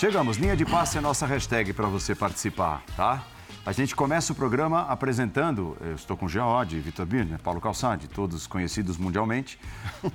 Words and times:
Chegamos, 0.00 0.38
linha 0.38 0.56
de 0.56 0.64
passe 0.64 0.96
é 0.96 1.00
nossa 1.02 1.26
hashtag 1.26 1.74
para 1.74 1.86
você 1.86 2.14
participar, 2.14 2.82
tá? 2.96 3.22
A 3.66 3.70
gente 3.70 3.94
começa 3.94 4.32
o 4.32 4.34
programa 4.34 4.86
apresentando, 4.88 5.76
eu 5.78 5.94
estou 5.94 6.16
com 6.16 6.26
Jean 6.26 6.46
Oddi, 6.46 6.80
Vitor 6.80 7.04
Birner, 7.04 7.38
Paulo 7.38 7.60
Calçade, 7.60 8.08
todos 8.08 8.46
conhecidos 8.46 8.96
mundialmente. 8.96 9.58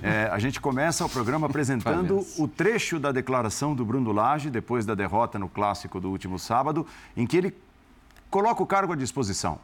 É, 0.02 0.28
a 0.32 0.40
gente 0.40 0.60
começa 0.60 1.06
o 1.06 1.08
programa 1.08 1.46
apresentando 1.46 2.26
o 2.36 2.48
trecho 2.48 2.98
da 2.98 3.12
declaração 3.12 3.76
do 3.76 3.84
Bruno 3.84 4.10
Lage, 4.10 4.50
depois 4.50 4.84
da 4.84 4.96
derrota 4.96 5.38
no 5.38 5.48
clássico 5.48 6.00
do 6.00 6.10
último 6.10 6.36
sábado, 6.36 6.84
em 7.16 7.24
que 7.24 7.36
ele 7.36 7.54
coloca 8.28 8.60
o 8.60 8.66
cargo 8.66 8.92
à 8.92 8.96
disposição. 8.96 9.60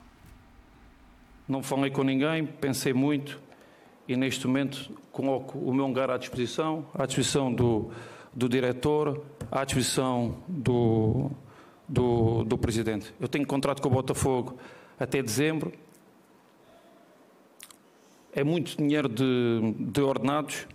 Não 1.48 1.64
falei 1.64 1.90
com 1.90 2.04
ninguém, 2.04 2.46
pensei 2.46 2.92
muito 2.92 3.40
e 4.06 4.16
neste 4.16 4.46
momento 4.46 4.88
coloco 5.10 5.58
o 5.58 5.74
meu 5.74 5.88
lugar 5.88 6.12
à 6.12 6.16
disposição, 6.16 6.86
à 6.94 7.06
disposição 7.06 7.52
do, 7.52 7.90
do 8.34 8.48
diretor, 8.48 9.22
à 9.50 9.64
disposição 9.64 10.36
do, 10.48 11.30
do, 11.88 12.44
do 12.44 12.56
presidente. 12.56 13.14
Eu 13.20 13.28
tenho 13.28 13.46
contrato 13.46 13.82
com 13.82 13.88
o 13.88 13.92
Botafogo 13.92 14.56
até 14.98 15.22
dezembro. 15.22 15.72
É 18.32 18.42
muito 18.42 18.76
dinheiro 18.76 19.08
de, 19.08 19.74
de 19.78 20.00
ordenados. 20.00 20.66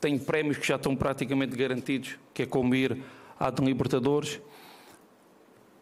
Tenho 0.00 0.20
prémios 0.20 0.58
que 0.58 0.66
já 0.66 0.76
estão 0.76 0.94
praticamente 0.94 1.56
garantidos, 1.56 2.16
que 2.32 2.42
é 2.42 2.46
como 2.46 2.74
ir 2.74 3.02
à 3.38 3.50
de 3.50 3.64
Libertadores. 3.64 4.40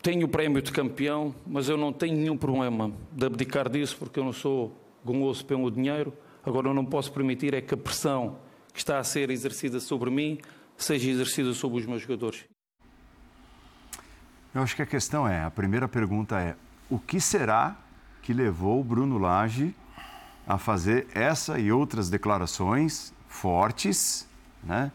Tenho 0.02 0.26
o 0.26 0.28
prémio 0.28 0.62
de 0.62 0.72
campeão, 0.72 1.34
mas 1.46 1.68
eu 1.68 1.76
não 1.76 1.92
tenho 1.92 2.16
nenhum 2.16 2.36
problema 2.36 2.90
de 3.12 3.26
abdicar 3.26 3.68
disso, 3.68 3.96
porque 3.98 4.18
eu 4.18 4.24
não 4.24 4.32
sou 4.32 4.74
gomoso 5.04 5.44
pelo 5.44 5.70
dinheiro. 5.70 6.12
Agora, 6.42 6.68
eu 6.68 6.74
não 6.74 6.86
posso 6.86 7.12
permitir 7.12 7.52
é 7.52 7.60
que 7.60 7.74
a 7.74 7.76
pressão 7.76 8.38
que 8.72 8.78
está 8.78 8.98
a 8.98 9.04
ser 9.04 9.30
exercida 9.30 9.78
sobre 9.78 10.10
mim 10.10 10.38
seja 10.84 11.10
exercida 11.10 11.52
sobre 11.52 11.80
os 11.80 11.86
meus 11.86 12.02
jogadores. 12.02 12.44
Eu 14.54 14.62
acho 14.62 14.74
que 14.74 14.82
a 14.82 14.86
questão 14.86 15.28
é, 15.28 15.44
a 15.44 15.50
primeira 15.50 15.86
pergunta 15.86 16.40
é, 16.40 16.56
o 16.88 16.98
que 16.98 17.20
será 17.20 17.76
que 18.22 18.32
levou 18.32 18.80
o 18.80 18.84
Bruno 18.84 19.16
Lage 19.16 19.74
a 20.46 20.58
fazer 20.58 21.06
essa 21.14 21.58
e 21.58 21.70
outras 21.70 22.10
declarações 22.10 23.12
fortes, 23.28 24.26
né, 24.64 24.90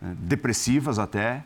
depressivas 0.00 0.98
até, 0.98 1.44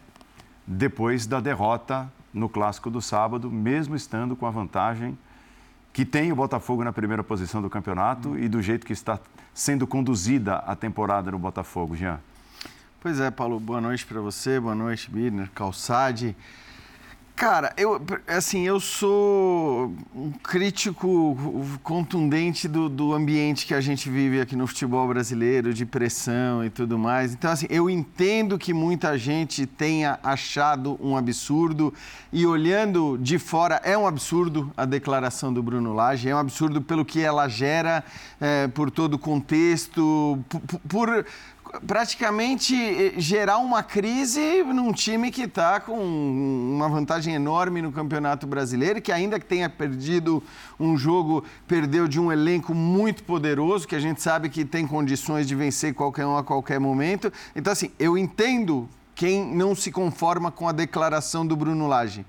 depois 0.67 1.27
da 1.27 1.41
derrota 1.41 2.11
no 2.33 2.49
clássico 2.49 2.91
do 2.91 3.03
sábado, 3.03 3.51
mesmo 3.51 3.95
estando 3.95 4.35
com 4.35 4.47
a 4.47 4.51
vantagem 4.51 5.19
que 5.93 6.05
tem 6.05 6.33
o 6.33 6.37
Botafogo 6.37 6.83
na 6.83 6.93
primeira 6.93 7.23
posição 7.23 7.63
do 7.63 7.71
campeonato 7.71 8.37
e 8.37 8.49
do 8.49 8.61
jeito 8.61 8.85
que 8.85 8.93
está 8.93 9.21
sendo 9.55 9.87
conduzida 9.87 10.57
a 10.57 10.75
temporada 10.75 11.31
no 11.31 11.39
Botafogo, 11.39 11.95
Jean. 11.95 12.19
Pois 13.05 13.21
é, 13.21 13.31
Paulo, 13.31 13.61
boa 13.61 13.83
noite 13.83 14.07
para 14.07 14.19
você, 14.19 14.59
boa 14.59 14.75
noite, 14.75 15.11
Birner, 15.11 15.51
Calçade. 15.55 16.35
Cara, 17.37 17.75
eu, 17.77 18.01
assim, 18.27 18.63
eu 18.63 18.81
sou 18.81 19.93
um 20.15 20.31
crítico 20.31 21.37
contundente 21.83 22.67
do, 22.67 22.89
do 22.89 23.13
ambiente 23.13 23.67
que 23.67 23.75
a 23.75 23.81
gente 23.81 24.09
vive 24.09 24.41
aqui 24.41 24.57
no 24.57 24.67
futebol 24.67 25.07
brasileiro, 25.09 25.75
de 25.75 25.85
pressão 25.85 26.65
e 26.65 26.71
tudo 26.71 26.97
mais. 26.97 27.35
Então, 27.35 27.51
assim, 27.51 27.67
eu 27.69 27.91
entendo 27.91 28.57
que 28.57 28.73
muita 28.73 29.19
gente 29.19 29.67
tenha 29.67 30.19
achado 30.23 30.97
um 30.99 31.17
absurdo 31.17 31.93
e 32.33 32.47
olhando 32.47 33.19
de 33.21 33.39
fora, 33.39 33.81
é 33.85 33.99
um 33.99 34.07
absurdo 34.07 34.73
a 34.77 34.85
declaração 34.87 35.53
do 35.53 35.63
Bruno 35.63 35.93
Lage, 35.93 36.29
é 36.29 36.35
um 36.35 36.39
absurdo 36.39 36.81
pelo 36.81 37.05
que 37.05 37.21
ela 37.21 37.49
gera, 37.49 38.03
é, 38.41 38.69
por 38.69 38.91
todo 38.91 39.15
o 39.15 39.19
contexto, 39.19 40.39
por, 40.49 40.61
por 40.89 41.27
praticamente 41.87 42.75
eh, 42.75 43.15
gerar 43.17 43.59
uma 43.59 43.83
crise 43.83 44.63
num 44.63 44.93
time 44.93 45.31
que 45.31 45.43
está 45.43 45.81
com 45.81 45.99
uma 45.99 46.89
vantagem 46.89 47.35
enorme 47.35 47.83
no 47.83 47.93
Campeonato 47.93 48.47
Brasileiro, 48.47 49.01
que 49.01 49.13
ainda 49.13 49.39
que 49.39 49.47
tenha 49.47 49.69
perdido 49.69 50.43
um 50.79 50.97
jogo, 50.97 51.45
perdeu 51.67 52.07
de 52.07 52.21
um 52.21 52.31
elenco 52.31 52.75
muito 52.75 53.25
poderoso, 53.25 53.87
que 53.87 53.97
a 53.97 54.01
gente 54.01 54.21
sabe 54.21 54.49
que 54.49 54.65
tem 54.65 54.87
condições 54.87 55.47
de 55.47 55.55
vencer 55.55 55.95
qualquer 55.95 56.27
um 56.27 56.37
a 56.37 56.45
qualquer 56.45 56.79
momento. 56.79 57.33
Então, 57.55 57.73
assim, 57.73 57.91
eu 57.99 58.17
entendo 58.17 58.89
quem 59.15 59.45
não 59.45 59.75
se 59.75 59.91
conforma 59.91 60.51
com 60.51 60.69
a 60.69 60.73
declaração 60.73 61.47
do 61.47 61.57
Bruno 61.57 61.87
Lage 61.87 62.25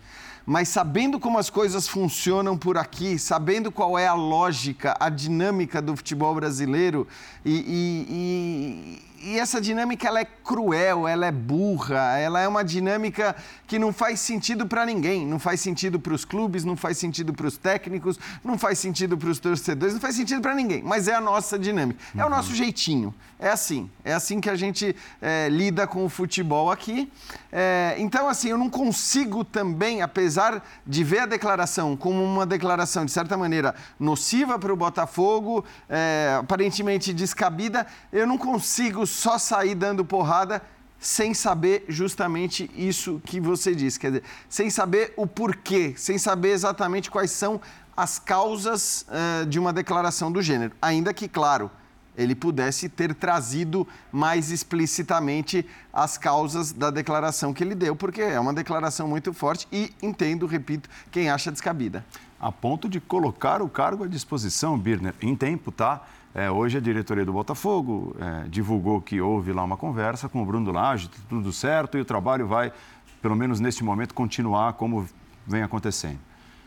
mas 0.46 0.70
sabendo 0.70 1.20
como 1.20 1.40
as 1.40 1.50
coisas 1.50 1.88
funcionam 1.88 2.56
por 2.56 2.78
aqui, 2.78 3.18
sabendo 3.18 3.72
qual 3.72 3.98
é 3.98 4.06
a 4.06 4.14
lógica, 4.14 4.96
a 5.00 5.10
dinâmica 5.10 5.82
do 5.82 5.96
futebol 5.96 6.36
brasileiro 6.36 7.08
e, 7.44 7.56
e, 7.56 9.02
e 9.02 9.15
essa 9.34 9.60
dinâmica 9.60 10.08
ela 10.08 10.20
é 10.20 10.26
cruel, 10.26 11.08
ela 11.08 11.26
é 11.26 11.32
burra, 11.32 12.18
ela 12.18 12.40
é 12.40 12.48
uma 12.48 12.64
dinâmica 12.64 13.36
que 13.66 13.80
não 13.80 13.92
faz 13.92 14.20
sentido 14.20 14.68
para 14.68 14.86
ninguém, 14.86 15.26
não 15.26 15.40
faz 15.40 15.62
sentido 15.62 16.00
para 16.00 16.14
os 16.14 16.24
clubes, 16.24 16.64
não 16.64 16.76
faz 16.76 16.98
sentido 16.98 17.34
para 17.34 17.48
os 17.48 17.58
técnicos, 17.58 18.20
não 18.44 18.58
faz 18.58 18.78
sentido 18.78 19.18
para 19.18 19.30
os 19.30 19.40
torcedores, 19.40 19.94
não 19.94 20.02
faz 20.02 20.16
sentido 20.16 20.42
para 20.42 20.54
ninguém. 20.54 20.84
Mas 20.84 21.08
é 21.08 21.16
a 21.16 21.22
nossa 21.22 21.58
dinâmica, 21.58 22.00
é 22.16 22.24
o 22.24 22.30
nosso 22.30 22.54
jeitinho, 22.54 23.14
é 23.40 23.50
assim, 23.50 23.90
é 24.04 24.14
assim 24.14 24.40
que 24.40 24.50
a 24.50 24.56
gente 24.56 24.96
é, 25.22 25.50
lida 25.50 25.88
com 25.88 26.06
o 26.06 26.10
futebol 26.10 26.72
aqui. 26.72 27.12
É, 27.52 27.96
então, 27.98 28.28
assim, 28.28 28.50
eu 28.50 28.58
não 28.58 28.70
consigo 28.70 29.44
também, 29.44 30.02
apesar 30.02 30.64
de 30.86 31.04
ver 31.04 31.20
a 31.20 31.26
declaração 31.26 31.96
como 31.96 32.24
uma 32.24 32.46
declaração 32.46 33.06
de 33.06 33.12
certa 33.12 33.38
maneira 33.38 33.74
nociva 34.00 34.60
para 34.60 34.74
o 34.74 34.76
Botafogo, 34.76 35.66
é, 35.90 36.38
aparentemente 36.40 37.14
descabida, 37.14 37.88
eu 38.12 38.28
não 38.28 38.38
consigo 38.38 39.08
só 39.16 39.38
sair 39.38 39.76
dando 39.76 40.04
porrada 40.04 40.62
sem 41.00 41.34
saber 41.34 41.86
justamente 41.88 42.70
isso 42.76 43.22
que 43.26 43.40
você 43.40 43.76
disse, 43.76 44.00
quer 44.00 44.08
dizer, 44.08 44.24
sem 44.50 44.70
saber 44.70 45.14
o 45.16 45.28
porquê, 45.28 45.94
sem 45.98 46.18
saber 46.18 46.50
exatamente 46.50 47.12
quais 47.12 47.32
são 47.32 47.62
as 47.96 48.20
causas 48.20 49.06
uh, 49.08 49.46
de 49.46 49.60
uma 49.60 49.72
declaração 49.72 50.32
do 50.32 50.42
gênero. 50.42 50.74
Ainda 50.82 51.14
que, 51.14 51.28
claro, 51.28 51.70
ele 52.18 52.34
pudesse 52.34 52.90
ter 52.90 53.14
trazido 53.14 53.88
mais 54.12 54.52
explicitamente 54.52 55.66
as 55.94 56.18
causas 56.18 56.72
da 56.72 56.90
declaração 56.90 57.54
que 57.54 57.64
ele 57.64 57.76
deu, 57.76 57.96
porque 57.96 58.22
é 58.22 58.40
uma 58.40 58.54
declaração 58.54 59.08
muito 59.08 59.34
forte 59.34 59.68
e 59.72 59.94
entendo, 60.02 60.46
repito, 60.46 60.90
quem 61.12 61.30
acha 61.30 61.52
descabida. 61.52 62.06
A 62.40 62.52
ponto 62.52 62.90
de 62.90 63.00
colocar 63.00 63.62
o 63.62 63.70
cargo 63.70 64.04
à 64.04 64.08
disposição, 64.08 64.78
Birner, 64.78 65.16
em 65.22 65.36
tempo, 65.36 65.72
tá? 65.72 66.06
É, 66.34 66.52
hoje 66.52 66.78
a 66.78 66.82
diretoria 66.82 67.24
do 67.24 67.32
Botafogo 67.32 68.14
é, 68.20 68.48
divulgou 68.50 69.02
que 69.02 69.22
houve 69.22 69.54
lá 69.54 69.64
uma 69.64 69.78
conversa 69.78 70.28
com 70.28 70.44
o 70.44 70.46
Bruno 70.46 70.70
Lage, 70.70 71.10
tudo 71.30 71.54
certo, 71.54 71.98
e 71.98 72.02
o 72.02 72.06
trabalho 72.06 72.46
vai, 72.46 72.74
pelo 73.22 73.38
menos 73.38 73.62
neste 73.62 73.86
momento, 73.86 74.14
continuar 74.14 74.74
como 74.74 75.08
vem 75.48 75.64
acontecendo. 75.64 76.20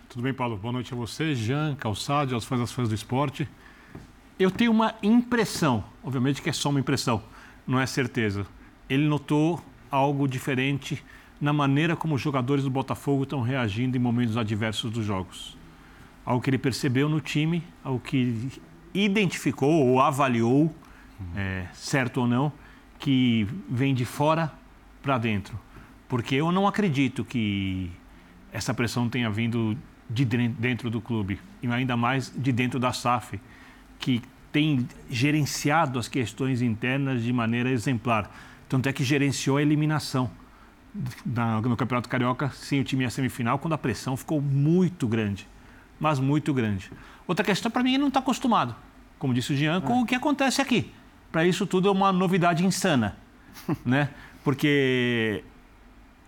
Tudo 0.09 0.23
bem, 0.23 0.33
Paulo? 0.33 0.57
Boa 0.57 0.73
noite 0.73 0.95
a 0.95 0.97
você, 0.97 1.35
Jean, 1.35 1.75
Calçado, 1.75 2.35
aos 2.35 2.47
fãs 2.47 2.61
das 2.61 2.73
fãs 2.73 2.89
do 2.89 2.95
esporte. 2.95 3.47
Eu 4.39 4.51
tenho 4.51 4.71
uma 4.71 4.95
impressão, 5.03 5.85
obviamente 6.03 6.41
que 6.41 6.49
é 6.49 6.53
só 6.53 6.71
uma 6.71 6.81
impressão, 6.81 7.23
não 7.67 7.79
é 7.79 7.85
certeza. 7.85 8.47
Ele 8.89 9.07
notou 9.07 9.61
algo 9.91 10.27
diferente 10.27 11.05
na 11.39 11.53
maneira 11.53 11.95
como 11.95 12.15
os 12.15 12.23
jogadores 12.23 12.65
do 12.65 12.71
Botafogo 12.71 13.25
estão 13.25 13.43
reagindo 13.43 13.99
em 13.99 14.01
momentos 14.01 14.39
adversos 14.39 14.91
dos 14.91 15.05
jogos. 15.05 15.58
Algo 16.29 16.43
que 16.43 16.51
ele 16.51 16.59
percebeu 16.59 17.09
no 17.09 17.23
time, 17.23 17.65
algo 17.83 17.99
que 18.01 18.51
identificou 18.93 19.87
ou 19.87 19.99
avaliou, 19.99 20.71
é, 21.35 21.65
certo 21.73 22.21
ou 22.21 22.27
não, 22.27 22.53
que 22.99 23.49
vem 23.67 23.95
de 23.95 24.05
fora 24.05 24.53
para 25.03 25.17
dentro. 25.17 25.59
Porque 26.07 26.35
eu 26.35 26.53
não 26.53 26.67
acredito 26.67 27.25
que 27.25 27.91
essa 28.53 28.75
pressão 28.75 29.09
tenha 29.09 29.31
vindo 29.31 29.75
de 30.11 30.27
dentro 30.27 30.91
do 30.91 31.01
clube, 31.01 31.41
e 31.63 31.67
ainda 31.67 31.97
mais 31.97 32.31
de 32.37 32.53
dentro 32.53 32.79
da 32.79 32.93
SAF, 32.93 33.41
que 33.99 34.21
tem 34.53 34.87
gerenciado 35.09 35.99
as 35.99 36.09
questões 36.09 36.61
internas 36.61 37.23
de 37.23 37.33
maneira 37.33 37.71
exemplar. 37.71 38.31
Tanto 38.69 38.87
é 38.87 38.93
que 38.93 39.03
gerenciou 39.03 39.57
a 39.57 39.63
eliminação 39.63 40.31
no 41.25 41.75
Campeonato 41.75 42.07
Carioca 42.07 42.51
sem 42.51 42.81
o 42.81 42.85
time 42.85 43.07
à 43.07 43.11
semifinal, 43.11 43.59
quando 43.59 43.73
a 43.73 43.79
pressão 43.79 44.15
ficou 44.15 44.43
muito 44.43 45.09
grande, 45.09 45.49
mas 45.99 46.19
muito 46.19 46.53
grande. 46.53 46.91
Outra 47.27 47.45
questão, 47.45 47.71
para 47.71 47.83
mim, 47.83 47.91
ele 47.91 47.99
não 47.99 48.09
está 48.09 48.21
acostumado, 48.21 48.75
como 49.19 49.35
disse 49.35 49.53
o 49.53 49.57
Jean, 49.57 49.81
com 49.81 49.99
é. 49.99 50.03
o 50.03 50.07
que 50.07 50.15
acontece 50.15 50.61
aqui. 50.61 50.93
Para 51.31 51.45
isso 51.45 51.67
tudo 51.67 51.89
é 51.89 51.91
uma 51.91 52.13
novidade 52.13 52.65
insana, 52.65 53.17
né? 53.85 54.11
Porque 54.43 55.45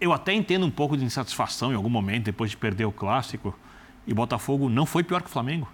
eu 0.00 0.12
até 0.12 0.32
entendo 0.32 0.66
um 0.66 0.70
pouco 0.70 0.96
de 0.96 1.04
insatisfação 1.04 1.72
em 1.72 1.74
algum 1.74 1.88
momento, 1.88 2.24
depois 2.24 2.50
de 2.50 2.56
perder 2.56 2.84
o 2.84 2.92
Clássico, 2.92 3.56
e 4.06 4.12
o 4.12 4.14
Botafogo 4.14 4.68
não 4.68 4.84
foi 4.84 5.02
pior 5.02 5.22
que 5.22 5.28
o 5.28 5.30
Flamengo. 5.30 5.68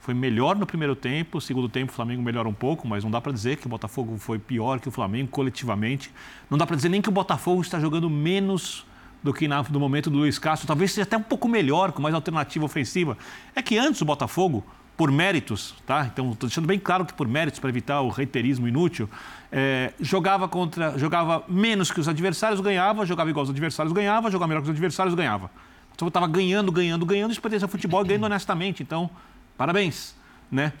Foi 0.00 0.12
melhor 0.12 0.54
no 0.56 0.66
primeiro 0.66 0.94
tempo, 0.94 1.40
segundo 1.40 1.68
tempo 1.68 1.90
o 1.90 1.94
Flamengo 1.94 2.22
melhora 2.22 2.48
um 2.48 2.52
pouco, 2.52 2.86
mas 2.86 3.02
não 3.02 3.10
dá 3.10 3.20
para 3.20 3.32
dizer 3.32 3.56
que 3.56 3.66
o 3.66 3.70
Botafogo 3.70 4.18
foi 4.18 4.38
pior 4.38 4.78
que 4.78 4.88
o 4.88 4.90
Flamengo 4.90 5.30
coletivamente. 5.30 6.12
Não 6.50 6.58
dá 6.58 6.66
para 6.66 6.76
dizer 6.76 6.90
nem 6.90 7.00
que 7.00 7.08
o 7.08 7.12
Botafogo 7.12 7.62
está 7.62 7.80
jogando 7.80 8.10
menos 8.10 8.86
do 9.24 9.32
que 9.32 9.48
na, 9.48 9.62
no 9.62 9.80
momento 9.80 10.10
do 10.10 10.18
Luiz 10.18 10.38
Castro, 10.38 10.68
talvez 10.68 10.92
seja 10.92 11.04
até 11.04 11.16
um 11.16 11.22
pouco 11.22 11.48
melhor, 11.48 11.92
com 11.92 12.02
mais 12.02 12.14
alternativa 12.14 12.62
ofensiva. 12.62 13.16
É 13.56 13.62
que 13.62 13.78
antes 13.78 14.02
o 14.02 14.04
Botafogo, 14.04 14.62
por 14.98 15.10
méritos, 15.10 15.74
tá? 15.86 16.08
Então 16.12 16.30
estou 16.32 16.46
deixando 16.46 16.66
bem 16.66 16.78
claro 16.78 17.06
que 17.06 17.14
por 17.14 17.26
méritos 17.26 17.58
para 17.58 17.70
evitar 17.70 18.02
o 18.02 18.10
reiterismo 18.10 18.68
inútil, 18.68 19.08
é, 19.50 19.94
jogava 19.98 20.46
contra, 20.46 20.98
jogava 20.98 21.42
menos 21.48 21.90
que 21.90 21.98
os 21.98 22.06
adversários, 22.06 22.60
ganhava, 22.60 23.06
jogava 23.06 23.30
igual 23.30 23.44
aos 23.44 23.50
adversários, 23.50 23.94
ganhava, 23.94 24.30
jogava 24.30 24.48
melhor 24.48 24.60
que 24.60 24.68
os 24.68 24.74
adversários, 24.74 25.14
ganhava. 25.14 25.50
Então 25.94 26.06
estava 26.06 26.26
ganhando, 26.28 26.70
ganhando, 26.70 27.06
ganhando, 27.06 27.30
isso 27.30 27.40
pertence 27.40 27.64
ao 27.64 27.70
futebol, 27.70 28.04
ganhando 28.06 28.24
honestamente. 28.24 28.82
Então, 28.82 29.08
parabéns, 29.56 30.14
né? 30.52 30.74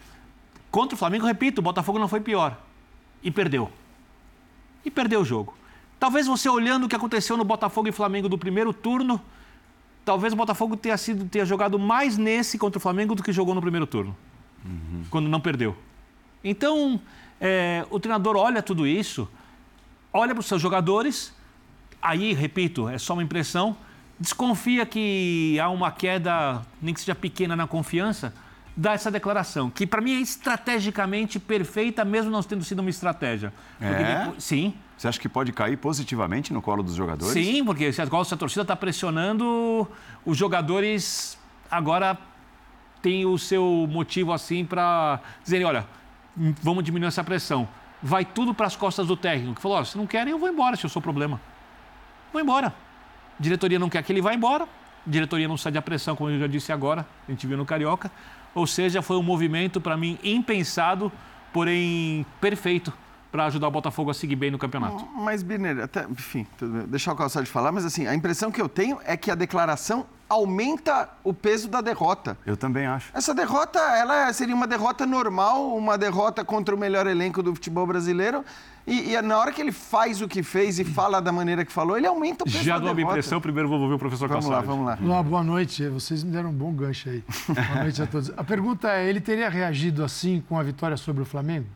Contra 0.70 0.94
o 0.94 0.98
Flamengo, 0.98 1.24
repito, 1.24 1.60
o 1.60 1.64
Botafogo 1.64 1.98
não 1.98 2.08
foi 2.08 2.20
pior 2.20 2.60
e 3.22 3.30
perdeu. 3.30 3.72
E 4.84 4.90
perdeu 4.90 5.22
o 5.22 5.24
jogo. 5.24 5.56
Talvez 5.98 6.26
você 6.26 6.48
olhando 6.48 6.84
o 6.84 6.88
que 6.88 6.96
aconteceu 6.96 7.36
no 7.36 7.44
Botafogo 7.44 7.88
e 7.88 7.92
Flamengo 7.92 8.28
do 8.28 8.36
primeiro 8.36 8.72
turno, 8.72 9.20
talvez 10.04 10.32
o 10.32 10.36
Botafogo 10.36 10.76
tenha, 10.76 10.96
sido, 10.96 11.24
tenha 11.24 11.44
jogado 11.44 11.78
mais 11.78 12.18
nesse 12.18 12.58
contra 12.58 12.78
o 12.78 12.80
Flamengo 12.80 13.14
do 13.14 13.22
que 13.22 13.32
jogou 13.32 13.54
no 13.54 13.60
primeiro 13.60 13.86
turno, 13.86 14.16
uhum. 14.64 15.04
quando 15.10 15.28
não 15.28 15.40
perdeu. 15.40 15.76
Então, 16.42 17.00
é, 17.40 17.86
o 17.90 17.98
treinador 17.98 18.36
olha 18.36 18.62
tudo 18.62 18.86
isso, 18.86 19.28
olha 20.12 20.34
para 20.34 20.40
os 20.40 20.46
seus 20.46 20.60
jogadores, 20.60 21.34
aí, 22.02 22.34
repito, 22.34 22.88
é 22.88 22.98
só 22.98 23.14
uma 23.14 23.22
impressão, 23.22 23.76
desconfia 24.20 24.84
que 24.84 25.58
há 25.58 25.70
uma 25.70 25.90
queda, 25.90 26.62
nem 26.82 26.92
que 26.92 27.00
seja 27.00 27.14
pequena 27.14 27.56
na 27.56 27.66
confiança, 27.66 28.34
dá 28.76 28.92
essa 28.92 29.10
declaração, 29.10 29.70
que 29.70 29.86
para 29.86 30.00
mim 30.00 30.16
é 30.16 30.20
estrategicamente 30.20 31.38
perfeita, 31.38 32.04
mesmo 32.04 32.30
não 32.30 32.42
tendo 32.42 32.64
sido 32.64 32.80
uma 32.80 32.90
estratégia. 32.90 33.52
É? 33.80 34.24
Depois, 34.24 34.42
sim. 34.42 34.74
Você 34.96 35.08
acha 35.08 35.20
que 35.20 35.28
pode 35.28 35.52
cair 35.52 35.76
positivamente 35.76 36.52
no 36.52 36.62
colo 36.62 36.82
dos 36.82 36.94
jogadores? 36.94 37.32
Sim, 37.32 37.64
porque 37.64 37.92
se 37.92 38.00
a, 38.00 38.06
torcida 38.06 38.62
está 38.62 38.76
pressionando, 38.76 39.88
os 40.24 40.36
jogadores 40.36 41.38
agora 41.70 42.16
têm 43.02 43.26
o 43.26 43.36
seu 43.38 43.86
motivo 43.90 44.32
assim 44.32 44.64
para 44.64 45.20
dizerem, 45.42 45.66
olha, 45.66 45.86
vamos 46.62 46.82
diminuir 46.84 47.08
essa 47.08 47.22
pressão. 47.22 47.68
Vai 48.02 48.24
tudo 48.24 48.54
para 48.54 48.66
as 48.66 48.76
costas 48.76 49.06
do 49.06 49.16
técnico, 49.16 49.54
que 49.54 49.62
falou, 49.62 49.80
oh, 49.80 49.84
se 49.84 49.96
não 49.96 50.06
querem, 50.06 50.32
eu 50.32 50.38
vou 50.38 50.48
embora, 50.48 50.76
se 50.76 50.84
eu 50.84 50.90
sou 50.90 51.00
problema. 51.00 51.40
Vou 52.32 52.40
embora. 52.40 52.74
Diretoria 53.38 53.78
não 53.78 53.88
quer 53.88 54.02
que 54.02 54.12
ele 54.12 54.20
vá 54.20 54.32
embora, 54.34 54.68
diretoria 55.06 55.48
não 55.48 55.56
sai 55.56 55.72
da 55.72 55.82
pressão, 55.82 56.14
como 56.14 56.30
eu 56.30 56.38
já 56.38 56.46
disse 56.46 56.72
agora, 56.72 57.06
a 57.26 57.30
gente 57.30 57.46
viu 57.46 57.56
no 57.56 57.66
Carioca. 57.66 58.10
Ou 58.54 58.66
seja, 58.66 59.02
foi 59.02 59.16
um 59.16 59.22
movimento, 59.22 59.80
para 59.80 59.96
mim, 59.96 60.18
impensado, 60.22 61.10
porém 61.52 62.24
perfeito 62.40 62.92
para 63.34 63.46
ajudar 63.46 63.66
o 63.66 63.70
Botafogo 63.72 64.12
a 64.12 64.14
seguir 64.14 64.36
bem 64.36 64.48
no 64.48 64.58
campeonato. 64.58 65.04
Mas, 65.12 65.42
Birner, 65.42 65.82
até, 65.82 66.04
enfim, 66.08 66.46
deixar 66.86 67.12
o 67.12 67.16
Calçado 67.16 67.44
de 67.44 67.50
falar, 67.50 67.72
mas 67.72 67.84
assim, 67.84 68.06
a 68.06 68.14
impressão 68.14 68.48
que 68.48 68.62
eu 68.62 68.68
tenho 68.68 69.00
é 69.04 69.16
que 69.16 69.28
a 69.28 69.34
declaração 69.34 70.06
aumenta 70.28 71.08
o 71.24 71.34
peso 71.34 71.68
da 71.68 71.80
derrota. 71.80 72.38
Eu 72.46 72.56
também 72.56 72.86
acho. 72.86 73.10
Essa 73.12 73.34
derrota, 73.34 73.80
ela 73.80 74.32
seria 74.32 74.54
uma 74.54 74.68
derrota 74.68 75.04
normal, 75.04 75.76
uma 75.76 75.98
derrota 75.98 76.44
contra 76.44 76.76
o 76.76 76.78
melhor 76.78 77.08
elenco 77.08 77.42
do 77.42 77.52
futebol 77.52 77.84
brasileiro. 77.84 78.44
E, 78.86 79.14
e 79.14 79.22
na 79.22 79.38
hora 79.38 79.50
que 79.50 79.60
ele 79.62 79.72
faz 79.72 80.20
o 80.20 80.28
que 80.28 80.42
fez 80.42 80.78
e 80.78 80.84
fala 80.84 81.20
da 81.20 81.32
maneira 81.32 81.64
que 81.64 81.72
falou, 81.72 81.96
ele 81.96 82.06
aumenta 82.06 82.44
o 82.44 82.46
peso 82.46 82.62
Já 82.62 82.78
dou 82.78 82.94
derrota. 82.94 83.14
a 83.14 83.18
impressão, 83.18 83.40
primeiro 83.40 83.68
vou 83.68 83.80
ouvir 83.80 83.94
o 83.94 83.98
professor 83.98 84.28
Vamos 84.28 84.44
lá, 84.44 84.56
Calçado. 84.56 84.76
vamos 84.76 84.86
lá. 84.86 84.98
Olá, 85.02 85.22
boa 85.22 85.42
noite. 85.42 85.88
Vocês 85.88 86.22
me 86.22 86.30
deram 86.30 86.50
um 86.50 86.52
bom 86.52 86.72
gancho 86.72 87.08
aí. 87.08 87.24
Boa 87.48 87.82
noite 87.82 88.02
a 88.02 88.06
todos. 88.06 88.30
A 88.36 88.44
pergunta 88.44 88.90
é, 88.90 89.08
ele 89.08 89.20
teria 89.20 89.48
reagido 89.48 90.04
assim 90.04 90.42
com 90.46 90.58
a 90.58 90.62
vitória 90.62 90.96
sobre 90.98 91.22
o 91.22 91.26
Flamengo? 91.26 91.66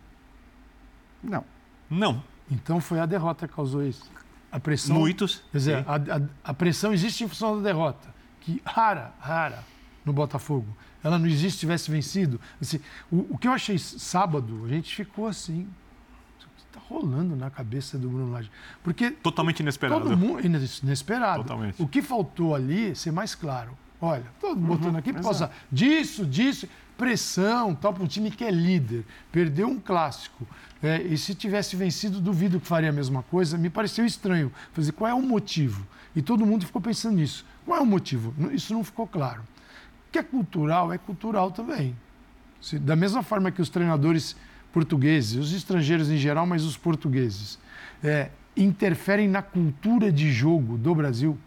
Não. 1.23 1.45
Não. 1.89 2.23
Então 2.51 2.81
foi 2.81 3.01
a 3.01 3.07
derrota 3.07 3.49
que 3.49 3.55
causou 3.55 3.83
isso. 3.83 4.11
A 4.51 4.61
pressão. 4.61 4.97
Muitos. 4.97 5.43
Quer 5.51 5.59
dizer, 5.59 5.85
a, 5.87 5.97
a, 5.97 6.51
a, 6.51 6.55
pressão 6.55 6.93
existe 6.93 7.25
em 7.25 7.29
função 7.29 7.57
da 7.57 7.63
derrota, 7.63 8.09
que 8.41 8.63
rara, 8.65 9.13
rara 9.21 9.65
no 10.05 10.13
Botafogo. 10.13 10.67
Ela 11.03 11.19
não 11.19 11.27
existe 11.27 11.53
se 11.53 11.59
tivesse 11.61 11.91
vencido. 11.91 12.41
Assim, 12.61 12.81
o, 13.11 13.35
o, 13.35 13.39
que 13.39 13.47
eu 13.47 13.53
achei 13.53 13.79
sábado, 13.79 14.65
a 14.65 14.69
gente 14.69 14.95
ficou 14.95 15.27
assim. 15.27 15.69
Está 16.69 16.81
rolando 16.89 17.35
na 17.35 17.51
cabeça 17.51 17.99
do 17.99 18.09
Bruno 18.09 18.31
Lage. 18.31 18.51
Porque. 18.83 19.11
Totalmente 19.11 19.61
inesperado. 19.61 20.03
Todo 20.03 20.17
mundo, 20.17 20.41
inesperado. 20.83 21.43
Totalmente. 21.43 21.83
O 21.83 21.89
que 21.89 22.03
faltou 22.03 22.55
ali, 22.55 22.95
ser 22.95 23.11
mais 23.11 23.35
claro. 23.35 23.77
Olha, 24.01 24.27
todo 24.41 24.57
mundo 24.57 24.79
botando 24.79 24.97
aqui 24.97 25.13
por 25.13 25.23
causa 25.23 25.51
disso, 25.73 26.25
disso, 26.25 26.69
pressão, 26.97 27.75
tal, 27.75 27.93
para 27.93 28.05
um 28.05 28.07
time 28.07 28.31
que 28.31 28.45
é 28.45 28.51
líder. 28.51 29.05
Perdeu 29.33 29.67
um 29.67 29.81
clássico. 29.81 30.47
É, 30.83 31.03
e 31.03 31.19
se 31.19 31.35
tivesse 31.35 31.75
vencido, 31.75 32.21
duvido 32.21 32.61
que 32.61 32.67
faria 32.67 32.91
a 32.91 32.93
mesma 32.93 33.23
coisa. 33.25 33.59
Me 33.59 33.69
pareceu 33.69 34.05
estranho. 34.05 34.53
Fazer 34.73 34.93
qual 34.93 35.11
é 35.11 35.15
o 35.15 35.23
motivo? 35.23 35.85
E 36.15 36.23
todo 36.23 36.47
mundo 36.47 36.65
ficou 36.65 36.81
pensando 36.81 37.17
nisso. 37.17 37.45
Qual 37.65 37.79
é 37.79 37.83
o 37.83 37.87
motivo? 37.87 38.35
Isso 38.53 38.73
não 38.73 38.85
ficou 38.85 39.07
claro. 39.07 39.43
O 39.43 40.13
que 40.13 40.19
é 40.19 40.23
cultural, 40.23 40.93
é 40.93 40.99
cultural 40.99 41.51
também. 41.51 41.97
Se, 42.61 42.79
da 42.79 42.97
mesma 42.97 43.23
forma 43.23 43.51
que 43.51 43.61
os 43.61 43.69
treinadores 43.69 44.37
portugueses, 44.73 45.37
os 45.37 45.53
estrangeiros 45.53 46.11
em 46.11 46.17
geral, 46.17 46.47
mas 46.47 46.65
os 46.65 46.77
portugueses, 46.77 47.59
é, 48.03 48.31
interferem 48.57 49.29
na 49.29 49.43
cultura 49.43 50.11
de 50.13 50.31
jogo 50.33 50.77
do 50.77 50.95
Brasil, 50.95 51.39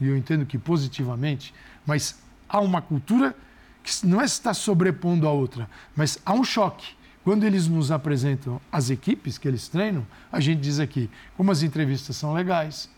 e 0.00 0.06
eu 0.06 0.16
entendo 0.16 0.46
que 0.46 0.58
positivamente, 0.58 1.54
mas 1.86 2.20
há 2.48 2.60
uma 2.60 2.80
cultura 2.80 3.34
que 3.82 4.06
não 4.06 4.20
é 4.20 4.24
estar 4.24 4.54
sobrepondo 4.54 5.26
a 5.26 5.32
outra, 5.32 5.68
mas 5.96 6.18
há 6.24 6.32
um 6.32 6.44
choque. 6.44 6.96
Quando 7.24 7.44
eles 7.44 7.68
nos 7.68 7.90
apresentam 7.90 8.60
as 8.72 8.90
equipes 8.90 9.36
que 9.36 9.46
eles 9.46 9.68
treinam, 9.68 10.06
a 10.32 10.40
gente 10.40 10.60
diz 10.60 10.80
aqui 10.80 11.10
como 11.36 11.52
as 11.52 11.62
entrevistas 11.62 12.16
são 12.16 12.32
legais, 12.32 12.88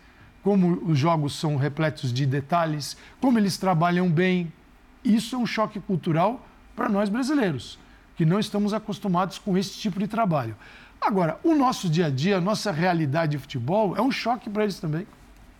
como 0.43 0.81
os 0.89 0.99
jogos 0.99 1.35
são 1.35 1.57
repletos 1.57 2.13
de 2.13 2.25
detalhes, 2.27 2.97
como 3.21 3.39
eles 3.39 3.59
trabalham 3.59 4.11
bem. 4.11 4.53
Isso 5.05 5.35
é 5.35 5.39
um 5.39 5.47
choque 5.47 5.81
cultural 5.81 6.47
para 6.77 6.89
nós 6.89 7.09
brasileiros, 7.09 7.79
que 8.21 8.27
não 8.27 8.39
estamos 8.39 8.75
acostumados 8.75 9.39
com 9.39 9.57
esse 9.57 9.79
tipo 9.79 9.99
de 9.99 10.07
trabalho. 10.07 10.55
Agora, 11.01 11.41
o 11.43 11.55
nosso 11.55 11.89
dia 11.89 12.05
a 12.05 12.11
dia, 12.11 12.37
a 12.37 12.41
nossa 12.41 12.71
realidade 12.71 13.33
de 13.33 13.39
futebol 13.39 13.97
é 13.97 14.03
um 14.03 14.11
choque 14.11 14.51
para 14.51 14.65
eles 14.65 14.79
também. 14.79 15.07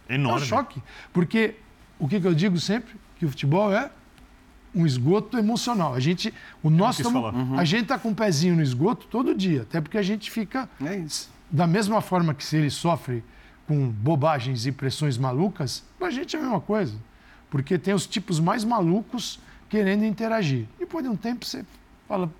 Enorme. 0.07 0.41
É 0.41 0.45
um 0.45 0.47
choque. 0.47 0.83
Porque 1.11 1.55
o 1.99 2.07
que, 2.07 2.21
que 2.21 2.27
eu 2.27 2.35
digo 2.35 2.61
sempre? 2.61 2.95
Que 3.17 3.25
o 3.25 3.31
futebol 3.31 3.73
é 3.73 3.91
um 4.75 4.85
esgoto 4.85 5.39
emocional. 5.39 5.95
A 5.95 6.01
gente, 6.01 6.35
o 6.63 6.69
nosso, 6.69 7.09
uhum. 7.09 7.59
a 7.59 7.65
gente 7.65 7.85
está 7.85 7.99
com 7.99 8.11
um 8.11 8.15
pezinho 8.15 8.55
no 8.55 8.63
esgoto 8.63 9.07
todo 9.07 9.35
dia, 9.35 9.63
até 9.63 9.81
porque 9.81 9.97
a 9.97 10.03
gente 10.03 10.31
fica 10.31 10.69
é 10.85 10.99
isso. 10.99 11.31
da 11.51 11.67
mesma 11.67 12.03
forma 12.03 12.35
que 12.35 12.45
se 12.45 12.59
ele 12.59 12.69
sofre 12.69 13.25
com 13.67 13.89
bobagens 13.89 14.67
e 14.67 14.73
pressões 14.73 15.17
malucas, 15.17 15.83
a 15.99 16.11
gente 16.11 16.37
é 16.37 16.39
a 16.39 16.43
mesma 16.43 16.61
coisa, 16.61 16.95
porque 17.49 17.79
tem 17.79 17.95
os 17.95 18.07
tipos 18.07 18.39
mais 18.39 18.65
malucos 18.65 19.41
querendo 19.71 20.05
interagir. 20.05 20.67
E 20.77 20.81
depois 20.81 21.03
de 21.03 21.11
um 21.11 21.17
tempo 21.17 21.47
você 21.47 21.65
fala, 22.07 22.31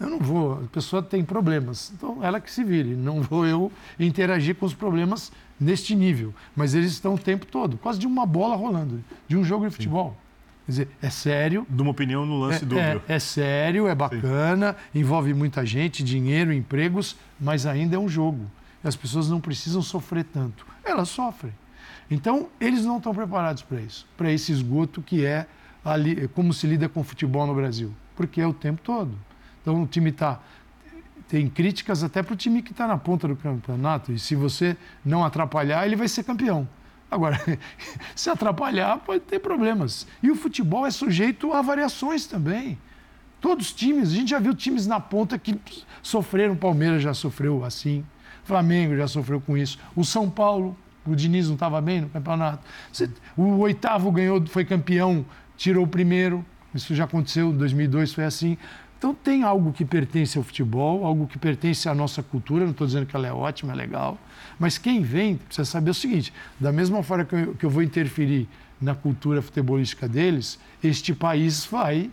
eu 0.00 0.08
não 0.08 0.18
vou, 0.18 0.62
a 0.64 0.68
pessoa 0.68 1.02
tem 1.02 1.24
problemas, 1.24 1.92
então 1.94 2.22
ela 2.22 2.40
que 2.40 2.50
se 2.50 2.62
vire, 2.62 2.94
não 2.94 3.20
vou 3.22 3.46
eu 3.46 3.72
interagir 3.98 4.54
com 4.54 4.66
os 4.66 4.74
problemas 4.74 5.32
neste 5.58 5.94
nível. 5.94 6.32
Mas 6.54 6.74
eles 6.74 6.92
estão 6.92 7.14
o 7.14 7.18
tempo 7.18 7.46
todo, 7.46 7.76
quase 7.78 7.98
de 7.98 8.06
uma 8.06 8.24
bola 8.24 8.54
rolando, 8.54 9.02
de 9.26 9.36
um 9.36 9.44
jogo 9.44 9.66
de 9.66 9.74
futebol. 9.74 10.10
Sim. 10.10 10.28
Quer 10.66 10.72
dizer, 10.72 10.88
é 11.00 11.10
sério. 11.10 11.66
De 11.68 11.80
uma 11.80 11.90
opinião 11.90 12.26
no 12.26 12.38
lance 12.40 12.62
é, 12.62 12.66
dúbio. 12.66 12.78
É, 12.78 13.00
é, 13.08 13.18
sério, 13.18 13.88
é 13.88 13.94
bacana, 13.94 14.76
Sim. 14.92 15.00
envolve 15.00 15.32
muita 15.32 15.64
gente, 15.64 16.04
dinheiro, 16.04 16.52
empregos, 16.52 17.16
mas 17.40 17.64
ainda 17.64 17.96
é 17.96 17.98
um 17.98 18.08
jogo. 18.08 18.44
As 18.84 18.94
pessoas 18.94 19.28
não 19.28 19.40
precisam 19.40 19.80
sofrer 19.82 20.24
tanto. 20.24 20.66
Elas 20.84 21.08
sofrem. 21.08 21.52
Então, 22.10 22.48
eles 22.60 22.84
não 22.84 22.98
estão 22.98 23.14
preparados 23.14 23.62
para 23.62 23.80
isso, 23.80 24.06
para 24.16 24.30
esse 24.30 24.52
esgoto 24.52 25.02
que 25.02 25.24
é 25.24 25.46
ali, 25.84 26.28
como 26.28 26.52
se 26.52 26.66
lida 26.66 26.88
com 26.88 27.00
o 27.00 27.04
futebol 27.04 27.46
no 27.46 27.54
Brasil. 27.54 27.92
Porque 28.14 28.40
é 28.40 28.46
o 28.46 28.52
tempo 28.52 28.80
todo. 28.82 29.12
Então, 29.62 29.82
o 29.82 29.86
time 29.86 30.10
está 30.10 30.40
tem 31.28 31.46
críticas 31.46 32.02
até 32.02 32.22
para 32.22 32.32
o 32.32 32.36
time 32.36 32.62
que 32.62 32.72
está 32.72 32.86
na 32.86 32.96
ponta 32.96 33.28
do 33.28 33.36
campeonato. 33.36 34.10
E 34.10 34.18
se 34.18 34.34
você 34.34 34.76
não 35.04 35.22
atrapalhar, 35.22 35.84
ele 35.86 35.94
vai 35.94 36.08
ser 36.08 36.24
campeão. 36.24 36.66
Agora, 37.10 37.38
se 38.16 38.30
atrapalhar, 38.30 38.98
pode 38.98 39.20
ter 39.20 39.38
problemas. 39.38 40.06
E 40.22 40.30
o 40.30 40.34
futebol 40.34 40.86
é 40.86 40.90
sujeito 40.90 41.52
a 41.52 41.60
variações 41.60 42.26
também. 42.26 42.78
Todos 43.40 43.68
os 43.68 43.72
times, 43.72 44.10
a 44.10 44.14
gente 44.14 44.30
já 44.30 44.38
viu 44.38 44.54
times 44.54 44.86
na 44.86 44.98
ponta 44.98 45.38
que 45.38 45.60
sofreram, 46.02 46.54
o 46.54 46.56
Palmeiras 46.56 47.02
já 47.02 47.14
sofreu 47.14 47.64
assim, 47.64 48.04
Flamengo 48.42 48.96
já 48.96 49.06
sofreu 49.06 49.40
com 49.40 49.56
isso, 49.56 49.78
o 49.94 50.04
São 50.04 50.28
Paulo, 50.28 50.76
o 51.06 51.14
Diniz 51.14 51.46
não 51.46 51.54
estava 51.54 51.80
bem 51.80 52.00
no 52.00 52.08
campeonato. 52.08 52.64
O 53.36 53.58
oitavo 53.58 54.10
ganhou, 54.10 54.44
foi 54.46 54.64
campeão, 54.64 55.24
tirou 55.56 55.84
o 55.84 55.88
primeiro, 55.88 56.44
isso 56.74 56.94
já 56.94 57.04
aconteceu, 57.04 57.50
em 57.50 57.56
2002 57.56 58.12
foi 58.12 58.24
assim. 58.24 58.58
Então 58.98 59.14
tem 59.14 59.44
algo 59.44 59.72
que 59.72 59.84
pertence 59.84 60.36
ao 60.36 60.42
futebol, 60.42 61.06
algo 61.06 61.26
que 61.28 61.38
pertence 61.38 61.88
à 61.88 61.94
nossa 61.94 62.20
cultura, 62.20 62.64
não 62.64 62.72
estou 62.72 62.86
dizendo 62.86 63.06
que 63.06 63.14
ela 63.14 63.28
é 63.28 63.32
ótima, 63.32 63.72
é 63.72 63.76
legal, 63.76 64.18
mas 64.58 64.76
quem 64.76 65.02
vem 65.02 65.36
precisa 65.36 65.64
saber 65.64 65.90
o 65.90 65.94
seguinte: 65.94 66.32
da 66.58 66.72
mesma 66.72 67.02
forma 67.02 67.24
que 67.24 67.34
eu, 67.34 67.54
que 67.54 67.64
eu 67.64 67.70
vou 67.70 67.82
interferir 67.82 68.48
na 68.80 68.94
cultura 68.94 69.40
futebolística 69.40 70.08
deles, 70.08 70.58
este 70.82 71.14
país 71.14 71.64
vai 71.64 72.10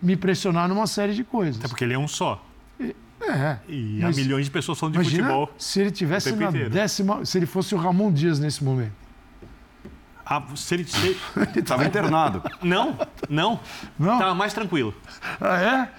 me 0.00 0.14
pressionar 0.14 0.68
numa 0.68 0.86
série 0.86 1.14
de 1.14 1.24
coisas. 1.24 1.58
Até 1.58 1.68
porque 1.68 1.84
ele 1.84 1.94
é 1.94 1.98
um 1.98 2.08
só. 2.08 2.44
É. 2.78 3.58
E 3.66 4.04
há 4.04 4.10
milhões 4.10 4.44
de 4.44 4.50
pessoas 4.50 4.78
falando 4.78 4.94
de 4.94 5.00
imagina 5.00 5.24
futebol. 5.24 5.50
Se 5.58 5.80
ele 5.80 5.90
tivesse 5.90 6.32
na 6.32 6.48
inteiro. 6.48 6.70
décima. 6.70 7.24
Se 7.24 7.38
ele 7.38 7.46
fosse 7.46 7.74
o 7.74 7.78
Ramon 7.78 8.12
Dias 8.12 8.38
nesse 8.38 8.62
momento. 8.62 8.92
a, 10.24 10.42
se 10.54 10.74
ele, 10.74 10.84
se... 10.84 10.98
Ele 11.36 11.60
estava 11.60 11.84
internado. 11.86 12.42
Não, 12.62 12.96
não. 13.28 13.58
Não? 13.98 14.18
Tava 14.18 14.34
mais 14.34 14.52
tranquilo. 14.52 14.94
Ah, 15.40 15.60
é? 15.60 15.90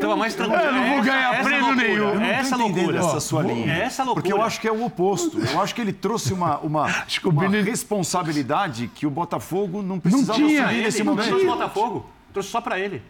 Tava 0.00 0.16
mais 0.16 0.34
tranquilo. 0.34 0.62
Eu 0.62 0.72
não 0.72 0.88
vou 0.94 1.02
ganhar 1.02 1.34
Essa 1.34 1.42
prêmio 1.44 1.66
loucura, 1.66 1.86
nenhum. 1.88 2.08
Eu 2.08 2.14
não 2.20 2.26
Essa 2.26 2.56
loucura. 2.56 2.98
essa 2.98 3.20
sua 3.20 3.42
linha. 3.42 3.72
É 3.72 3.80
essa 3.82 4.02
loucura. 4.04 4.22
Porque 4.22 4.32
eu 4.32 4.42
acho 4.42 4.60
que 4.60 4.68
é 4.68 4.72
o 4.72 4.84
oposto. 4.84 5.38
Eu 5.38 5.60
acho 5.60 5.74
que 5.74 5.80
ele 5.80 5.92
trouxe 5.92 6.32
uma, 6.32 6.58
uma, 6.58 6.90
que 7.06 7.26
o 7.26 7.30
uma 7.30 7.48
responsabilidade 7.48 8.88
que 8.94 9.06
o 9.06 9.10
Botafogo 9.10 9.82
não 9.82 9.98
precisava 9.98 10.38
tinha. 10.38 10.62
assumir 10.62 10.74
Ele 10.76 10.84
nesse 10.84 10.98
não 11.04 11.12
momento. 11.12 11.26
trouxe 11.28 11.44
o 11.46 11.50
Botafogo. 11.50 12.10
Trouxe 12.32 12.50
só 12.50 12.60
pra 12.60 12.78
ele. 12.78 13.02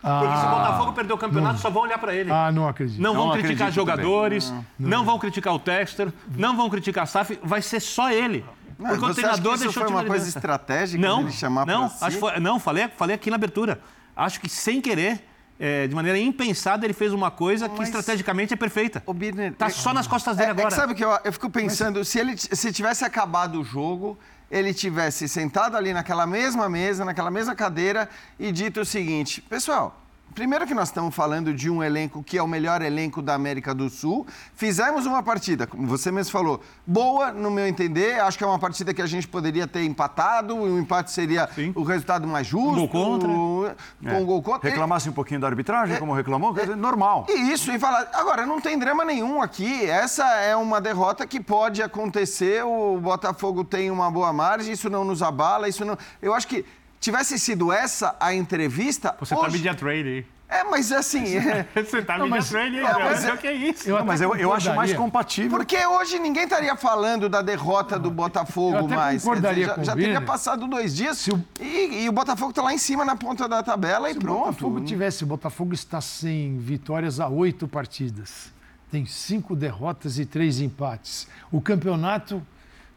Porque 0.00 0.36
se 0.36 0.46
o 0.46 0.50
Botafogo 0.50 0.92
perder 0.92 1.12
o 1.14 1.18
campeonato, 1.18 1.60
só 1.60 1.70
vão 1.70 1.82
olhar 1.82 1.96
pra 1.98 2.14
ele. 2.14 2.30
Ah, 2.30 2.52
não 2.52 2.68
acredito. 2.68 3.00
Não 3.00 3.14
vão 3.14 3.26
Não 3.28 3.32
criticar 3.32 3.68
acredito 3.68 3.86
também. 3.86 3.96
jogadores, 4.04 4.52
não, 4.78 5.02
vão 5.04 5.18
criticar 5.18 5.54
o 5.54 5.58
Texter, 5.58 6.12
não 6.36 6.54
vão 6.56 6.68
criticar 6.68 7.04
a 7.04 7.06
SAF, 7.06 7.38
vai 7.42 7.62
ser 7.62 7.80
só 7.80 8.10
ele. 8.10 8.44
Não, 8.78 8.90
Porque 8.90 9.04
o 9.04 9.08
você 9.08 9.12
acha 9.12 9.14
que 9.14 9.20
treinador 9.22 9.54
isso 9.54 9.64
deixou 9.64 9.82
foi 9.82 9.86
time 9.92 9.98
uma 10.02 10.04
coisa 10.06 10.28
estratégica 10.28 11.00
Não, 11.08 11.18
dele 11.20 11.32
chamar 11.32 11.64
não, 11.64 11.88
si? 11.88 11.96
acho 12.04 12.16
que 12.16 12.20
foi- 12.20 12.38
não, 12.40 12.60
falei, 12.60 12.88
falei 12.88 13.14
aqui 13.14 13.30
na 13.30 13.36
abertura. 13.36 13.80
Acho 14.14 14.40
que 14.40 14.48
sem 14.48 14.78
querer, 14.80 15.24
é, 15.58 15.86
de 15.86 15.94
maneira 15.94 16.18
impensada, 16.18 16.84
ele 16.84 16.92
fez 16.94 17.12
uma 17.12 17.30
coisa 17.30 17.68
que 17.68 17.78
Mas- 17.78 17.88
estrategicamente 17.88 18.52
é 18.54 18.56
perfeita. 18.56 19.02
Ô, 19.06 19.12
Birner, 19.14 19.54
Tá 19.54 19.66
é- 19.66 19.70
só 19.70 19.92
nas 19.94 20.06
costas 20.06 20.36
É, 20.36 20.40
dele 20.40 20.48
é 20.48 20.52
agora. 20.52 20.68
que 20.68 20.74
sabe 20.74 20.94
que 20.94 21.04
eu, 21.04 21.16
eu 21.24 21.32
fico 21.32 21.48
pensando, 21.50 22.04
se 22.04 22.18
ele 22.18 22.36
se 22.36 22.72
tivesse 22.72 23.04
acabado 23.04 23.60
o 23.60 23.64
jogo, 23.64 24.18
ele 24.50 24.74
tivesse 24.74 25.28
sentado 25.28 25.76
ali 25.76 25.92
naquela 25.92 26.26
mesma 26.26 26.68
mesa, 26.68 27.04
naquela 27.04 27.30
mesma 27.30 27.54
cadeira 27.54 28.08
e 28.38 28.52
dito 28.52 28.80
o 28.80 28.84
seguinte, 28.84 29.40
pessoal. 29.42 30.00
Primeiro 30.34 30.66
que 30.66 30.74
nós 30.74 30.88
estamos 30.88 31.14
falando 31.14 31.54
de 31.54 31.70
um 31.70 31.80
elenco 31.80 32.20
que 32.20 32.36
é 32.36 32.42
o 32.42 32.48
melhor 32.48 32.82
elenco 32.82 33.22
da 33.22 33.34
América 33.34 33.72
do 33.72 33.88
Sul. 33.88 34.26
Fizemos 34.56 35.06
uma 35.06 35.22
partida, 35.22 35.64
como 35.64 35.86
você 35.86 36.10
mesmo 36.10 36.32
falou, 36.32 36.60
boa, 36.84 37.30
no 37.30 37.52
meu 37.52 37.68
entender. 37.68 38.18
Acho 38.18 38.36
que 38.36 38.42
é 38.42 38.46
uma 38.46 38.58
partida 38.58 38.92
que 38.92 39.00
a 39.00 39.06
gente 39.06 39.28
poderia 39.28 39.68
ter 39.68 39.84
empatado. 39.84 40.56
O 40.56 40.76
empate 40.76 41.12
seria 41.12 41.48
Sim. 41.54 41.72
o 41.76 41.84
resultado 41.84 42.26
mais 42.26 42.48
justo. 42.48 42.74
gol 42.74 42.88
contra. 42.88 43.28
Com 43.28 44.22
um 44.22 44.26
gol 44.26 44.42
contra. 44.42 44.68
Reclamasse 44.68 45.08
um 45.08 45.12
pouquinho 45.12 45.38
da 45.38 45.46
arbitragem, 45.46 45.98
como 45.98 46.12
reclamou, 46.12 46.52
dizer, 46.52 46.76
normal. 46.76 47.26
E 47.28 47.52
isso, 47.52 47.70
e 47.70 47.78
falar. 47.78 48.08
Agora, 48.12 48.44
não 48.44 48.60
tem 48.60 48.76
drama 48.76 49.04
nenhum 49.04 49.40
aqui. 49.40 49.88
Essa 49.88 50.24
é 50.40 50.56
uma 50.56 50.80
derrota 50.80 51.24
que 51.28 51.38
pode 51.38 51.80
acontecer. 51.80 52.64
O 52.64 52.98
Botafogo 53.00 53.62
tem 53.62 53.88
uma 53.88 54.10
boa 54.10 54.32
margem, 54.32 54.72
isso 54.72 54.90
não 54.90 55.04
nos 55.04 55.22
abala, 55.22 55.68
isso 55.68 55.84
não. 55.84 55.96
Eu 56.20 56.34
acho 56.34 56.48
que 56.48 56.64
tivesse 57.04 57.38
sido 57.38 57.72
essa 57.72 58.16
a 58.18 58.34
entrevista. 58.34 59.14
Você 59.20 59.34
tá 59.34 59.40
hoje... 59.42 59.52
media 59.52 59.74
trade 59.74 60.26
É, 60.48 60.64
mas 60.64 60.90
assim. 60.92 61.36
é- 61.36 61.66
Você 61.82 62.02
tá 62.02 62.18
Não, 62.18 62.24
media 62.26 62.36
mas- 62.38 62.48
trade 62.48 62.80
Não, 62.80 63.00
mas 63.00 63.24
é- 63.24 63.32
O 63.32 63.38
que 63.38 63.46
é 63.46 63.52
isso? 63.52 63.88
Eu 63.88 63.98
Não, 63.98 64.04
mas 64.06 64.20
eu, 64.20 64.34
eu 64.36 64.52
acho 64.52 64.74
mais 64.74 64.92
compatível. 64.94 65.50
Porque 65.50 65.76
hoje 65.86 66.18
ninguém 66.18 66.44
estaria 66.44 66.74
falando 66.76 67.28
da 67.28 67.42
derrota 67.42 67.98
do 67.98 68.08
eu 68.08 68.12
Botafogo 68.12 68.86
até 68.86 68.96
mais. 68.96 69.22
Já 69.22 69.30
o 69.30 69.84
já 69.84 69.94
teria 69.94 70.20
passado 70.20 70.66
dois 70.66 70.94
dias 70.94 71.26
e, 71.60 72.04
e 72.04 72.08
o 72.08 72.12
Botafogo 72.12 72.50
está 72.50 72.62
lá 72.62 72.72
em 72.72 72.78
cima 72.78 73.04
na 73.04 73.16
ponta 73.16 73.48
da 73.48 73.62
tabela 73.62 74.08
e 74.08 74.12
Se 74.12 74.18
o 74.18 74.22
pronto. 74.22 74.38
Botafogo 74.46 74.80
tivesse, 74.82 75.24
o 75.24 75.26
Botafogo 75.26 75.74
está 75.74 76.00
sem 76.00 76.58
vitórias 76.58 77.20
a 77.20 77.28
oito 77.28 77.66
partidas. 77.68 78.52
Tem 78.90 79.04
cinco 79.06 79.56
derrotas 79.56 80.18
e 80.20 80.24
três 80.24 80.60
empates. 80.60 81.26
O 81.50 81.60
campeonato, 81.60 82.40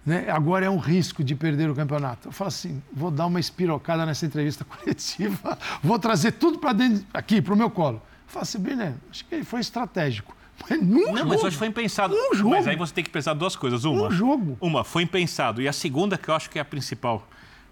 né, 0.07 0.29
agora 0.29 0.65
é 0.65 0.69
um 0.69 0.77
risco 0.77 1.21
de 1.21 1.35
perder 1.35 1.69
o 1.69 1.75
campeonato. 1.75 2.29
Eu 2.29 2.31
falo 2.31 2.47
assim, 2.47 2.81
vou 2.93 3.11
dar 3.11 3.25
uma 3.25 3.41
espirocada 3.41 4.05
nessa 4.05 4.25
entrevista 4.25 4.63
coletiva, 4.65 5.59
vou 5.83 5.99
trazer 5.99 6.31
tudo 6.31 6.59
para 6.59 6.71
dentro, 6.71 7.05
aqui, 7.13 7.41
para 7.41 7.53
o 7.53 7.57
meu 7.57 7.69
colo. 7.69 7.97
Eu 7.97 8.31
falo 8.31 8.43
assim, 8.43 8.57
Birner, 8.57 8.93
acho 9.11 9.25
que 9.25 9.43
foi 9.43 9.59
estratégico. 9.59 10.33
Mas 10.69 10.81
num 10.81 11.07
Não, 11.07 11.17
jogo, 11.17 11.29
mas 11.29 11.43
hoje 11.43 11.57
foi 11.57 11.67
impensado. 11.67 12.15
Um 12.15 12.33
jogo. 12.33 12.49
Mas 12.51 12.65
aí 12.67 12.77
você 12.77 12.93
tem 12.93 13.03
que 13.03 13.09
pensar 13.09 13.33
duas 13.33 13.55
coisas. 13.55 13.83
Uma, 13.83 14.07
Um 14.07 14.11
jogo. 14.11 14.57
uma 14.61 14.83
foi 14.83 15.03
impensado. 15.03 15.61
E 15.61 15.67
a 15.67 15.73
segunda, 15.73 16.17
que 16.17 16.29
eu 16.29 16.33
acho 16.33 16.49
que 16.49 16.57
é 16.57 16.61
a 16.61 16.65
principal. 16.65 17.27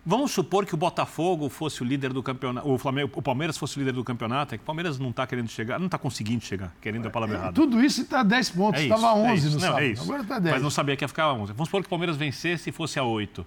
Vamos 0.08 0.32
supor 0.32 0.68
que 0.68 0.74
o 0.76 0.78
Botafogo 0.78 1.50
fosse 1.50 1.82
o 1.82 1.86
líder 1.86 2.14
do 2.14 2.22
campeonato, 2.22 2.70
o, 2.70 2.78
Flamengo, 2.78 3.12
o 3.16 3.22
Palmeiras 3.24 3.58
fosse 3.58 3.78
o 3.78 3.80
líder 3.80 3.94
do 3.94 4.04
campeonato, 4.04 4.54
é 4.54 4.58
que 4.58 4.64
o 4.64 4.66
Palmeiras 4.66 5.00
não 5.00 5.10
está 5.10 5.26
querendo 5.26 5.50
chegar, 5.50 5.80
não 5.80 5.88
está 5.88 5.98
conseguindo 5.98 6.44
chegar, 6.46 6.72
querendo 6.80 7.08
a 7.08 7.10
palavra 7.10 7.38
errada. 7.38 7.54
Tudo 7.54 7.84
isso 7.84 8.02
está 8.02 8.22
10 8.22 8.50
pontos. 8.52 8.82
É 8.82 8.84
Estava 8.84 9.14
11 9.16 9.28
é 9.28 9.34
isso. 9.36 9.46
no 9.48 9.54
Não, 9.54 9.60
sábado. 9.62 9.80
é 9.82 9.88
isso. 9.88 10.04
Agora 10.04 10.22
está 10.22 10.38
10. 10.40 10.54
Mas 10.56 10.64
não 10.64 10.70
sabia 10.70 10.96
que 10.96 11.04
ia 11.04 11.08
ficar 11.08 11.24
a 11.24 11.34
11. 11.34 11.54
Vamos 11.54 11.70
supor 11.70 11.82
que 11.82 11.88
o 11.88 11.90
Palmeiras 11.90 12.18
vencesse 12.18 12.70
e 12.70 12.72
fosse 12.72 13.00
a 13.00 13.04
8. 13.04 13.44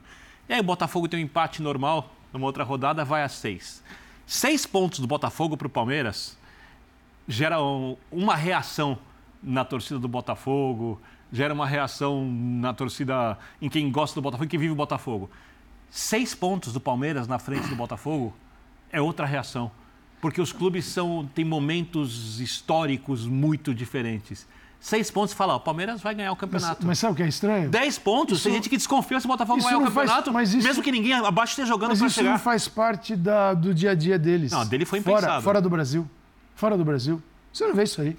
E 0.49 0.53
aí 0.55 0.59
o 0.61 0.65
Botafogo 0.65 1.07
tem 1.07 1.21
um 1.21 1.23
empate 1.23 1.63
normal, 1.63 2.13
numa 2.33 2.47
outra 2.47 2.65
rodada 2.65 3.05
vai 3.05 3.23
a 3.23 3.29
6. 3.29 3.85
Seis 4.27 4.67
pontos 4.67 4.99
do 4.99 5.07
Botafogo 5.07 5.57
para 5.57 5.69
o 5.69 5.71
Palmeiras 5.71 6.37
geram 7.29 7.97
uma 8.11 8.35
reação 8.35 8.99
na 9.41 9.65
torcida 9.65 10.01
do 10.01 10.09
Botafogo, 10.09 11.01
gera 11.33 11.55
uma 11.55 11.67
reação 11.67 12.29
na 12.29 12.75
torcida, 12.75 13.39
em 13.63 13.69
quem 13.69 13.91
gosta 13.93 14.17
do 14.17 14.23
Botafogo 14.23 14.47
e 14.47 14.49
quem 14.49 14.59
vive 14.59 14.73
o 14.73 14.77
Botafogo. 14.77 15.31
Seis 15.91 16.35
pontos 16.35 16.73
do 16.73 16.81
Palmeiras 16.81 17.27
na 17.27 17.39
frente 17.39 17.67
do 17.69 17.77
Botafogo 17.77 18.35
é 18.93 19.01
outra 19.01 19.27
reação. 19.27 19.71
Porque 20.21 20.41
os 20.41 20.53
clubes 20.53 20.85
são, 20.85 21.29
têm 21.35 21.45
momentos 21.45 22.41
históricos 22.41 23.25
muito 23.27 23.73
diferentes. 23.75 24.47
Seis 24.81 25.11
pontos, 25.11 25.35
fala, 25.35 25.55
ó, 25.55 25.57
o 25.57 25.61
Palmeiras 25.61 26.01
vai 26.01 26.15
ganhar 26.15 26.31
o 26.31 26.35
mas, 26.35 26.41
campeonato. 26.41 26.87
mas 26.87 26.99
sabe 27.01 27.13
o 27.13 27.17
que 27.17 27.23
é 27.23 27.29
estranho? 27.29 27.69
10 27.69 27.99
pontos, 27.99 28.43
tem 28.43 28.53
gente 28.53 28.69
que 28.69 28.77
desconfia 28.77 29.19
se 29.19 29.27
o 29.27 29.29
Botafogo 29.29 29.59
isso 29.59 29.67
ganhar 29.69 29.79
o 29.79 29.83
faz- 29.91 29.95
campeonato, 30.09 30.33
mas 30.33 30.55
isso- 30.55 30.67
mesmo 30.67 30.83
que 30.85 30.93
ninguém 30.93 31.15
abaixo 31.15 31.53
esteja 31.53 31.67
jogando 31.69 31.91
Mas 31.91 31.99
para 31.99 32.07
isso 32.07 32.15
chegar. 32.17 32.31
não 32.31 32.39
faz 32.39 32.69
parte 32.69 33.17
da- 33.17 33.55
do 33.55 33.75
dia 33.75 33.91
a 33.91 33.95
dia 33.95 34.17
deles. 34.19 34.53
Não, 34.53 34.65
dele 34.67 34.85
foi 34.85 35.01
fora, 35.01 35.19
impensado. 35.19 35.43
fora 35.43 35.61
do 35.61 35.69
Brasil. 35.69 36.09
Fora 36.55 36.77
do 36.77 36.85
Brasil. 36.85 37.21
Você 37.53 37.67
não 37.67 37.75
vê 37.75 37.83
isso 37.85 38.01
aí. 38.01 38.17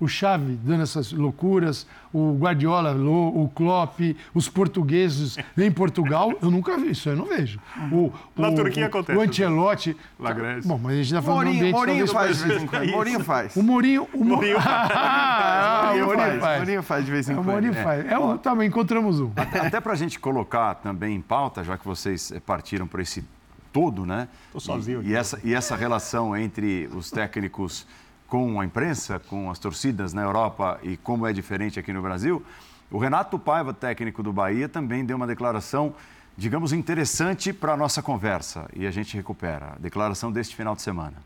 O 0.00 0.08
Xavi 0.08 0.58
dando 0.64 0.82
essas 0.82 1.12
loucuras, 1.12 1.86
o 2.12 2.34
Guardiola, 2.38 2.92
o 2.94 3.48
Klopp, 3.54 4.00
os 4.34 4.48
portugueses 4.48 5.36
em 5.58 5.70
Portugal, 5.70 6.32
eu 6.40 6.50
nunca 6.50 6.76
vi 6.78 6.92
isso, 6.92 7.10
eu 7.10 7.16
não 7.16 7.26
vejo. 7.26 7.60
O, 7.92 8.10
Na 8.34 8.48
o, 8.48 8.54
Turquia 8.54 8.84
o, 8.84 8.86
acontece. 8.86 9.18
O 9.18 9.22
Ancelotti. 9.22 9.96
Grécia. 10.18 10.68
Bom, 10.68 10.78
mas 10.82 10.92
a 10.92 10.96
gente 10.96 11.06
está 11.06 11.20
falando 11.22 11.38
do 11.38 11.44
Mourinho, 11.44 11.60
ambiente 11.60 11.74
Mourinho 11.76 12.06
faz 12.08 12.38
de 12.38 12.44
vez 12.48 12.62
em 12.62 12.66
quando. 12.66 12.90
Mourinho 12.90 13.20
faz. 13.20 13.56
O 13.56 13.62
Mourinho... 13.62 14.08
O 14.14 14.24
Mourinho 14.24 14.56
Ah, 14.64 15.92
o 15.94 15.98
Mourinho 15.98 16.40
faz. 16.40 16.58
Mourinho 16.58 16.82
faz 16.82 17.04
de 17.04 17.10
vez 17.10 17.28
em 17.28 17.32
O 17.32 17.36
quando. 17.36 17.46
Mourinho 17.46 17.72
é. 17.74 17.82
faz. 17.82 18.06
É 18.10 18.18
um, 18.18 18.38
também 18.38 18.68
encontramos 18.68 19.20
um. 19.20 19.30
Até 19.36 19.80
para 19.80 19.92
a 19.92 19.96
gente 19.96 20.18
colocar 20.18 20.76
também 20.76 21.14
em 21.16 21.20
pauta, 21.20 21.62
já 21.62 21.76
que 21.76 21.84
vocês 21.84 22.32
partiram 22.46 22.86
para 22.86 23.02
esse 23.02 23.24
todo, 23.72 24.04
né? 24.04 24.28
Tô 24.52 24.60
sozinho 24.60 24.98
E, 24.98 25.00
aqui. 25.00 25.10
e 25.10 25.14
essa, 25.14 25.40
e 25.44 25.54
essa 25.54 25.76
relação 25.76 26.36
entre 26.36 26.88
os 26.94 27.10
técnicos 27.10 27.86
com 28.30 28.60
a 28.60 28.64
imprensa, 28.64 29.18
com 29.18 29.50
as 29.50 29.58
torcidas 29.58 30.14
na 30.14 30.22
Europa 30.22 30.78
e 30.84 30.96
como 30.96 31.26
é 31.26 31.32
diferente 31.32 31.80
aqui 31.80 31.92
no 31.92 32.00
Brasil, 32.00 32.42
o 32.88 32.96
Renato 32.96 33.36
Paiva, 33.40 33.74
técnico 33.74 34.22
do 34.22 34.32
Bahia, 34.32 34.68
também 34.68 35.04
deu 35.04 35.16
uma 35.16 35.26
declaração, 35.26 35.92
digamos, 36.36 36.72
interessante 36.72 37.52
para 37.52 37.72
a 37.72 37.76
nossa 37.76 38.00
conversa. 38.00 38.68
E 38.74 38.86
a 38.86 38.90
gente 38.92 39.16
recupera. 39.16 39.74
A 39.74 39.78
declaração 39.78 40.30
deste 40.30 40.54
final 40.54 40.76
de 40.76 40.82
semana. 40.82 41.16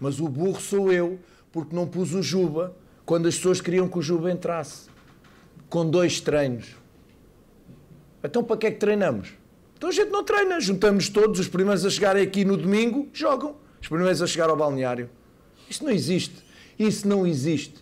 Mas 0.00 0.20
o 0.20 0.28
burro 0.28 0.60
sou 0.60 0.92
eu, 0.92 1.18
porque 1.52 1.74
não 1.74 1.88
pus 1.88 2.14
o 2.14 2.22
Juba 2.22 2.74
quando 3.04 3.26
as 3.26 3.34
pessoas 3.34 3.60
queriam 3.60 3.88
que 3.88 3.98
o 3.98 4.02
Juba 4.02 4.30
entrasse. 4.30 4.88
Com 5.68 5.88
dois 5.90 6.20
treinos. 6.20 6.76
Então 8.22 8.44
para 8.44 8.56
que 8.56 8.66
é 8.68 8.70
que 8.70 8.78
treinamos? 8.78 9.34
Então 9.76 9.88
a 9.88 9.92
gente 9.92 10.10
não 10.10 10.22
treina. 10.22 10.60
Juntamos 10.60 11.08
todos, 11.08 11.40
os 11.40 11.48
primeiros 11.48 11.84
a 11.84 11.90
chegarem 11.90 12.22
aqui 12.22 12.44
no 12.44 12.56
domingo, 12.56 13.08
jogam. 13.12 13.56
Os 13.80 13.88
primeiros 13.88 14.22
a 14.22 14.26
chegar 14.26 14.48
ao 14.50 14.56
balneário. 14.56 15.10
Isso 15.68 15.84
não 15.84 15.90
existe. 15.90 16.34
Isso 16.78 17.06
não 17.06 17.26
existe. 17.26 17.74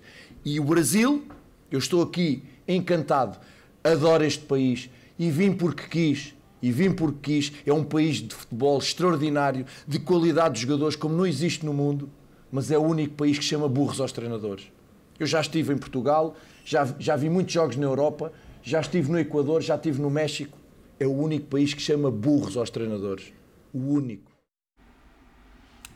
E 0.45 0.61
o 0.61 0.65
Brasil, 0.65 1.25
eu 1.71 1.79
estou 1.79 2.03
aqui 2.03 2.43
encantado, 2.67 3.39
adoro 3.83 4.25
este 4.25 4.45
país 4.45 4.89
e 5.19 5.31
vim 5.31 5.53
porque 5.53 5.85
quis. 5.89 6.35
E 6.63 6.73
vim 6.73 6.93
porque 6.93 7.19
quis. 7.23 7.53
É 7.67 7.73
um 7.73 7.85
país 7.85 8.17
de 8.17 8.35
futebol 8.35 8.79
extraordinário, 8.79 9.67
de 9.87 9.99
qualidade 9.99 10.55
de 10.55 10.63
jogadores 10.63 10.97
como 10.97 11.15
não 11.15 11.27
existe 11.27 11.65
no 11.65 11.73
mundo, 11.73 12.11
mas 12.51 12.71
é 12.71 12.79
o 12.79 12.83
único 12.83 13.15
país 13.15 13.39
que 13.39 13.45
chama 13.45 13.69
burros 13.69 14.01
aos 14.01 14.13
treinadores. 14.13 14.71
Eu 15.19 15.27
já 15.27 15.41
estive 15.41 15.73
em 15.73 15.79
Portugal, 15.79 16.37
já, 16.65 16.95
já 16.99 17.17
vi 17.17 17.29
muitos 17.29 17.53
jogos 17.53 17.77
na 17.77 17.85
Europa, 17.85 18.33
já 18.63 18.81
estive 18.81 19.11
no 19.11 19.19
Equador, 19.19 19.61
já 19.63 19.77
estive 19.77 20.01
no 20.01 20.11
México. 20.11 20.57
É 20.99 21.07
o 21.07 21.13
único 21.13 21.47
país 21.47 21.75
que 21.75 21.83
chama 21.83 22.11
burros 22.11 22.57
aos 22.57 22.71
treinadores. 22.71 23.33
O 23.73 23.79
único. 23.79 24.34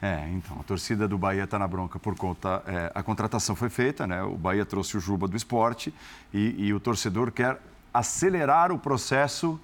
É, 0.00 0.28
então, 0.33 0.57
a 0.61 0.62
torcida 0.62 1.09
do 1.09 1.19
Bahia 1.19 1.45
está 1.45 1.59
na 1.59 1.67
bronca 1.67 1.99
por 1.99 2.14
conta. 2.14 2.62
é, 2.67 2.93
a 2.95 3.02
contratação 3.02 3.57
foi 3.57 3.69
feita, 3.69 4.07
né? 4.07 4.23
O 4.23 4.37
Bahia 4.37 4.64
trouxe 4.64 4.97
o 4.97 5.00
Juba 5.00 5.26
do 5.26 5.37
esporte 5.37 5.93
e, 6.33 6.67
e 6.67 6.73
o 6.73 6.78
torcedor 6.78 7.33
quer 7.33 7.59
acelerar 7.93 8.71
o 8.71 8.78
processo, 8.78 9.59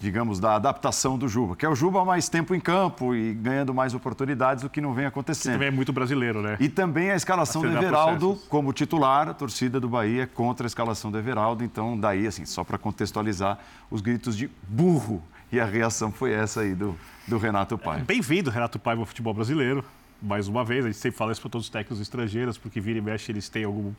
digamos, 0.00 0.40
da 0.40 0.56
adaptação 0.56 1.16
do 1.16 1.28
Juba. 1.28 1.54
Quer 1.54 1.68
o 1.68 1.74
Juba 1.76 2.04
mais 2.04 2.28
tempo 2.28 2.52
em 2.52 2.58
campo 2.58 3.14
e 3.14 3.32
ganhando 3.32 3.72
mais 3.72 3.94
oportunidades, 3.94 4.64
o 4.64 4.68
que 4.68 4.80
não 4.80 4.92
vem 4.92 5.06
acontecendo. 5.06 5.52
Também 5.52 5.68
é 5.68 5.70
muito 5.70 5.92
brasileiro, 5.92 6.42
né? 6.42 6.56
E 6.58 6.68
também 6.68 7.12
a 7.12 7.14
escalação 7.14 7.62
do 7.62 7.68
Acelerar 7.68 7.84
Everaldo 7.84 8.26
processos. 8.26 8.48
como 8.48 8.72
titular, 8.72 9.28
a 9.28 9.34
torcida 9.34 9.78
do 9.78 9.88
Bahia 9.88 10.24
é 10.24 10.26
contra 10.26 10.66
a 10.66 10.68
escalação 10.68 11.12
do 11.12 11.18
Everaldo. 11.18 11.62
Então, 11.62 11.98
daí, 11.98 12.26
assim, 12.26 12.44
só 12.44 12.64
para 12.64 12.76
contextualizar, 12.76 13.56
os 13.88 14.00
gritos 14.00 14.36
de 14.36 14.50
burro. 14.66 15.22
E 15.52 15.58
a 15.58 15.64
reação 15.64 16.12
foi 16.12 16.32
essa 16.32 16.60
aí 16.60 16.76
do, 16.76 16.96
do 17.30 17.38
Renato 17.38 17.78
Pai. 17.78 18.02
Bem-vindo, 18.02 18.50
Renato 18.50 18.76
Paiva, 18.76 19.02
ao 19.02 19.06
futebol 19.06 19.32
brasileiro. 19.32 19.84
Mais 20.20 20.48
uma 20.48 20.64
vez, 20.64 20.84
a 20.84 20.88
gente 20.88 20.98
sempre 20.98 21.16
fala 21.16 21.30
isso 21.30 21.40
para 21.40 21.48
todos 21.48 21.68
os 21.68 21.70
técnicos 21.70 22.00
estrangeiros, 22.00 22.58
porque 22.58 22.80
vira 22.80 22.98
e 22.98 23.00
mexe 23.00 23.30
eles 23.30 23.48
têm 23.48 23.62
algum 23.62 23.92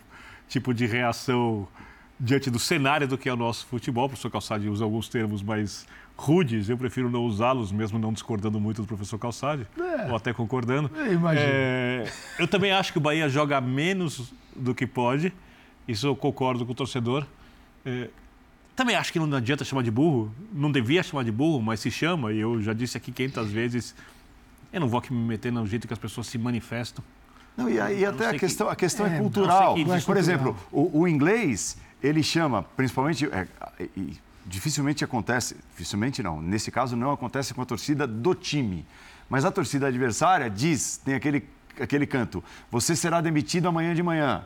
tipo 0.49 0.73
de 0.73 0.85
reação 0.85 1.65
diante 2.19 2.51
do 2.51 2.59
cenário 2.59 3.07
do 3.07 3.17
que 3.17 3.29
é 3.29 3.33
o 3.33 3.37
nosso 3.37 3.65
futebol. 3.67 4.05
O 4.05 4.09
professor 4.09 4.29
Calçade 4.29 4.67
usa 4.67 4.83
alguns 4.83 5.07
termos 5.07 5.41
mais 5.41 5.87
rudes, 6.17 6.67
eu 6.67 6.77
prefiro 6.77 7.09
não 7.09 7.23
usá-los, 7.23 7.71
mesmo 7.71 7.97
não 7.97 8.11
discordando 8.11 8.59
muito 8.59 8.81
do 8.81 8.87
professor 8.87 9.17
Calçade, 9.17 9.65
é. 9.79 10.09
ou 10.09 10.15
até 10.17 10.33
concordando. 10.33 10.91
É, 11.39 12.11
eu 12.37 12.49
também 12.49 12.73
acho 12.73 12.91
que 12.91 12.97
o 12.97 13.01
Bahia 13.01 13.29
joga 13.29 13.61
menos 13.61 14.33
do 14.53 14.75
que 14.75 14.85
pode, 14.85 15.31
isso 15.87 16.05
eu 16.05 16.17
concordo 16.17 16.65
com 16.65 16.73
o 16.73 16.75
torcedor. 16.75 17.25
É, 17.85 18.09
também 18.75 18.95
acho 18.95 19.11
que 19.11 19.19
não 19.19 19.37
adianta 19.37 19.63
chamar 19.63 19.83
de 19.83 19.91
burro, 19.91 20.33
não 20.53 20.71
devia 20.71 21.03
chamar 21.03 21.23
de 21.23 21.31
burro, 21.31 21.61
mas 21.61 21.79
se 21.79 21.91
chama, 21.91 22.31
e 22.31 22.39
eu 22.39 22.61
já 22.61 22.73
disse 22.73 22.97
aqui 22.97 23.11
500 23.11 23.51
vezes, 23.51 23.95
eu 24.71 24.79
não 24.79 24.87
vou 24.87 24.99
aqui 24.99 25.13
me 25.13 25.19
meter 25.19 25.51
no 25.51 25.65
jeito 25.67 25.87
que 25.87 25.93
as 25.93 25.99
pessoas 25.99 26.27
se 26.27 26.37
manifestam. 26.37 27.03
Não, 27.57 27.69
e, 27.69 27.73
e 27.75 28.05
até 28.05 28.29
a 28.29 28.39
questão, 28.39 28.67
que... 28.67 28.73
a 28.73 28.75
questão 28.75 29.05
é, 29.05 29.17
é 29.17 29.19
cultural. 29.19 29.75
Que... 29.75 30.05
Por 30.05 30.17
exemplo, 30.17 30.57
o, 30.71 31.01
o, 31.01 31.07
inglês, 31.07 31.77
ele 32.01 32.23
chama, 32.23 32.63
principalmente, 32.63 33.25
é, 33.25 33.47
e, 33.95 34.17
dificilmente 34.45 35.03
acontece, 35.03 35.57
dificilmente 35.71 36.23
não, 36.23 36.41
nesse 36.41 36.71
caso 36.71 36.95
não 36.95 37.11
acontece 37.11 37.53
com 37.53 37.61
a 37.61 37.65
torcida 37.65 38.07
do 38.07 38.33
time. 38.33 38.85
Mas 39.29 39.45
a 39.45 39.51
torcida 39.51 39.87
adversária 39.87 40.49
diz, 40.49 40.97
tem 40.97 41.13
aquele, 41.13 41.47
aquele 41.79 42.05
canto, 42.05 42.43
você 42.69 42.95
será 42.95 43.21
demitido 43.21 43.67
amanhã 43.67 43.93
de 43.93 44.03
manhã. 44.03 44.45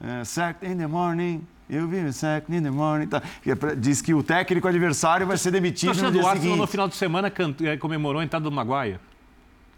É, 0.00 0.24
sacked 0.24 0.70
in 0.70 0.76
the 0.76 0.86
morning, 0.86 1.46
eu 1.68 1.88
vi 1.88 2.12
sacked 2.12 2.54
in 2.54 2.62
the 2.62 2.70
morning. 2.70 3.06
Tá. 3.06 3.22
É 3.44 3.74
diz 3.74 4.00
que 4.00 4.14
o 4.14 4.22
técnico 4.22 4.68
adversário 4.68 5.26
vai 5.26 5.36
ser 5.36 5.50
demitido 5.50 5.88
no 5.88 5.94
dia 5.94 6.10
do 6.10 6.18
Arsenal 6.18 6.34
seguinte. 6.34 6.58
no 6.58 6.66
final 6.66 6.88
de 6.88 6.94
semana 6.94 7.32
é, 7.64 7.76
comemorou 7.76 8.20
a 8.20 8.24
entrada 8.24 8.44
do 8.44 8.52
Maguire. 8.52 8.98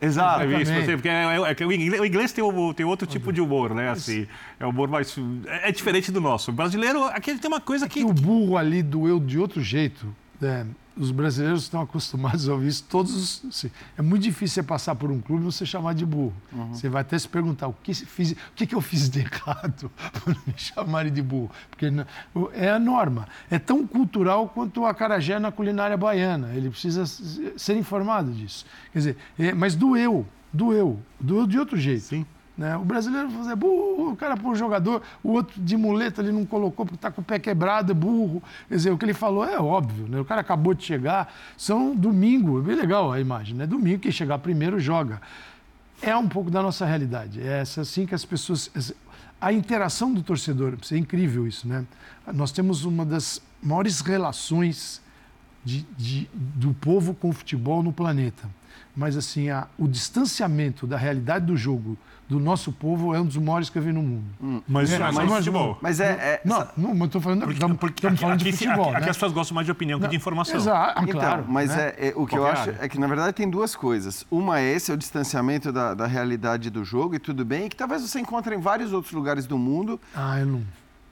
Exato. 0.01 0.43
É 0.43 0.63
isso, 0.63 0.73
porque 0.93 1.09
é, 1.09 1.25
é, 1.25 1.57
é, 1.59 1.67
o, 1.67 1.73
inglês, 1.73 2.01
o 2.01 2.05
inglês 2.05 2.33
tem, 2.33 2.45
o, 2.45 2.75
tem 2.75 2.87
outro 2.87 3.07
tipo 3.07 3.33
de 3.33 3.41
humor, 3.41 3.75
né? 3.75 3.91
Assim, 3.91 4.29
é 4.59 4.65
um 4.65 4.71
humor 4.71 4.89
mais. 4.89 5.17
É, 5.47 5.69
é, 5.69 5.73
diferente 5.73 6.13
do 6.13 6.21
nosso. 6.21 6.51
O 6.51 6.55
brasileiro, 6.55 7.05
aqui 7.07 7.37
tem 7.37 7.51
uma 7.51 7.61
coisa 7.61 7.89
que. 7.89 8.05
o 8.05 8.13
burro 8.13 8.57
ali 8.57 8.83
doeu 8.83 9.19
de 9.19 9.39
outro 9.39 9.61
jeito. 9.61 10.15
É, 10.41 10.65
os 10.99 11.11
brasileiros 11.11 11.63
estão 11.63 11.81
acostumados 11.81 12.49
a 12.49 12.53
ouvir 12.53 12.69
isso 12.69 12.85
todos. 12.89 13.43
Assim, 13.47 13.71
é 13.97 14.03
muito 14.03 14.23
difícil 14.23 14.63
você 14.63 14.63
passar 14.63 14.95
por 14.95 15.11
um 15.11 15.21
clube 15.21 15.43
e 15.43 15.45
você 15.45 15.65
chamar 15.65 15.95
de 15.95 16.05
burro. 16.05 16.35
Uhum. 16.53 16.75
Você 16.75 16.89
vai 16.89 17.03
até 17.03 17.19
se 17.19 17.29
perguntar 17.29 17.69
o 17.69 17.73
que, 17.83 17.95
fiz, 17.95 18.33
o 18.33 18.37
que, 18.55 18.67
que 18.67 18.75
eu 18.75 18.81
fiz 18.81 19.09
de 19.09 19.21
errado 19.25 19.91
para 19.95 20.35
me 20.47 20.55
chamarem 20.57 21.13
de 21.13 21.23
burro. 21.23 21.51
Porque 21.71 21.87
é 22.53 22.71
a 22.71 22.79
norma. 22.79 23.29
É 23.51 23.59
tão 23.59 23.87
cultural 23.87 24.49
quanto 24.49 24.81
o 24.81 24.87
acarajé 24.87 25.39
na 25.39 25.53
culinária 25.53 25.97
baiana. 25.97 26.53
Ele 26.55 26.71
precisa 26.71 27.07
ser 27.07 27.77
informado 27.77 28.33
disso. 28.33 28.67
Quer 28.93 28.99
dizer, 28.99 29.17
é, 29.39 29.55
mas 29.55 29.75
doeu, 29.75 30.27
doeu. 30.53 30.99
Doeu 31.21 31.47
de 31.47 31.59
outro 31.59 31.77
jeito. 31.77 32.03
Sim. 32.03 32.27
Né? 32.59 32.77
O 32.77 32.85
brasileiro 32.85 33.31
fazer 33.31 33.55
burro, 33.55 34.11
o 34.11 34.17
cara 34.17 34.37
por 34.37 34.57
jogador, 34.57 35.01
o 35.23 35.31
outro 35.31 35.63
de 35.63 35.77
muleta 35.77 36.21
ele 36.21 36.33
não 36.33 36.45
colocou 36.45 36.85
porque 36.85 36.97
está 36.97 37.09
com 37.09 37.21
o 37.21 37.25
pé 37.25 37.39
quebrado, 37.39 37.93
é 37.93 37.95
burro. 37.95 38.43
Quer 38.69 38.75
dizer, 38.75 38.91
o 38.91 38.99
que 38.99 39.05
ele 39.05 39.15
falou 39.15 39.45
é 39.45 39.61
óbvio, 39.61 40.09
né? 40.09 40.19
O 40.19 40.25
cara 40.25 40.41
acabou 40.41 40.75
de 40.75 40.85
chegar, 40.85 41.33
são 41.57 41.95
domingo, 41.95 42.59
é 42.59 42.63
bem 42.63 42.75
legal 42.75 43.13
a 43.13 43.21
imagem, 43.21 43.55
né? 43.55 43.65
Domingo, 43.65 44.01
quem 44.01 44.11
chegar 44.11 44.41
primeiro 44.41 44.81
joga. 44.81 45.23
É 46.03 46.17
um 46.17 46.29
pouco 46.29 46.51
da 46.51 46.61
nossa 46.61 46.85
realidade. 46.85 47.41
É 47.41 47.61
assim 47.61 48.05
que 48.05 48.15
as 48.15 48.25
pessoas. 48.25 48.93
A 49.41 49.53
interação 49.53 50.13
do 50.13 50.21
torcedor, 50.21 50.77
é 50.91 50.97
incrível 50.97 51.47
isso, 51.47 51.69
né? 51.69 51.85
Nós 52.35 52.51
temos 52.51 52.85
uma 52.85 53.07
das 53.07 53.41
maiores 53.63 54.01
relações 54.01 55.01
de, 55.65 55.87
de, 55.97 56.29
do 56.35 56.75
povo 56.75 57.15
com 57.15 57.29
o 57.29 57.33
futebol 57.33 57.85
no 57.85 57.93
planeta. 57.93 58.49
Mas 58.97 59.17
assim, 59.17 59.49
a, 59.49 59.69
o 59.79 59.87
distanciamento 59.87 60.89
da 60.89 60.97
realidade 60.97 61.47
do 61.47 61.57
jogo 61.57 61.97
do 62.29 62.39
nosso 62.39 62.71
povo 62.71 63.15
é 63.15 63.21
um 63.21 63.25
dos 63.25 63.37
maiores 63.39 63.71
que 63.71 63.79
eu 63.79 63.83
vi 63.83 63.93
no 63.93 64.03
mundo. 64.03 64.25
Hum. 64.41 64.61
Mas, 64.69 64.93
é, 64.93 64.99
mas, 64.99 65.15
mas, 65.15 65.31
futebol. 65.31 65.79
Mas 65.81 65.99
é. 65.99 66.11
é 66.11 66.41
não, 66.45 66.69
não, 66.77 66.95
mas 66.95 67.07
estou 67.07 67.21
falando, 67.21 67.51
estamos, 67.51 67.79
estamos 67.83 68.21
falando 68.21 68.39
de 68.39 68.53
futebol. 68.53 68.85
Aqui, 68.85 68.93
né? 68.93 68.99
aqui, 68.99 69.11
as 69.11 69.17
pessoas 69.17 69.33
gostam 69.33 69.55
mais 69.55 69.65
de 69.65 69.73
opinião 69.73 69.99
que 69.99 70.09
de 70.09 70.17
informação. 70.17 70.57
Exato, 70.57 71.03
então, 71.03 71.21
claro. 71.21 71.45
Mas 71.49 71.75
né? 71.75 71.95
é, 71.97 72.09
é, 72.09 72.13
o 72.15 72.27
que 72.27 72.37
Qualquer 72.37 72.37
eu 72.37 72.47
acho 72.47 72.63
área. 72.63 72.79
é 72.81 72.89
que, 72.89 73.01
na 73.01 73.07
verdade, 73.07 73.33
tem 73.33 73.49
duas 73.49 73.75
coisas. 73.75 74.27
Uma 74.31 74.61
é 74.61 74.75
esse, 74.75 74.91
é 74.91 74.95
o 74.95 74.97
distanciamento 74.97 75.73
da, 75.73 75.95
da 75.95 76.07
realidade 76.07 76.69
do 76.69 76.85
jogo, 76.85 77.15
e 77.15 77.19
tudo 77.19 77.45
bem, 77.45 77.65
e 77.67 77.69
que 77.71 77.77
talvez 77.77 78.03
você 78.03 78.21
encontre 78.21 78.55
em 78.55 78.61
vários 78.61 78.93
outros 78.93 79.13
lugares 79.13 79.47
do 79.47 79.57
mundo. 79.57 79.99
Ah, 80.15 80.39
eu 80.39 80.47
não. 80.47 80.63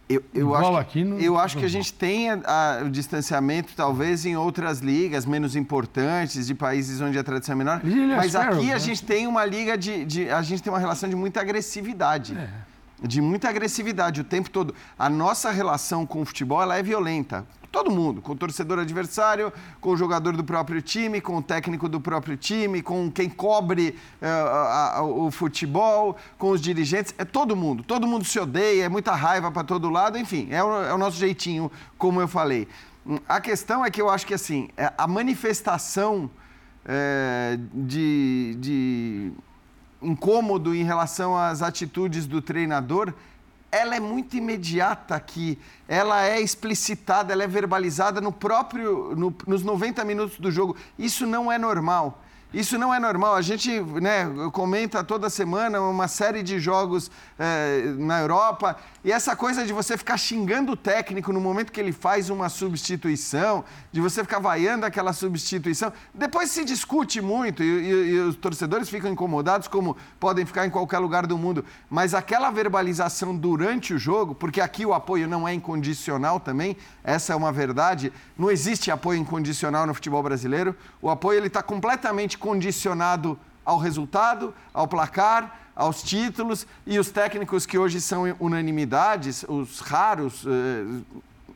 Eu, 0.09 0.23
eu 0.33 0.55
acho, 0.55 0.77
aqui 0.77 1.03
no, 1.03 1.19
eu 1.19 1.37
acho 1.37 1.59
que 1.59 1.65
a 1.65 1.69
gente 1.69 1.93
tem 1.93 2.31
a, 2.31 2.83
o 2.85 2.91
distanciamento, 2.91 3.73
talvez, 3.75 4.25
em 4.25 4.37
outras 4.37 4.79
ligas 4.79 5.27
menos 5.27 5.57
importantes, 5.57 6.47
de 6.47 6.55
países 6.55 7.01
onde 7.01 7.19
a 7.19 7.25
tradição 7.25 7.55
é 7.55 7.57
menor. 7.57 7.81
mas 8.17 8.37
aqui 8.37 8.71
a 8.71 8.75
né? 8.75 8.79
gente 8.79 9.05
tem 9.05 9.27
uma 9.27 9.45
liga 9.45 9.77
de, 9.77 10.05
de, 10.05 10.31
A 10.31 10.43
gente 10.43 10.63
tem 10.63 10.73
uma 10.73 10.79
relação 10.79 11.09
de 11.09 11.17
muita 11.17 11.41
agressividade. 11.41 12.37
É. 12.39 12.76
De 13.03 13.21
muita 13.21 13.49
agressividade 13.49 14.21
o 14.21 14.25
tempo 14.25 14.49
todo. 14.49 14.75
A 14.99 15.09
nossa 15.09 15.51
relação 15.51 16.07
com 16.07 16.23
o 16.23 16.25
futebol 16.25 16.63
ela 16.63 16.77
é 16.77 16.83
violenta 16.83 17.47
todo 17.77 17.91
mundo, 17.91 18.23
com 18.23 18.33
o 18.33 18.37
torcedor 18.37 18.79
adversário, 18.79 19.53
com 19.83 19.91
o 19.91 19.97
jogador 19.99 20.35
do 20.35 20.43
próprio 20.43 20.81
time, 20.81 21.21
com 21.21 21.37
o 21.37 21.43
técnico 21.43 21.91
do 21.91 22.01
próprio 22.01 22.35
time, 22.35 22.81
com 22.81 23.11
quem 23.11 23.29
cobre 23.29 23.91
uh, 24.23 24.27
a, 24.27 24.97
a, 24.97 25.03
o 25.03 25.31
futebol, 25.31 26.17
com 26.39 26.53
os 26.53 26.61
dirigentes, 26.63 27.15
é 27.19 27.25
todo 27.25 27.55
mundo. 27.55 27.83
Todo 27.83 28.07
mundo 28.07 28.25
se 28.25 28.39
odeia, 28.39 28.85
é 28.85 28.89
muita 28.89 29.15
raiva 29.15 29.51
para 29.51 29.63
todo 29.63 29.91
lado, 29.91 30.17
enfim, 30.17 30.49
é 30.51 30.65
o, 30.65 30.85
é 30.85 30.95
o, 30.95 30.97
nosso 30.97 31.19
jeitinho, 31.19 31.71
como 31.99 32.19
eu 32.19 32.27
falei. 32.27 32.67
A 33.29 33.43
questão 33.43 33.85
é 33.85 33.91
que 33.91 34.01
eu 34.01 34.09
acho 34.09 34.27
que 34.27 34.33
assim, 34.33 34.71
é, 34.75 34.91
a 34.97 35.07
manifestação 35.07 36.31
é, 36.83 37.59
de, 37.75 38.57
de 38.59 39.33
incômodo 40.07 40.75
em 40.75 40.85
relação 40.85 41.37
às 41.37 41.63
atitudes 41.63 42.27
do 42.27 42.41
treinador 42.41 43.13
ela 43.71 43.97
é 43.97 44.01
muito 44.01 44.37
imediata 44.37 45.15
aqui, 45.15 45.59
ela 45.89 46.25
é 46.25 46.41
explicitada, 46.41 47.33
ela 47.33 47.45
é 47.45 47.47
verbalizada 47.47 48.21
no 48.21 48.33
próprio, 48.33 49.15
no, 49.17 49.35
nos 49.47 49.63
90 49.63 50.05
minutos 50.05 50.39
do 50.39 50.51
jogo. 50.51 50.77
Isso 50.99 51.27
não 51.27 51.51
é 51.51 51.59
normal. 51.59 52.23
Isso 52.55 52.79
não 52.79 52.95
é 52.95 52.99
normal. 52.99 53.35
A 53.35 53.43
gente 53.43 53.81
né, 53.81 54.25
comenta 54.53 55.03
toda 55.03 55.29
semana 55.29 55.81
uma 55.81 56.07
série 56.09 56.43
de 56.43 56.61
jogos 56.61 57.11
é, 57.39 57.83
na 57.99 58.21
Europa 58.21 58.77
e 59.05 59.13
essa 59.13 59.37
coisa 59.37 59.67
de 59.67 59.73
você 59.73 59.97
ficar 59.97 60.17
xingando 60.17 60.73
o 60.73 60.77
técnico 60.77 61.33
no 61.33 61.41
momento 61.41 61.71
que 61.71 61.81
ele 61.81 61.93
faz 61.93 62.31
uma 62.31 62.49
substituição, 62.49 63.65
de 63.93 64.01
você 64.01 64.23
ficar 64.23 64.39
vaiando 64.39 64.87
aquela 64.87 65.13
substituição, 65.13 65.93
depois 66.15 66.51
se 66.51 66.65
discute 66.65 67.21
muito 67.21 67.63
e, 67.63 67.67
e, 67.67 67.91
e 68.15 68.19
os 68.21 68.37
torcedores 68.37 68.89
ficam 68.89 69.11
incomodados, 69.11 69.69
como 69.69 69.97
podem 70.19 70.47
ficar 70.47 70.67
em 70.67 70.71
qualquer 70.71 70.99
lugar 70.99 71.27
do 71.27 71.37
mundo. 71.37 71.65
Mas 71.91 72.15
aquela 72.15 72.51
verbalização 72.51 73.37
durante 73.37 73.93
o 73.93 73.99
jogo, 73.99 74.35
porque 74.35 74.61
aqui 74.61 74.87
o 74.87 74.95
apoio 74.95 75.29
não 75.29 75.47
é 75.47 75.53
incondicional 75.53 76.41
também, 76.41 76.77
essa 77.03 77.33
é 77.33 77.37
uma 77.37 77.53
verdade. 77.53 78.13
Não 78.39 78.51
existe 78.51 78.91
apoio 78.91 79.19
incondicional 79.21 79.87
no 79.87 79.95
futebol 79.95 80.23
brasileiro. 80.23 80.75
O 81.01 81.11
apoio 81.11 81.39
ele 81.39 81.47
está 81.47 81.63
completamente 81.63 82.36
condicionado 82.37 83.39
ao 83.65 83.79
resultado, 83.79 84.55
ao 84.73 84.87
placar 84.87 85.67
aos 85.77 86.03
títulos 86.03 86.67
e 86.87 86.99
os 86.99 87.11
técnicos 87.11 87.67
que 87.67 87.77
hoje 87.77 88.01
são 88.01 88.23
unanimidades, 88.41 89.45
os 89.47 89.81
raros, 89.81 90.45
eh, 90.47 91.03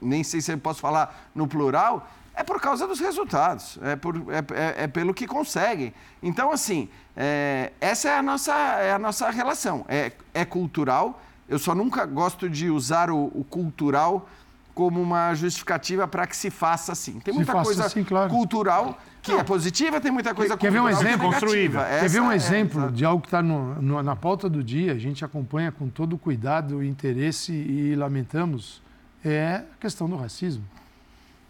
nem 0.01 0.23
sei 0.23 0.43
se 0.43 0.53
eu 0.53 0.59
posso 0.59 0.81
falar 0.81 1.31
no 1.35 1.49
plural, 1.49 2.07
é 2.35 2.45
por 2.45 2.61
causa 2.61 2.87
dos 2.87 3.01
resultados, 3.01 3.79
é, 3.83 3.97
por, 3.97 4.17
é, 4.17 4.39
é, 4.55 4.85
é 4.85 4.87
pelo 4.87 5.13
que 5.15 5.27
conseguem. 5.27 5.93
Então, 6.23 6.53
assim, 6.53 6.89
é, 7.17 7.73
essa 7.81 8.09
é 8.09 8.19
a 8.19 8.23
nossa, 8.23 8.55
é 8.55 8.93
a 8.93 8.99
nossa 8.99 9.31
relação. 9.31 9.85
É, 9.89 10.13
é 10.33 10.45
cultural, 10.45 11.21
eu 11.49 11.59
só 11.59 11.75
nunca 11.75 12.07
gosto 12.07 12.49
de 12.49 12.71
usar 12.71 13.11
o, 13.11 13.25
o 13.35 13.45
cultural 13.45 14.29
como 14.81 14.99
uma 14.99 15.35
justificativa 15.35 16.09
para 16.09 16.27
que 16.27 16.35
se 16.35 16.49
faça 16.49 16.93
assim. 16.93 17.21
Tem 17.21 17.35
muita 17.35 17.53
coisa 17.53 17.85
assim, 17.85 18.03
claro. 18.03 18.31
cultural 18.31 18.99
que 19.21 19.31
é 19.31 19.45
positiva, 19.45 20.01
tem 20.01 20.11
muita 20.11 20.35
coisa 20.35 20.57
quer, 20.57 20.69
quer 20.69 20.73
ver 20.73 20.81
um 20.81 20.89
exemplo 20.89 21.31
construível? 21.31 21.83
Quer 21.83 22.09
ver 22.09 22.21
um 22.21 22.33
é, 22.33 22.35
exemplo 22.35 22.87
é, 22.87 22.91
de 22.91 23.05
algo 23.05 23.21
que 23.21 23.27
está 23.27 23.43
na 23.43 24.17
pauta 24.17 24.49
do 24.49 24.65
dia? 24.65 24.93
A 24.93 24.99
gente 24.99 25.23
acompanha 25.23 25.71
com 25.71 25.91
todo 25.91 26.17
cuidado 26.17 26.83
e 26.83 26.89
interesse 26.89 27.53
e 27.53 27.95
lamentamos 27.95 28.81
é 29.23 29.57
a 29.57 29.65
questão 29.79 30.09
do 30.09 30.17
racismo. 30.17 30.65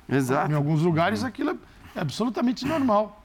Exato. 0.09 0.51
Em 0.51 0.55
alguns 0.57 0.83
lugares 0.83 1.23
aquilo 1.23 1.57
é 1.95 2.01
absolutamente 2.01 2.67
normal 2.67 3.20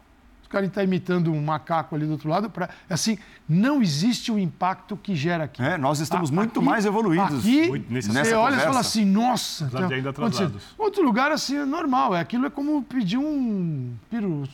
cara 0.49 0.65
está 0.65 0.83
imitando 0.83 1.31
um 1.31 1.41
macaco 1.41 1.95
ali 1.95 2.05
do 2.05 2.13
outro 2.13 2.29
lado. 2.29 2.49
Pra, 2.49 2.69
assim, 2.89 3.17
não 3.47 3.81
existe 3.81 4.31
o 4.31 4.39
impacto 4.39 4.97
que 4.97 5.15
gera 5.15 5.45
aqui. 5.45 5.61
É, 5.61 5.77
nós 5.77 5.99
estamos 5.99 6.29
muito 6.29 6.59
aqui, 6.59 6.67
mais 6.67 6.85
evoluídos. 6.85 7.39
Aqui, 7.39 7.67
você 7.89 8.33
olha 8.33 8.51
conversa. 8.51 8.55
e 8.55 8.59
fala 8.59 8.79
assim, 8.79 9.05
nossa... 9.05 9.67
Tá, 9.69 9.87
ainda 9.87 10.09
atrasados. 10.09 10.63
Outro 10.77 11.03
lugar, 11.03 11.31
assim, 11.31 11.57
é 11.57 11.65
normal. 11.65 12.15
É, 12.15 12.19
aquilo 12.19 12.45
é 12.45 12.49
como 12.49 12.83
pedir 12.83 13.17
um... 13.17 13.93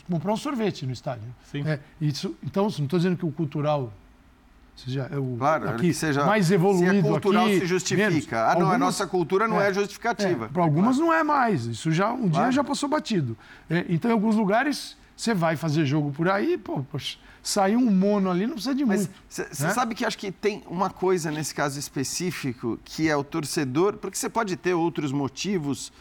comprar 0.09 0.33
um 0.33 0.37
sorvete 0.37 0.85
no 0.85 0.93
estádio. 0.93 1.33
Sim. 1.51 1.63
É, 1.65 1.79
isso, 1.99 2.35
então, 2.43 2.63
não 2.63 2.69
estou 2.69 2.99
dizendo 2.99 3.17
que 3.17 3.25
o 3.25 3.31
cultural 3.31 3.91
seja, 4.75 5.07
é 5.11 5.17
o, 5.17 5.35
claro, 5.37 5.69
aqui, 5.69 5.93
seja 5.93 6.25
mais 6.25 6.51
evoluído. 6.51 6.91
Se 6.91 6.97
é 6.97 7.01
cultural, 7.01 7.45
aqui, 7.45 7.59
se 7.59 7.65
justifica. 7.65 8.09
Menos. 8.09 8.27
Ah, 8.33 8.35
não, 8.35 8.47
algumas, 8.47 8.73
a 8.73 8.77
nossa 8.77 9.07
cultura 9.07 9.47
não 9.47 9.61
é, 9.61 9.69
é 9.69 9.73
justificativa. 9.73 10.45
É, 10.45 10.47
para 10.47 10.63
algumas 10.63 10.97
claro. 10.97 11.11
não 11.11 11.13
é 11.13 11.23
mais. 11.23 11.65
Isso 11.65 11.91
já 11.91 12.11
um 12.11 12.29
claro. 12.29 12.45
dia 12.45 12.51
já 12.51 12.63
passou 12.63 12.89
batido. 12.89 13.37
É, 13.69 13.85
então, 13.89 14.09
em 14.09 14.13
alguns 14.13 14.35
lugares 14.35 14.97
Você 15.21 15.35
vai 15.35 15.55
fazer 15.55 15.85
jogo 15.85 16.11
por 16.11 16.27
aí, 16.27 16.57
pô, 16.57 16.81
poxa, 16.81 17.19
saiu 17.43 17.77
um 17.77 17.91
mono 17.91 18.27
ali, 18.27 18.47
não 18.47 18.55
precisa 18.55 18.73
de 18.73 18.83
Mas 18.83 19.01
muito. 19.01 19.13
você 19.29 19.43
né? 19.43 19.71
sabe 19.71 19.93
que 19.93 20.03
acho 20.03 20.17
que 20.17 20.31
tem 20.31 20.63
uma 20.65 20.89
coisa 20.89 21.29
nesse 21.29 21.53
caso 21.53 21.77
específico 21.77 22.79
que 22.83 23.07
é 23.07 23.15
o 23.15 23.23
torcedor, 23.23 23.97
porque 23.97 24.17
você 24.17 24.27
pode 24.27 24.55
ter 24.55 24.73
outros 24.73 25.11
motivos 25.11 25.93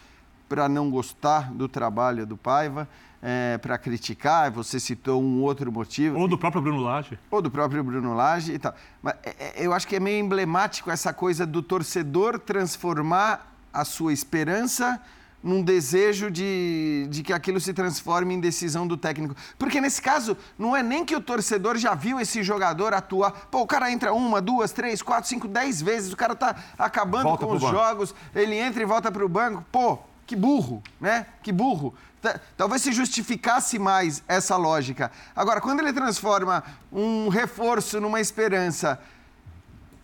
para 0.49 0.71
não 0.71 0.91
gostar 0.91 1.53
do 1.53 1.69
trabalho 1.69 2.25
do 2.25 2.35
Paiva, 2.35 2.89
é, 3.21 3.59
para 3.59 3.77
criticar, 3.77 4.51
você 4.51 4.81
citou 4.81 5.23
um 5.23 5.43
outro 5.43 5.71
motivo. 5.71 6.19
Ou 6.19 6.27
do 6.27 6.39
próprio 6.39 6.63
Bruno 6.63 6.81
Lage. 6.81 7.19
ou 7.31 7.43
do 7.43 7.51
próprio 7.51 7.85
Bruno 7.85 8.15
Lage 8.15 8.55
e 8.55 8.59
tal. 8.59 8.75
Mas 9.03 9.17
é, 9.23 9.35
é, 9.39 9.67
eu 9.67 9.75
acho 9.75 9.87
que 9.87 9.97
é 9.97 10.01
meio 10.01 10.25
emblemático 10.25 10.91
essa 10.91 11.13
coisa 11.13 11.45
do 11.45 11.63
torcedor 11.63 12.39
transformar 12.39 13.55
a 13.71 13.85
sua 13.85 14.15
esperança 14.15 14.99
num 15.43 15.63
desejo 15.63 16.31
de, 16.31 17.07
de 17.09 17.23
que 17.23 17.33
aquilo 17.33 17.59
se 17.59 17.73
transforme 17.73 18.35
em 18.35 18.41
decisão 18.41 18.87
do 18.87 18.97
técnico. 18.97 19.35
Porque 19.59 19.81
nesse 19.81 20.03
caso, 20.03 20.37
não 20.59 20.77
é 20.77 20.83
nem 20.83 21.05
que 21.05 21.17
o 21.17 21.21
torcedor 21.21 21.79
já 21.79 21.95
viu 21.95 22.21
esse 22.21 22.43
jogador 22.43 22.93
atuar. 22.93 23.31
Pô, 23.51 23.61
o 23.63 23.67
cara 23.67 23.91
entra 23.91 24.13
uma, 24.13 24.41
duas, 24.43 24.71
três, 24.73 25.01
quatro, 25.01 25.29
cinco, 25.29 25.49
dez 25.49 25.81
vezes, 25.81 26.13
o 26.13 26.17
cara 26.17 26.35
tá 26.37 26.55
acabando 26.79 27.25
Volta 27.25 27.47
com 27.47 27.53
os 27.55 27.61
banco. 27.63 27.73
jogos, 27.75 28.15
ele 28.35 28.55
entra 28.57 28.83
e 28.83 28.87
volta 28.87 29.11
para 29.11 29.25
o 29.25 29.29
banco. 29.29 29.65
Pô, 29.73 29.99
que 30.27 30.37
burro, 30.37 30.83
né? 31.01 31.27
Que 31.43 31.51
burro. 31.53 31.95
Ta- 32.21 32.39
Talvez 32.55 32.83
se 32.83 32.93
justificasse 32.93 33.79
mais 33.79 34.23
essa 34.29 34.57
lógica. 34.59 35.11
Agora, 35.35 35.59
quando 35.61 35.81
ele 35.81 35.93
transforma 35.93 36.63
um 36.93 37.29
reforço 37.29 37.99
numa 37.99 38.21
esperança 38.21 39.01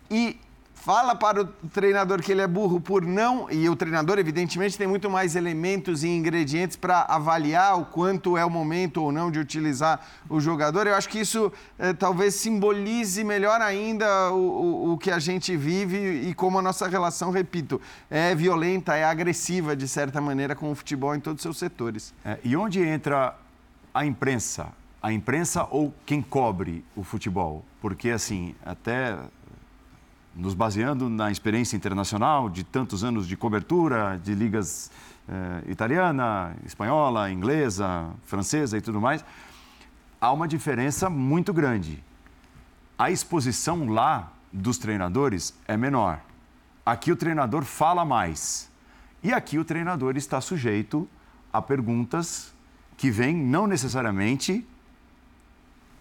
e 0.09 0.39
fala 0.87 1.13
para 1.13 1.41
o 1.41 1.45
treinador 1.73 2.21
que 2.21 2.31
ele 2.31 2.39
é 2.39 2.47
burro 2.47 2.79
por 2.79 3.05
não. 3.05 3.51
E 3.51 3.67
o 3.67 3.75
treinador, 3.75 4.17
evidentemente, 4.19 4.77
tem 4.77 4.87
muito 4.87 5.09
mais 5.09 5.35
elementos 5.35 6.01
e 6.01 6.07
ingredientes 6.07 6.77
para 6.77 7.01
avaliar 7.09 7.77
o 7.77 7.83
quanto 7.83 8.37
é 8.37 8.45
o 8.45 8.49
momento 8.49 9.03
ou 9.03 9.11
não 9.11 9.29
de 9.29 9.37
utilizar 9.37 9.99
o 10.29 10.39
jogador. 10.39 10.87
Eu 10.87 10.95
acho 10.95 11.09
que 11.09 11.19
isso 11.19 11.51
eh, 11.77 11.91
talvez 11.91 12.35
simbolize 12.35 13.21
melhor 13.25 13.59
ainda 13.61 14.31
o, 14.31 14.37
o- 14.37 14.93
o 14.93 14.97
que 14.97 15.11
a 15.11 15.19
gente 15.19 15.57
vive 15.57 15.97
e 16.29 16.33
como 16.33 16.57
a 16.57 16.61
nossa 16.61 16.87
relação, 16.87 17.31
repito, 17.31 17.81
é 18.09 18.33
violenta, 18.33 18.95
é 18.95 19.03
agressiva, 19.03 19.75
de 19.75 19.89
certa 19.89 20.21
maneira, 20.21 20.55
com 20.55 20.71
o 20.71 20.75
futebol 20.75 21.13
em 21.13 21.19
todos 21.19 21.39
os 21.39 21.43
seus 21.43 21.57
setores. 21.57 22.13
É, 22.23 22.37
e 22.45 22.55
onde 22.55 22.81
entra 22.81 23.35
a 23.93 24.05
imprensa? 24.05 24.67
A 25.03 25.11
imprensa 25.11 25.67
ou 25.69 25.93
quem 26.05 26.21
cobre 26.21 26.85
o 26.95 27.03
futebol? 27.03 27.65
Porque, 27.81 28.09
assim, 28.09 28.55
até 28.65 29.17
nos 30.37 30.53
baseando 30.53 31.09
na 31.09 31.31
experiência 31.31 31.75
internacional 31.75 32.47
de 32.47 32.63
tantos 32.63 33.03
anos 33.03 33.27
de 33.27 33.35
cobertura 33.35 34.21
de 34.23 34.35
ligas 34.35 34.91
eh, 35.27 35.63
italiana, 35.67 36.55
espanhola, 36.63 37.31
inglesa, 37.31 38.07
francesa 38.23 38.77
e 38.77 38.81
tudo 38.81 39.01
mais, 39.01 39.25
há 40.21 40.31
uma 40.31 40.47
diferença 40.47 41.09
muito 41.09 41.51
grande. 41.51 42.03
A 42.97 43.09
exposição 43.09 43.89
lá 43.89 44.31
dos 44.53 44.77
treinadores 44.77 45.55
é 45.67 45.75
menor. 45.75 46.21
Aqui 46.85 47.11
o 47.11 47.15
treinador 47.15 47.63
fala 47.63 48.05
mais. 48.05 48.71
E 49.23 49.33
aqui 49.33 49.57
o 49.57 49.65
treinador 49.65 50.15
está 50.15 50.39
sujeito 50.39 51.09
a 51.51 51.61
perguntas 51.61 52.53
que 52.95 53.09
vêm 53.09 53.35
não 53.35 53.65
necessariamente 53.65 54.65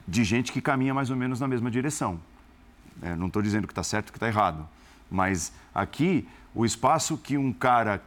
de 0.06 0.22
gente 0.24 0.52
que 0.52 0.60
caminha 0.60 0.94
mais 0.94 1.10
ou 1.10 1.16
menos 1.16 1.40
na 1.40 1.48
mesma 1.48 1.70
direção. 1.70 2.20
É, 3.02 3.14
não 3.14 3.26
estou 3.26 3.42
dizendo 3.42 3.66
que 3.66 3.72
está 3.72 3.82
certo 3.82 4.12
que 4.12 4.16
está 4.16 4.28
errado. 4.28 4.66
Mas 5.10 5.52
aqui, 5.74 6.26
o 6.54 6.64
espaço 6.64 7.16
que 7.16 7.36
um 7.36 7.52
cara 7.52 8.02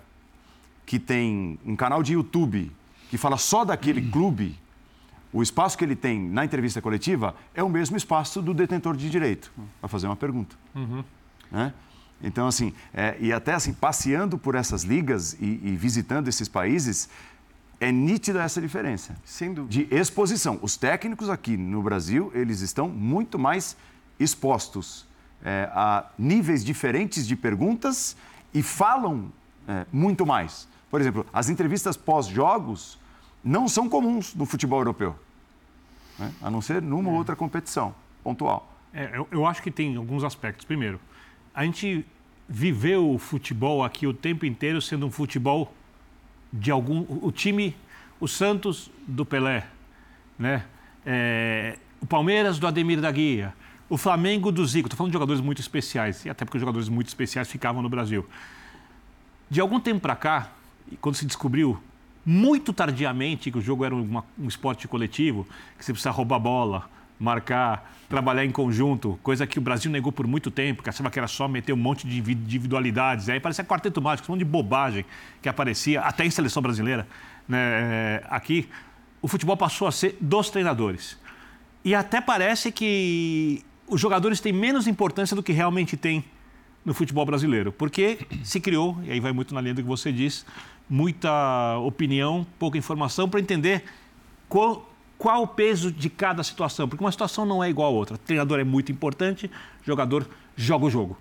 que 0.86 1.00
tem 1.00 1.60
um 1.66 1.76
canal 1.76 2.02
de 2.02 2.14
YouTube 2.14 2.72
que 3.10 3.18
fala 3.18 3.38
só 3.38 3.64
daquele 3.64 4.02
clube, 4.10 4.58
o 5.32 5.42
espaço 5.42 5.78
que 5.78 5.84
ele 5.84 5.96
tem 5.96 6.20
na 6.20 6.44
entrevista 6.44 6.82
coletiva 6.82 7.36
é 7.54 7.64
o 7.64 7.70
mesmo 7.70 7.96
espaço 7.96 8.42
do 8.42 8.54
detentor 8.54 8.96
de 8.96 9.10
direito 9.10 9.52
para 9.80 9.88
fazer 9.88 10.08
uma 10.08 10.16
pergunta. 10.16 10.56
Né? 11.52 11.74
Então, 12.22 12.48
assim, 12.48 12.74
é, 12.94 13.16
e 13.20 13.32
até 13.32 13.54
assim, 13.54 13.74
passeando 13.74 14.38
por 14.38 14.56
essas 14.56 14.84
ligas 14.84 15.34
e, 15.34 15.60
e 15.64 15.76
visitando 15.76 16.28
esses 16.28 16.48
países, 16.48 17.10
é 17.80 17.92
nítida 17.92 18.44
essa 18.44 18.60
diferença 18.60 19.16
Sem 19.24 19.54
dúvida. 19.54 19.72
de 19.72 19.96
exposição. 19.96 20.60
Os 20.62 20.76
técnicos 20.76 21.30
aqui 21.30 21.56
no 21.56 21.82
Brasil, 21.82 22.32
eles 22.36 22.62
estão 22.62 22.90
muito 22.90 23.40
mais 23.40 23.78
expostos 24.20 25.08
é, 25.44 25.70
a 25.74 26.06
níveis 26.18 26.64
diferentes 26.64 27.26
de 27.26 27.36
perguntas 27.36 28.16
e 28.54 28.62
falam 28.62 29.32
é, 29.68 29.86
muito 29.92 30.26
mais. 30.26 30.68
Por 30.90 31.00
exemplo, 31.00 31.26
as 31.32 31.50
entrevistas 31.50 31.96
pós-jogos 31.96 33.00
não 33.44 33.68
são 33.68 33.88
comuns 33.88 34.34
no 34.34 34.46
futebol 34.46 34.80
europeu, 34.80 35.16
né? 36.18 36.32
a 36.42 36.50
não 36.50 36.62
ser 36.62 36.82
numa 36.82 37.10
ou 37.10 37.16
outra 37.16 37.36
competição 37.36 37.94
pontual. 38.24 38.74
É, 38.94 39.12
eu, 39.14 39.28
eu 39.32 39.46
acho 39.46 39.62
que 39.62 39.72
tem 39.72 39.96
alguns 39.96 40.24
aspectos. 40.24 40.66
Primeiro, 40.66 41.00
a 41.54 41.64
gente 41.64 42.06
viveu 42.48 43.14
o 43.14 43.20
futebol 43.20 43.84
aqui 43.84 44.08
o 44.08 44.14
tempo 44.14 44.46
inteiro 44.46 44.82
sendo 44.82 45.06
um 45.06 45.12
futebol 45.12 45.74
de 46.52 46.72
algum. 46.72 47.06
O 47.22 47.32
time, 47.32 47.76
o 48.20 48.28
Santos 48.28 48.90
do 49.08 49.24
Pelé, 49.24 49.68
né? 50.38 50.66
É, 51.06 51.78
o 52.02 52.08
Palmeiras 52.08 52.58
do 52.60 52.66
Ademir 52.66 53.00
da 53.00 53.12
Guia, 53.12 53.54
o 53.90 53.98
Flamengo 53.98 54.52
do 54.52 54.66
Zico. 54.66 54.88
Estou 54.88 54.98
falando 54.98 55.12
de 55.12 55.14
jogadores 55.16 55.42
muito 55.42 55.60
especiais, 55.60 56.26
e 56.26 56.30
até 56.30 56.46
porque 56.46 56.58
os 56.58 56.62
jogadores 56.62 56.88
muito 56.88 57.08
especiais 57.08 57.50
ficavam 57.50 57.82
no 57.82 57.90
Brasil. 57.90 58.26
De 59.50 59.60
algum 59.60 59.80
tempo 59.80 60.00
para 60.00 60.16
cá, 60.16 60.50
quando 61.02 61.16
se 61.16 61.26
descobriu 61.26 61.82
muito 62.26 62.72
tardiamente 62.72 63.50
que 63.50 63.58
o 63.58 63.62
jogo 63.62 63.84
era 63.84 63.96
uma- 63.96 64.24
um 64.38 64.48
esporte 64.48 64.88
coletivo, 64.88 65.48
que 65.78 65.84
você 65.84 65.92
precisa 65.92 66.12
roubar 66.12 66.40
bola, 66.40 66.90
marcar, 67.20 67.92
trabalhar 68.08 68.46
em 68.46 68.52
conjunto, 68.52 69.20
coisa 69.24 69.46
que 69.48 69.58
o 69.58 69.62
Brasil 69.62 69.92
negou 69.92 70.12
por 70.12 70.26
muito 70.28 70.52
tempo, 70.52 70.84
que 70.84 70.90
achava 70.90 71.10
que 71.10 71.18
era 71.20 71.28
só 71.28 71.48
meter 71.48 71.74
um 71.74 71.78
monte 71.78 72.08
de 72.08 72.20
indivi- 72.20 72.34
individualidades. 72.34 73.28
Aí 73.28 73.40
parecia 73.40 73.64
quarteto 73.64 74.02
mágico, 74.02 74.32
um 74.32 74.36
monte 74.36 74.40
de 74.40 74.46
bobagem 74.46 75.04
que 75.42 75.50
aparecia, 75.50 76.02
até 76.02 76.26
em 76.26 76.30
seleção 76.30 76.62
brasileira. 76.62 77.08
Né? 77.48 77.58
É, 77.60 78.24
Aqui, 78.30 78.70
o 79.22 79.28
futebol 79.28 79.58
passou 79.58 79.88
a 79.88 79.92
ser 79.92 80.16
dos 80.22 80.50
treinadores. 80.50 81.18
E 81.84 81.96
até 81.96 82.22
parece 82.22 82.72
que 82.72 83.64
os 83.90 84.00
jogadores 84.00 84.40
têm 84.40 84.54
menos 84.54 84.88
importância 84.88 85.36
do 85.36 85.44
que 85.44 85.52
realmente 85.52 85.98
tem 85.98 86.24
no 86.86 86.94
futebol 86.94 87.26
brasileiro, 87.26 87.72
porque 87.72 88.20
se 88.44 88.60
criou, 88.60 88.98
e 89.04 89.12
aí 89.12 89.20
vai 89.20 89.32
muito 89.32 89.54
na 89.54 89.60
linha 89.60 89.74
do 89.74 89.82
que 89.82 89.88
você 89.88 90.12
diz, 90.12 90.46
muita 90.90 91.78
opinião, 91.80 92.46
pouca 92.58 92.78
informação 92.78 93.28
para 93.28 93.40
entender 93.40 93.84
qual, 94.48 94.90
qual 95.18 95.44
o 95.44 95.48
peso 95.48 95.92
de 95.92 96.10
cada 96.10 96.44
situação, 96.44 96.88
porque 96.88 97.04
uma 97.04 97.12
situação 97.12 97.46
não 97.46 97.64
é 97.64 97.70
igual 97.70 97.90
a 97.90 97.96
outra. 97.96 98.16
O 98.16 98.18
treinador 98.18 98.60
é 98.60 98.64
muito 98.64 98.92
importante, 98.92 99.52
jogador 99.84 100.28
joga 100.56 100.86
o 100.86 100.90
jogo. 100.90 101.18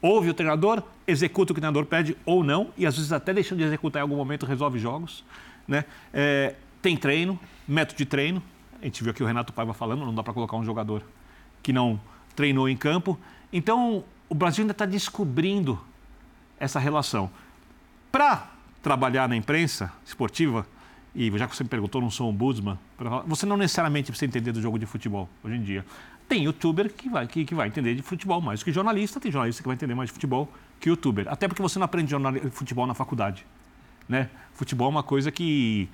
Ouve 0.00 0.30
o 0.30 0.34
treinador, 0.34 0.82
executa 1.06 1.52
o 1.52 1.54
que 1.54 1.58
o 1.58 1.62
treinador 1.62 1.86
pede 1.86 2.16
ou 2.24 2.42
não, 2.42 2.70
e 2.76 2.86
às 2.86 2.96
vezes 2.96 3.12
até 3.12 3.32
deixando 3.32 3.58
de 3.58 3.64
executar 3.64 4.00
em 4.00 4.02
algum 4.02 4.16
momento 4.16 4.46
resolve 4.46 4.78
jogos. 4.78 5.24
Né? 5.66 5.84
É, 6.12 6.54
tem 6.82 6.96
treino, 6.96 7.38
método 7.66 7.98
de 7.98 8.04
treino. 8.04 8.42
A 8.80 8.84
gente 8.84 9.02
viu 9.02 9.10
aqui 9.10 9.22
o 9.22 9.26
Renato 9.26 9.52
Paiva 9.52 9.72
falando, 9.72 10.04
não 10.04 10.14
dá 10.14 10.22
para 10.22 10.34
colocar 10.34 10.56
um 10.56 10.64
jogador 10.64 11.02
que 11.64 11.72
não 11.72 11.98
treinou 12.36 12.68
em 12.68 12.76
campo. 12.76 13.18
Então, 13.52 14.04
o 14.28 14.34
Brasil 14.34 14.62
ainda 14.62 14.72
está 14.72 14.86
descobrindo 14.86 15.80
essa 16.60 16.78
relação. 16.78 17.30
Para 18.12 18.50
trabalhar 18.82 19.28
na 19.28 19.34
imprensa 19.34 19.90
esportiva, 20.04 20.66
e 21.14 21.30
já 21.36 21.48
que 21.48 21.56
você 21.56 21.64
me 21.64 21.70
perguntou, 21.70 22.00
não 22.00 22.10
sou 22.10 22.30
um 22.30 22.36
falar, 22.98 23.22
você 23.26 23.46
não 23.46 23.56
necessariamente 23.56 24.12
precisa 24.12 24.26
entender 24.26 24.52
do 24.52 24.60
jogo 24.60 24.78
de 24.78 24.84
futebol 24.84 25.28
hoje 25.42 25.56
em 25.56 25.62
dia. 25.62 25.84
Tem 26.28 26.44
youtuber 26.44 26.92
que 26.92 27.08
vai, 27.08 27.26
que, 27.26 27.44
que 27.44 27.54
vai 27.54 27.68
entender 27.68 27.94
de 27.94 28.02
futebol 28.02 28.40
mais 28.40 28.62
que 28.62 28.70
jornalista, 28.70 29.18
tem 29.18 29.32
jornalista 29.32 29.62
que 29.62 29.68
vai 29.68 29.74
entender 29.74 29.94
mais 29.94 30.10
de 30.10 30.12
futebol 30.12 30.52
que 30.78 30.88
youtuber. 30.88 31.26
Até 31.28 31.48
porque 31.48 31.62
você 31.62 31.78
não 31.78 31.84
aprende 31.84 32.14
futebol 32.50 32.86
na 32.86 32.94
faculdade. 32.94 33.46
Né? 34.08 34.28
Futebol 34.52 34.88
é 34.88 34.90
uma 34.90 35.02
coisa 35.02 35.30
que 35.30 35.88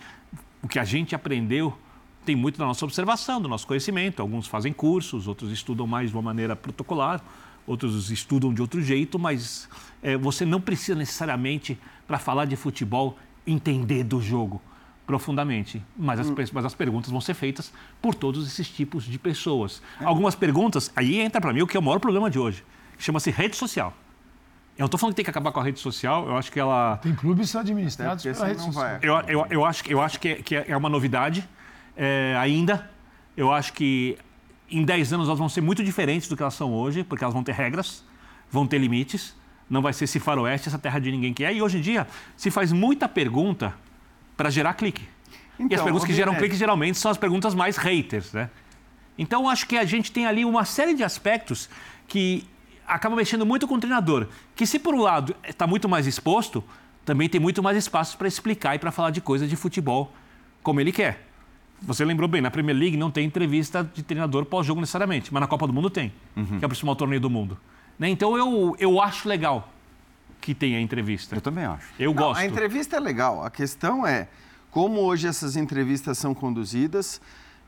o 0.62 0.68
que 0.68 0.78
a 0.78 0.85
gente 0.85 1.14
aprendeu 1.14 1.76
tem 2.24 2.37
muito 2.37 2.59
da 2.59 2.66
nossa 2.66 2.85
observação, 2.85 3.40
do 3.40 3.48
nosso 3.48 3.66
conhecimento. 3.66 4.20
Alguns 4.20 4.46
fazem 4.46 4.72
cursos, 4.72 5.26
outros 5.26 5.50
estudam 5.50 5.87
mais 5.87 6.11
de 6.11 6.16
uma 6.16 6.22
maneira 6.22 6.54
protocolar, 6.54 7.22
outros 7.66 8.11
estudam 8.11 8.52
de 8.52 8.61
outro 8.61 8.83
jeito, 8.83 9.18
mas 9.18 9.68
eh, 10.02 10.16
você 10.16 10.44
não 10.44 10.61
precisa 10.61 10.94
necessariamente, 10.96 11.78
para 12.06 12.18
falar 12.18 12.44
de 12.44 12.56
futebol, 12.56 13.16
entender 13.46 14.04
do 14.04 14.20
jogo 14.20 14.61
profundamente. 15.06 15.83
Mas 15.96 16.20
as, 16.20 16.30
pe- 16.30 16.46
mas 16.52 16.64
as 16.64 16.74
perguntas 16.74 17.11
vão 17.11 17.20
ser 17.20 17.35
feitas 17.35 17.72
por 18.00 18.14
todos 18.14 18.46
esses 18.46 18.68
tipos 18.68 19.04
de 19.04 19.18
pessoas. 19.18 19.83
Algumas 20.00 20.35
perguntas, 20.35 20.90
aí 20.94 21.18
entra 21.20 21.40
para 21.40 21.52
mim 21.52 21.62
o 21.62 21.66
que 21.66 21.76
é 21.76 21.80
o 21.80 21.83
maior 21.83 21.98
problema 21.98 22.30
de 22.30 22.38
hoje, 22.38 22.62
chama-se 22.98 23.30
rede 23.30 23.56
social. 23.56 23.92
Eu 24.76 24.83
não 24.83 24.87
estou 24.87 24.98
falando 24.98 25.12
que 25.12 25.16
tem 25.16 25.24
que 25.24 25.30
acabar 25.30 25.52
com 25.52 25.61
a 25.61 25.64
rede 25.64 25.80
social, 25.80 26.26
eu 26.28 26.37
acho 26.37 26.50
que 26.50 26.59
ela 26.61 26.96
Tem 27.02 27.14
clubes 27.14 27.54
administrados 27.56 28.22
porque 28.22 28.35
pela 28.35 28.46
rede 28.48 28.62
social. 28.62 28.85
vai. 28.85 28.98
eu, 29.02 29.14
eu, 29.40 29.46
eu 29.50 29.64
acho, 29.64 29.85
eu 29.90 30.00
acho 30.00 30.18
que, 30.20 30.28
é, 30.28 30.35
que 30.37 30.54
é 30.56 30.76
uma 30.76 30.88
novidade 30.88 31.46
é, 31.96 32.35
ainda. 32.38 32.90
Eu 33.37 33.53
acho 33.53 33.72
que 33.72 34.16
em 34.70 34.85
10 34.85 35.12
anos 35.14 35.26
elas 35.26 35.38
vão 35.38 35.48
ser 35.48 35.61
muito 35.61 35.83
diferentes 35.83 36.29
do 36.29 36.37
que 36.37 36.42
elas 36.42 36.55
são 36.55 36.72
hoje, 36.72 37.03
porque 37.05 37.24
elas 37.24 37.35
vão 37.35 37.42
ter 37.42 37.53
regras, 37.53 38.05
vão 38.50 38.66
ter 38.66 38.79
limites. 38.79 39.37
Não 39.68 39.81
vai 39.81 39.92
ser 39.92 40.05
esse 40.05 40.18
faroeste, 40.18 40.68
essa 40.68 40.79
terra 40.79 40.98
de 40.98 41.11
ninguém 41.12 41.33
que 41.33 41.44
é. 41.44 41.55
E 41.55 41.62
hoje 41.62 41.79
em 41.79 41.81
dia 41.81 42.07
se 42.37 42.50
faz 42.50 42.72
muita 42.72 43.09
pergunta 43.09 43.74
para 44.37 44.50
gerar 44.50 44.74
clique. 44.74 45.03
e 45.59 45.62
as 45.62 45.66
Então, 45.72 45.85
perguntas 45.85 46.07
que 46.07 46.12
geram 46.14 46.33
Binet. 46.33 46.42
clique 46.48 46.57
geralmente 46.57 46.98
são 46.98 47.11
as 47.11 47.16
perguntas 47.18 47.55
mais 47.55 47.76
haters, 47.76 48.33
né? 48.33 48.50
Então 49.16 49.48
acho 49.48 49.66
que 49.66 49.76
a 49.76 49.85
gente 49.85 50.11
tem 50.11 50.26
ali 50.26 50.44
uma 50.44 50.64
série 50.64 50.94
de 50.94 51.05
aspectos 51.05 51.68
que 52.09 52.46
acaba 52.87 53.14
mexendo 53.14 53.44
muito 53.46 53.68
com 53.68 53.74
o 53.74 53.79
treinador. 53.79 54.26
Que 54.57 54.66
se 54.66 54.79
por 54.79 54.94
um 54.94 55.03
lado 55.03 55.37
está 55.46 55.66
muito 55.66 55.88
mais 55.88 56.07
exposto, 56.07 56.64
também 57.05 57.29
tem 57.29 57.40
muito 57.40 57.62
mais 57.62 57.76
espaço 57.76 58.16
para 58.18 58.26
explicar 58.26 58.74
e 58.74 58.79
para 58.79 58.90
falar 58.90 59.11
de 59.11 59.20
coisas 59.20 59.48
de 59.48 59.57
futebol 59.57 60.12
como 60.62 60.81
ele 60.81 60.90
quer. 60.90 61.29
Você 61.83 62.05
lembrou 62.05 62.29
bem, 62.29 62.40
na 62.40 62.51
Premier 62.51 62.77
League 62.77 62.97
não 62.97 63.11
tem 63.11 63.25
entrevista 63.27 63.83
de 63.83 64.03
treinador 64.03 64.45
pós-jogo 64.45 64.81
necessariamente, 64.81 65.33
mas 65.33 65.40
na 65.40 65.47
Copa 65.47 65.66
do 65.66 65.73
Mundo 65.73 65.88
tem, 65.88 66.12
que 66.35 66.64
é 66.64 66.66
o 66.66 66.69
principal 66.69 66.95
torneio 66.95 67.21
do 67.21 67.31
mundo. 67.31 67.59
Né? 67.99 68.09
Então 68.09 68.37
eu, 68.37 68.77
eu 68.79 69.01
acho 69.01 69.29
legal 69.29 69.69
que 70.40 70.55
tenha 70.55 70.81
entrevista. 70.81 71.35
Eu 71.37 71.40
também 71.40 71.64
acho. 71.64 71.87
Eu 71.99 72.14
Não, 72.14 72.23
gosto. 72.23 72.40
A 72.40 72.47
entrevista 72.47 72.97
é 72.97 73.01
legal. 73.01 73.45
A 73.45 73.51
questão 73.51 74.07
é 74.07 74.29
como 74.71 75.01
hoje 75.01 75.27
essas 75.27 75.57
entrevistas 75.57 76.16
são 76.19 76.35
conduzidas. 76.35 77.21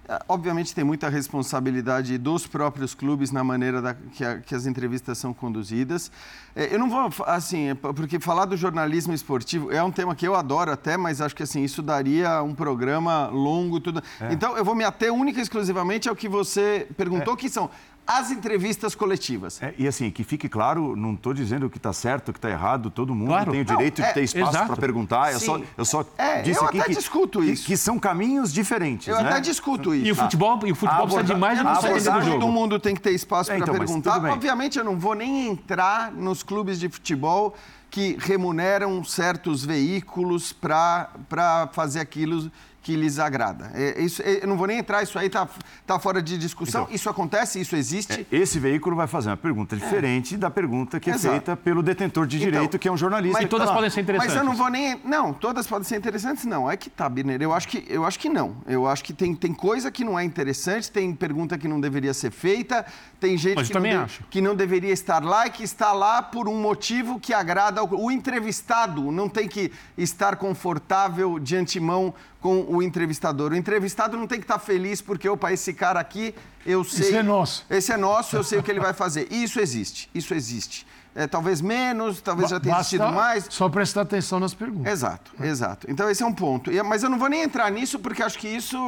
Eh, 0.09 0.19
Obviamente 0.29 0.75
tem 0.75 0.83
muita 0.85 1.09
responsabilidade 1.09 2.19
dos 2.19 2.47
próprios 2.47 2.95
clubes 2.95 3.31
na 3.31 3.45
maneira 3.45 3.81
da- 3.81 3.95
que, 3.95 4.25
a- 4.25 4.39
que 4.39 4.55
as 4.55 4.67
entrevistas 4.67 5.17
são 5.19 5.33
conduzidas. 5.33 6.11
Eh, 6.57 6.75
Eu 6.75 6.79
não 6.79 6.89
vou, 6.91 7.11
assim, 7.27 7.71
é 7.71 7.75
porque 7.75 8.19
falar 8.19 8.45
do 8.47 8.57
jornalismo 8.57 9.13
esportivo 9.15 9.71
é 9.71 9.83
um 9.83 9.91
tema 9.93 10.15
que 10.15 10.27
eu 10.27 10.35
adoro 10.35 10.73
até, 10.73 10.97
mas 10.97 11.21
acho 11.21 11.35
que 11.37 11.43
assim, 11.43 11.63
isso 11.63 11.83
daria 11.83 12.43
um 12.43 12.55
programa 12.55 13.27
longo. 13.29 13.79
Tudo. 13.81 14.03
Então 14.31 14.57
eu 14.57 14.65
vou 14.65 14.75
me 14.75 14.85
ater 14.85 15.13
única 15.13 15.39
e 15.39 15.43
exclusivamente 15.43 16.09
ao 16.09 16.17
que 16.17 16.29
você 16.29 16.87
perguntou, 16.97 17.37
que 17.37 17.49
são 17.49 17.71
as 18.07 18.31
entrevistas 18.31 18.95
coletivas. 18.95 19.63
É, 19.63 19.73
e 19.79 19.87
assim, 19.87 20.11
que 20.11 20.25
fique 20.25 20.49
claro, 20.49 20.97
não 20.97 21.15
estou 21.15 21.33
dizendo 21.33 21.71
que 21.71 21.77
está 21.77 21.93
certo, 21.93 22.33
que 22.33 22.39
está 22.39 22.51
errado, 22.51 22.91
todo 22.91 23.15
mundo 23.15 23.29
Claro. 23.29 23.53
tem 23.53 23.61
o 23.63 23.65
Não, 23.65 23.77
direito 23.77 24.03
é, 24.03 24.09
de 24.09 24.15
ter 24.15 24.23
espaço 24.25 24.67
para 24.67 24.77
perguntar. 24.77 25.33
Eu 25.33 25.39
Sim. 25.41 25.47
só, 25.47 25.61
eu 25.79 25.85
só 25.85 26.05
É, 26.19 26.43
disse 26.43 26.59
eu 26.61 26.67
aqui 26.67 26.81
até 26.81 26.89
que, 26.89 26.97
discuto 26.97 27.41
que- 27.41 27.51
isso. 27.53 27.65
que 27.67 27.77
são 27.77 27.99
caminhos 27.99 28.53
diferentes. 28.53 29.07
Eu 29.09 29.23
né? 29.23 29.29
até 29.31 29.41
discuto 29.41 29.95
isso. 29.95 30.07
E 30.07 30.13
o 30.13 30.17
futebol, 30.17 30.59
e 30.67 30.73
o 30.73 30.75
futebol 30.75 31.07
precisa 31.07 31.25
de 31.35 31.41
mais 31.41 31.59
Eu 31.59 31.65
que 31.65 31.71
não 31.73 31.81
sei 31.81 32.01
se 32.01 32.11
todo 32.11 32.49
mundo 32.49 32.79
tem 32.81 32.95
que 32.95 33.01
ter 33.01 33.13
espaço 33.13 33.53
É, 33.53 33.57
para 33.57 33.63
então, 33.65 33.75
perguntar. 33.79 34.23
Obviamente, 34.33 34.79
eu 34.79 34.85
não 34.85 34.99
vou 34.99 35.15
nem 35.15 35.49
entrar 35.49 36.11
nos 36.13 36.43
clubes 36.43 36.81
de 36.81 36.89
futebol 36.89 37.55
que 37.91 38.17
remuneram 38.19 39.05
certos 39.05 39.65
veículos 39.65 40.53
para 40.53 41.69
fazer 41.73 42.01
aquilo 42.01 42.51
que 42.83 42.97
lhes 42.97 43.19
agrada. 43.21 43.71
É, 43.75 44.03
isso, 44.03 44.21
é, 44.23 44.43
eu 44.43 44.49
não 44.49 44.57
vou 44.57 44.67
nem 44.67 44.79
entrar, 44.79 45.03
isso 45.05 45.17
aí 45.19 45.29
está 45.29 45.49
tá 45.87 45.99
fora 46.01 46.21
de 46.21 46.37
discussão. 46.37 46.83
Então, 46.83 46.95
isso 46.95 47.09
acontece, 47.09 47.61
isso 47.61 47.77
existe. 47.77 48.27
Esse 48.31 48.59
veículo 48.59 48.97
vai 48.97 49.07
fazer 49.07 49.31
uma 49.31 49.37
pergunta 49.37 49.77
diferente 49.77 50.37
da 50.37 50.51
pergunta 50.51 50.99
que 50.99 51.09
é 51.11 51.15
Exato. 51.15 51.33
feita 51.35 51.57
pelo 51.57 51.83
detentor 51.83 52.27
de 52.27 52.39
Então, 52.39 52.51
direito, 52.51 52.79
que 52.79 52.89
é 52.89 52.93
um 52.93 52.97
jornalista. 52.97 53.39
mas 53.39 53.45
tá 53.45 53.49
todas 53.51 53.69
lá. 53.69 53.75
podem 53.75 53.89
ser 53.91 54.01
interessantes. 54.01 54.35
Mas 54.35 54.43
eu 54.43 54.45
não 54.49 54.57
vou 54.57 54.69
nem. 54.69 55.01
Não, 55.05 55.33
todas 55.33 55.67
podem 55.67 55.85
ser 55.85 55.97
interessantes, 55.97 56.45
não. 56.45 56.69
É 56.69 56.77
que 56.77 56.91
tá, 56.91 57.09
Birner. 57.09 57.41
Eu 57.41 57.53
acho 57.55 57.69
que, 57.69 57.85
eu 57.89 58.05
acho 58.05 58.19
que 58.19 58.29
não. 58.29 58.57
Eu 58.67 58.89
acho 58.89 59.05
que 59.05 59.13
tem, 59.13 59.33
tem 59.35 59.55
coisa 59.55 59.91
que 59.91 60.03
não 60.05 60.19
é 60.19 60.25
interessante, 60.25 60.91
tem 60.91 61.15
pergunta 61.15 61.57
que 61.57 61.69
não 61.69 61.81
deveria 61.81 62.13
ser 62.13 62.33
feita, 62.33 62.85
tem 63.21 63.37
gente 63.39 63.57
Mas 63.57 63.69
que, 63.69 63.75
não 63.75 64.05
de- 64.07 64.21
que 64.29 64.41
não 64.41 64.55
deveria 64.57 64.93
estar 64.93 65.23
lá 65.25 65.47
e 65.47 65.51
que 65.51 65.63
está 65.63 65.93
lá 65.93 66.21
por 66.21 66.49
um 66.49 66.61
motivo 66.61 67.21
que 67.21 67.33
agrada 67.33 67.81
ao. 67.81 67.89
O 67.95 68.11
entrevistado 68.11 69.13
não 69.13 69.29
tem 69.29 69.47
que 69.47 69.71
estar 69.97 70.35
confortável 70.35 71.39
de 71.39 71.55
antemão 71.57 72.13
com 72.43 72.67
o 72.69 72.83
entrevistador. 72.83 73.53
O 73.53 73.57
entrevistado 73.57 74.17
não 74.17 74.27
tem 74.27 74.39
que 74.39 74.45
estar 74.45 74.59
feliz 74.59 75.01
porque, 75.01 75.29
opa, 75.29 75.53
esse 75.53 75.73
cara 75.73 76.01
aqui, 76.01 76.35
eu 76.67 76.83
sei. 76.83 77.17
é 77.17 77.23
nosso. 77.23 77.65
Esse 77.71 77.93
é 77.93 77.97
nosso, 77.97 78.37
eu 78.37 78.43
sei 78.43 78.59
o 78.59 78.63
que 78.63 78.71
ele 78.71 78.81
vai 78.81 78.93
fazer. 78.93 79.29
Isso 79.33 79.61
existe. 79.61 80.11
Isso 80.13 80.35
existe. 80.35 80.87
É, 81.15 81.27
talvez 81.27 81.61
menos, 81.61 82.23
talvez 82.23 82.51
já 82.51 82.59
tenha 82.59 82.75
existido 82.77 83.07
mais. 83.13 83.47
Só 83.51 83.69
prestar 83.69 84.01
atenção 84.01 84.41
nas 84.41 84.55
perguntas. 84.55 84.91
Exato, 84.91 85.31
exato. 85.41 85.87
Então 85.91 86.09
esse 86.11 86.23
é 86.23 86.27
um 86.27 86.33
ponto. 86.33 86.71
Mas 86.87 87.03
eu 87.03 87.11
não 87.11 87.19
vou 87.19 87.29
nem 87.29 87.43
entrar 87.43 87.71
nisso 87.71 87.99
porque 87.99 88.23
acho 88.23 88.39
que 88.39 88.49
isso 88.49 88.79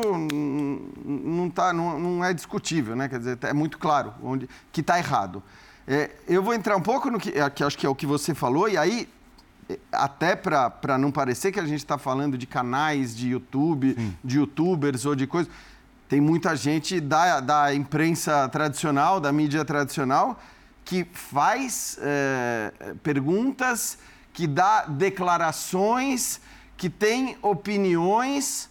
não, 1.05 1.51
tá, 1.51 1.73
não, 1.73 2.01
não 2.01 2.25
é 2.25 2.33
discutível, 2.33 2.97
né? 2.97 3.09
Quer 3.09 3.19
dizer, 3.19 3.39
é 3.43 3.53
muito 3.53 3.79
claro 3.79 4.15
onde, 4.23 4.49
que 4.73 4.81
está 4.81 4.99
errado. 4.99 5.43
É, 5.87 6.11
eu 6.27 6.43
vou 6.43 6.55
entrar 6.55 6.77
um 6.77 6.81
pouco 6.81 7.11
no 7.11 7.21
que, 7.21 7.31
é, 7.39 7.49
que 7.51 7.63
acho 7.63 7.77
que 7.77 7.85
é 7.85 7.89
o 7.89 7.95
que 7.95 8.07
você 8.07 8.35
falou, 8.35 8.71
e 8.71 8.79
aí, 8.79 9.07
é, 9.07 9.09
até 9.93 10.37
para 10.37 10.99
não 10.99 11.11
parecer 11.11 11.53
que 11.53 11.61
a 11.61 11.67
gente 11.67 11.79
está 11.79 11.97
falando 11.99 12.37
de 12.37 12.47
canais 12.47 13.17
de 13.17 13.31
YouTube, 13.31 13.97
de 14.23 14.37
youtubers 14.37 15.07
ou 15.07 15.15
de 15.15 15.27
coisas. 15.27 15.53
Tem 16.09 16.21
muita 16.21 16.55
gente 16.55 17.01
da, 17.01 17.41
da 17.41 17.75
imprensa 17.75 18.49
tradicional, 18.49 19.19
da 19.21 19.33
mídia 19.33 19.65
tradicional, 19.65 20.39
que 20.85 21.07
faz 21.13 21.99
é, 22.01 22.73
perguntas, 23.03 23.99
que 24.33 24.47
dá 24.47 24.83
declarações, 24.83 26.41
que 26.77 26.91
tem 26.91 27.39
opiniões 27.41 28.69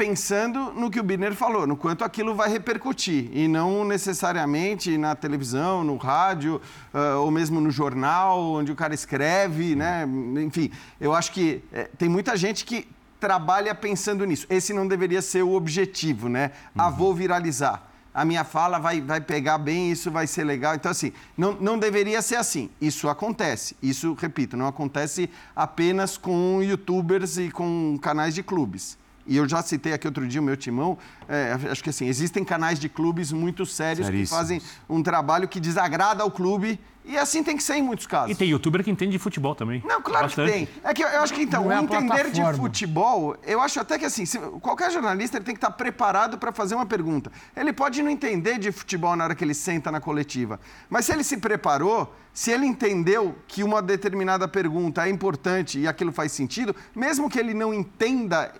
pensando 0.00 0.72
no 0.72 0.90
que 0.90 0.98
o 0.98 1.02
Birner 1.02 1.34
falou, 1.34 1.66
no 1.66 1.76
quanto 1.76 2.02
aquilo 2.02 2.34
vai 2.34 2.48
repercutir, 2.48 3.28
e 3.34 3.46
não 3.46 3.84
necessariamente 3.84 4.96
na 4.96 5.14
televisão, 5.14 5.84
no 5.84 5.98
rádio, 5.98 6.58
ah, 6.94 7.16
ou 7.16 7.30
mesmo 7.30 7.60
no 7.60 7.70
jornal, 7.70 8.40
onde 8.40 8.72
o 8.72 8.74
cara 8.74 8.94
escreve, 8.94 9.76
né? 9.76 10.08
Enfim, 10.42 10.70
eu 10.98 11.12
acho 11.12 11.30
que 11.32 11.62
eh, 11.70 11.90
tem 11.98 12.08
muita 12.08 12.34
gente 12.34 12.64
que 12.64 12.88
trabalha 13.20 13.74
pensando 13.74 14.24
nisso. 14.24 14.46
Esse 14.48 14.72
não 14.72 14.88
deveria 14.88 15.20
ser 15.20 15.42
o 15.42 15.52
objetivo, 15.52 16.30
né? 16.30 16.52
Ah, 16.74 16.88
vou 16.88 17.14
viralizar. 17.14 17.86
A 18.14 18.24
minha 18.24 18.42
fala 18.42 18.78
vai, 18.78 19.02
vai 19.02 19.20
pegar 19.20 19.58
bem, 19.58 19.92
isso 19.92 20.10
vai 20.10 20.26
ser 20.26 20.44
legal. 20.44 20.74
Então, 20.74 20.90
assim, 20.90 21.12
não, 21.36 21.52
não 21.60 21.78
deveria 21.78 22.22
ser 22.22 22.36
assim. 22.36 22.70
Isso 22.80 23.06
acontece. 23.06 23.76
Isso, 23.82 24.14
repito, 24.14 24.56
não 24.56 24.66
acontece 24.66 25.28
apenas 25.54 26.16
com 26.16 26.62
youtubers 26.62 27.36
e 27.36 27.50
com 27.50 27.98
canais 28.00 28.34
de 28.34 28.42
clubes. 28.42 28.98
E 29.30 29.36
eu 29.36 29.48
já 29.48 29.62
citei 29.62 29.92
aqui 29.92 30.08
outro 30.08 30.26
dia 30.26 30.40
o 30.40 30.44
meu 30.44 30.56
timão. 30.56 30.98
é, 31.28 31.56
acho 31.70 31.84
que 31.84 31.88
assim, 31.90 32.06
existem 32.08 32.42
canais 32.44 32.80
de 32.80 32.88
clubes 32.88 33.30
muito 33.30 33.64
sérios 33.64 34.10
que 34.10 34.26
fazem 34.26 34.60
um 34.88 35.04
trabalho 35.04 35.46
que 35.46 35.60
desagrada 35.60 36.24
ao 36.24 36.30
clube. 36.32 36.80
E 37.04 37.16
assim 37.16 37.42
tem 37.42 37.56
que 37.56 37.62
ser 37.62 37.76
em 37.76 37.82
muitos 37.82 38.06
casos. 38.08 38.30
E 38.32 38.34
tem 38.34 38.48
youtuber 38.48 38.82
que 38.84 38.90
entende 38.90 39.12
de 39.12 39.18
futebol 39.20 39.54
também. 39.54 39.82
Não, 39.86 40.02
claro 40.02 40.26
Bastante. 40.26 40.50
que 40.52 40.58
tem. 40.58 40.68
É 40.82 40.92
que 40.92 41.02
eu, 41.02 41.08
eu 41.08 41.20
acho 41.22 41.32
que 41.32 41.42
então, 41.42 41.64
Não 41.64 41.72
é 41.72 41.80
entender 41.80 42.30
de 42.30 42.42
futebol, 42.54 43.36
eu 43.46 43.60
acho 43.60 43.78
até 43.80 43.98
que 43.98 44.04
assim, 44.04 44.26
se- 44.26 44.38
qualquer 44.60 44.90
jornalista 44.90 45.38
ele 45.38 45.44
tem 45.44 45.54
que 45.54 45.58
estar 45.58 45.70
preparado 45.70 46.36
para 46.36 46.52
fazer 46.52 46.74
uma 46.74 46.84
pergunta. 46.84 47.30
Ele 47.56 47.72
pode 47.72 48.02
não 48.02 48.10
entender 48.10 48.58
de 48.58 48.70
futebol 48.72 49.14
na 49.14 49.24
hora 49.24 49.34
que 49.36 49.42
ele 49.44 49.54
senta 49.54 49.90
na 49.92 50.00
coletiva, 50.00 50.58
mas 50.90 51.04
se 51.06 51.12
ele 51.12 51.22
se 51.24 51.36
preparou, 51.38 52.12
se 52.34 52.50
ele 52.50 52.66
entendeu 52.66 53.34
que 53.46 53.62
uma 53.62 53.80
determinada 53.80 54.46
pergunta 54.48 55.06
é 55.06 55.10
importante 55.10 55.78
e 55.78 55.86
aquilo 55.88 56.12
faz 56.12 56.32
sentido, 56.32 56.74
mesmo 56.94 57.30
que 57.30 57.38
ele 57.38 57.54
não 57.54 57.72
entenda 57.72 58.52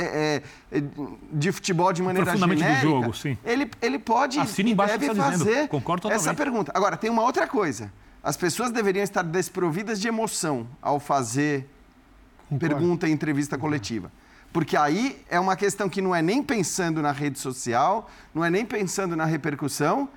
é, 0.00 0.42
é, 0.72 0.82
de 1.32 1.52
futebol 1.52 1.92
de 1.92 2.02
maneira 2.02 2.26
Profundamente 2.26 2.62
do 2.62 2.64
genérica, 2.64 2.88
jogo, 2.88 3.14
sim. 3.14 3.38
Ele, 3.44 3.70
ele 3.80 3.98
pode 3.98 4.38
Assina 4.38 4.70
embaixo 4.70 4.98
deve 4.98 5.08
dizendo. 5.14 5.38
fazer 5.38 5.68
Concordo 5.68 6.10
essa 6.10 6.34
pergunta. 6.34 6.72
Agora, 6.74 6.96
tem 6.96 7.10
uma 7.10 7.22
outra 7.22 7.46
coisa. 7.46 7.92
As 8.22 8.36
pessoas 8.36 8.70
deveriam 8.70 9.02
estar 9.02 9.22
desprovidas 9.22 10.00
de 10.00 10.08
emoção 10.08 10.66
ao 10.82 10.98
fazer 10.98 11.68
Concordo. 12.48 12.58
pergunta 12.58 13.08
em 13.08 13.12
entrevista 13.12 13.56
coletiva. 13.56 14.10
Porque 14.52 14.76
aí 14.76 15.22
é 15.28 15.38
uma 15.38 15.56
questão 15.56 15.88
que 15.88 16.00
não 16.00 16.14
é 16.14 16.22
nem 16.22 16.42
pensando 16.42 17.02
na 17.02 17.12
rede 17.12 17.38
social, 17.38 18.10
não 18.34 18.44
é 18.44 18.50
nem 18.50 18.64
pensando 18.64 19.14
na 19.14 19.24
repercussão, 19.24 20.08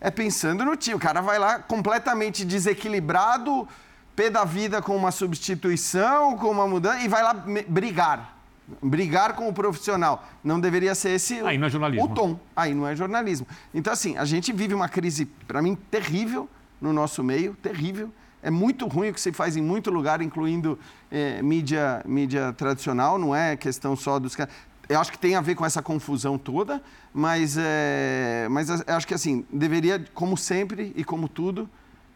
é 0.00 0.10
pensando 0.10 0.64
no 0.64 0.76
time. 0.76 0.94
O 0.94 0.98
cara 0.98 1.20
vai 1.20 1.38
lá 1.38 1.58
completamente 1.58 2.44
desequilibrado, 2.44 3.66
pé 4.14 4.30
da 4.30 4.44
vida 4.44 4.80
com 4.80 4.96
uma 4.96 5.10
substituição, 5.10 6.36
com 6.38 6.50
uma 6.50 6.68
mudança, 6.68 7.00
e 7.00 7.08
vai 7.08 7.22
lá 7.22 7.34
brigar. 7.68 8.33
Brigar 8.82 9.34
com 9.34 9.48
o 9.48 9.52
profissional. 9.52 10.26
Não 10.42 10.58
deveria 10.58 10.94
ser 10.94 11.10
esse 11.10 11.42
o- 11.42 11.46
Aí 11.46 11.58
não 11.58 11.66
é 11.66 11.70
jornalismo. 11.70 12.06
o 12.06 12.14
tom. 12.14 12.38
Aí 12.56 12.74
não 12.74 12.86
é 12.86 12.96
jornalismo. 12.96 13.46
Então, 13.74 13.92
assim, 13.92 14.16
a 14.16 14.24
gente 14.24 14.52
vive 14.52 14.72
uma 14.74 14.88
crise, 14.88 15.26
para 15.46 15.60
mim, 15.60 15.76
terrível 15.90 16.48
no 16.80 16.92
nosso 16.92 17.22
meio, 17.22 17.54
terrível. 17.62 18.10
É 18.42 18.50
muito 18.50 18.86
ruim 18.86 19.10
o 19.10 19.14
que 19.14 19.20
se 19.20 19.32
faz 19.32 19.56
em 19.56 19.62
muito 19.62 19.90
lugar, 19.90 20.20
incluindo 20.22 20.78
eh, 21.10 21.40
mídia, 21.42 22.02
mídia 22.06 22.52
tradicional, 22.52 23.18
não 23.18 23.34
é 23.34 23.56
questão 23.56 23.94
só 23.96 24.18
dos 24.18 24.34
caras. 24.36 24.52
Eu 24.86 25.00
acho 25.00 25.10
que 25.10 25.18
tem 25.18 25.34
a 25.34 25.40
ver 25.40 25.54
com 25.54 25.64
essa 25.64 25.80
confusão 25.82 26.36
toda, 26.36 26.82
mas, 27.12 27.56
eh, 27.58 28.46
mas 28.50 28.68
eu 28.68 28.82
acho 28.96 29.06
que 29.06 29.14
assim, 29.14 29.46
deveria, 29.50 30.04
como 30.12 30.36
sempre 30.36 30.92
e 30.94 31.02
como 31.04 31.26
tudo, 31.26 31.68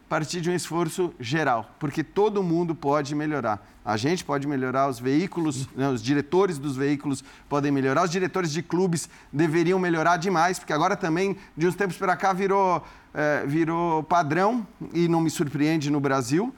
partir 0.09 0.41
de 0.41 0.51
um 0.51 0.55
esforço 0.55 1.13
geral, 1.21 1.75
porque 1.79 2.03
todo 2.03 2.43
mundo 2.43 2.75
pode 2.75 3.15
melhorar. 3.15 3.67
A 3.85 3.97
gente 3.97 4.25
pode 4.25 4.47
melhorar, 4.47 4.89
os 4.89 4.99
veículos, 4.99 5.69
né, 5.75 5.89
os 5.89 6.03
diretores 6.03 6.59
dos 6.59 6.77
veículos 6.77 7.23
podem 7.49 7.71
melhorar, 7.71 8.05
os 8.05 8.11
diretores 8.11 8.51
de 8.51 8.63
clubes 8.63 9.09
deveriam 9.33 9.79
melhorar 9.79 10.17
demais, 10.17 10.59
porque 10.59 10.73
agora 10.73 10.97
também, 10.97 11.37
de 11.57 11.67
uns 11.67 11.75
tempos 11.75 11.97
para 11.97 12.17
cá, 12.17 12.33
virou, 12.33 12.85
eh, 13.15 13.45
virou 13.47 14.03
padrão, 14.03 14.67
e 14.93 15.09
não 15.09 15.21
me 15.21 15.31
surpreende 15.31 15.91
no 15.91 16.01
Brasil, 16.01 16.55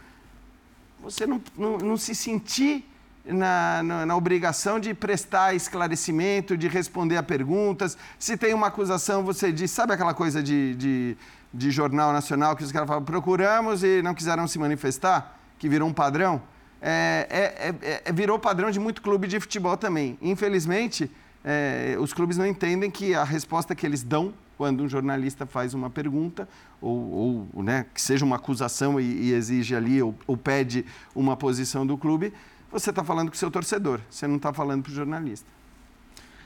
você 1.03 1.27
não, 1.27 1.41
não, 1.57 1.79
não 1.79 1.97
se 1.97 2.15
sentir 2.15 2.85
na, 3.25 3.83
na, 3.83 4.07
na 4.07 4.17
obrigação 4.17 4.81
de 4.81 4.95
prestar 4.95 5.55
esclarecimento, 5.55 6.57
de 6.57 6.69
responder 6.69 7.17
a 7.17 7.23
perguntas. 7.23 7.97
Se 8.19 8.37
tem 8.37 8.55
uma 8.55 8.69
acusação, 8.69 9.25
você 9.25 9.53
diz, 9.53 9.71
sabe 9.71 9.93
aquela 9.93 10.15
coisa 10.15 10.43
de, 10.43 10.75
de, 10.75 11.17
de 11.53 11.71
jornal 11.71 12.13
nacional 12.13 12.55
que 12.57 12.63
os 12.63 12.73
caras 12.73 12.89
falam, 12.89 13.05
procuramos 13.05 13.83
e 13.83 14.03
não 14.03 14.15
quiseram 14.15 14.47
se 14.47 14.59
manifestar, 14.59 15.39
que 15.59 15.69
virou 15.69 15.89
um 15.89 15.93
padrão? 15.93 16.41
é, 16.81 17.27
é, 17.31 17.69
é, 17.69 18.03
é, 18.07 18.13
virou 18.13 18.39
padrão 18.39 18.71
de 18.71 18.81
muito 18.81 19.03
clube 19.03 19.29
de 19.29 19.39
futebol 19.39 19.77
também. 19.77 20.19
Infelizmente, 20.23 21.11
é, 21.45 21.97
os 22.01 22.13
clubes 22.13 22.37
não 22.37 22.47
entendem 22.47 22.91
que 22.91 23.15
a 23.15 23.25
resposta 23.25 23.75
que 23.75 23.87
eles 23.87 24.03
dão 24.03 24.33
quando 24.57 24.83
um 24.83 24.89
jornalista 24.89 25.47
faz 25.47 25.73
uma 25.73 25.89
pergunta, 25.89 26.49
ou, 26.83 27.49
ou 27.55 27.63
né, 27.63 27.87
que 27.95 28.01
seja 28.01 28.25
uma 28.25 28.37
acusação 28.37 29.01
e, 29.01 29.05
e 29.05 29.33
exige 29.33 29.75
ali, 29.75 30.03
ou, 30.03 30.15
ou, 30.27 30.37
pede 30.37 30.85
uma 31.15 31.35
posição 31.35 31.87
do 31.87 31.97
clube, 31.97 32.33
você 32.71 32.91
está 32.91 33.03
falando 33.03 33.29
com 33.29 33.35
o 33.35 33.39
seu 33.39 33.51
torcedor, 33.51 34.01
você 34.11 34.27
não 34.27 34.37
está 34.37 34.53
falando 34.53 34.83
para 34.83 34.93
o 34.93 34.95
jornalista. 34.95 35.47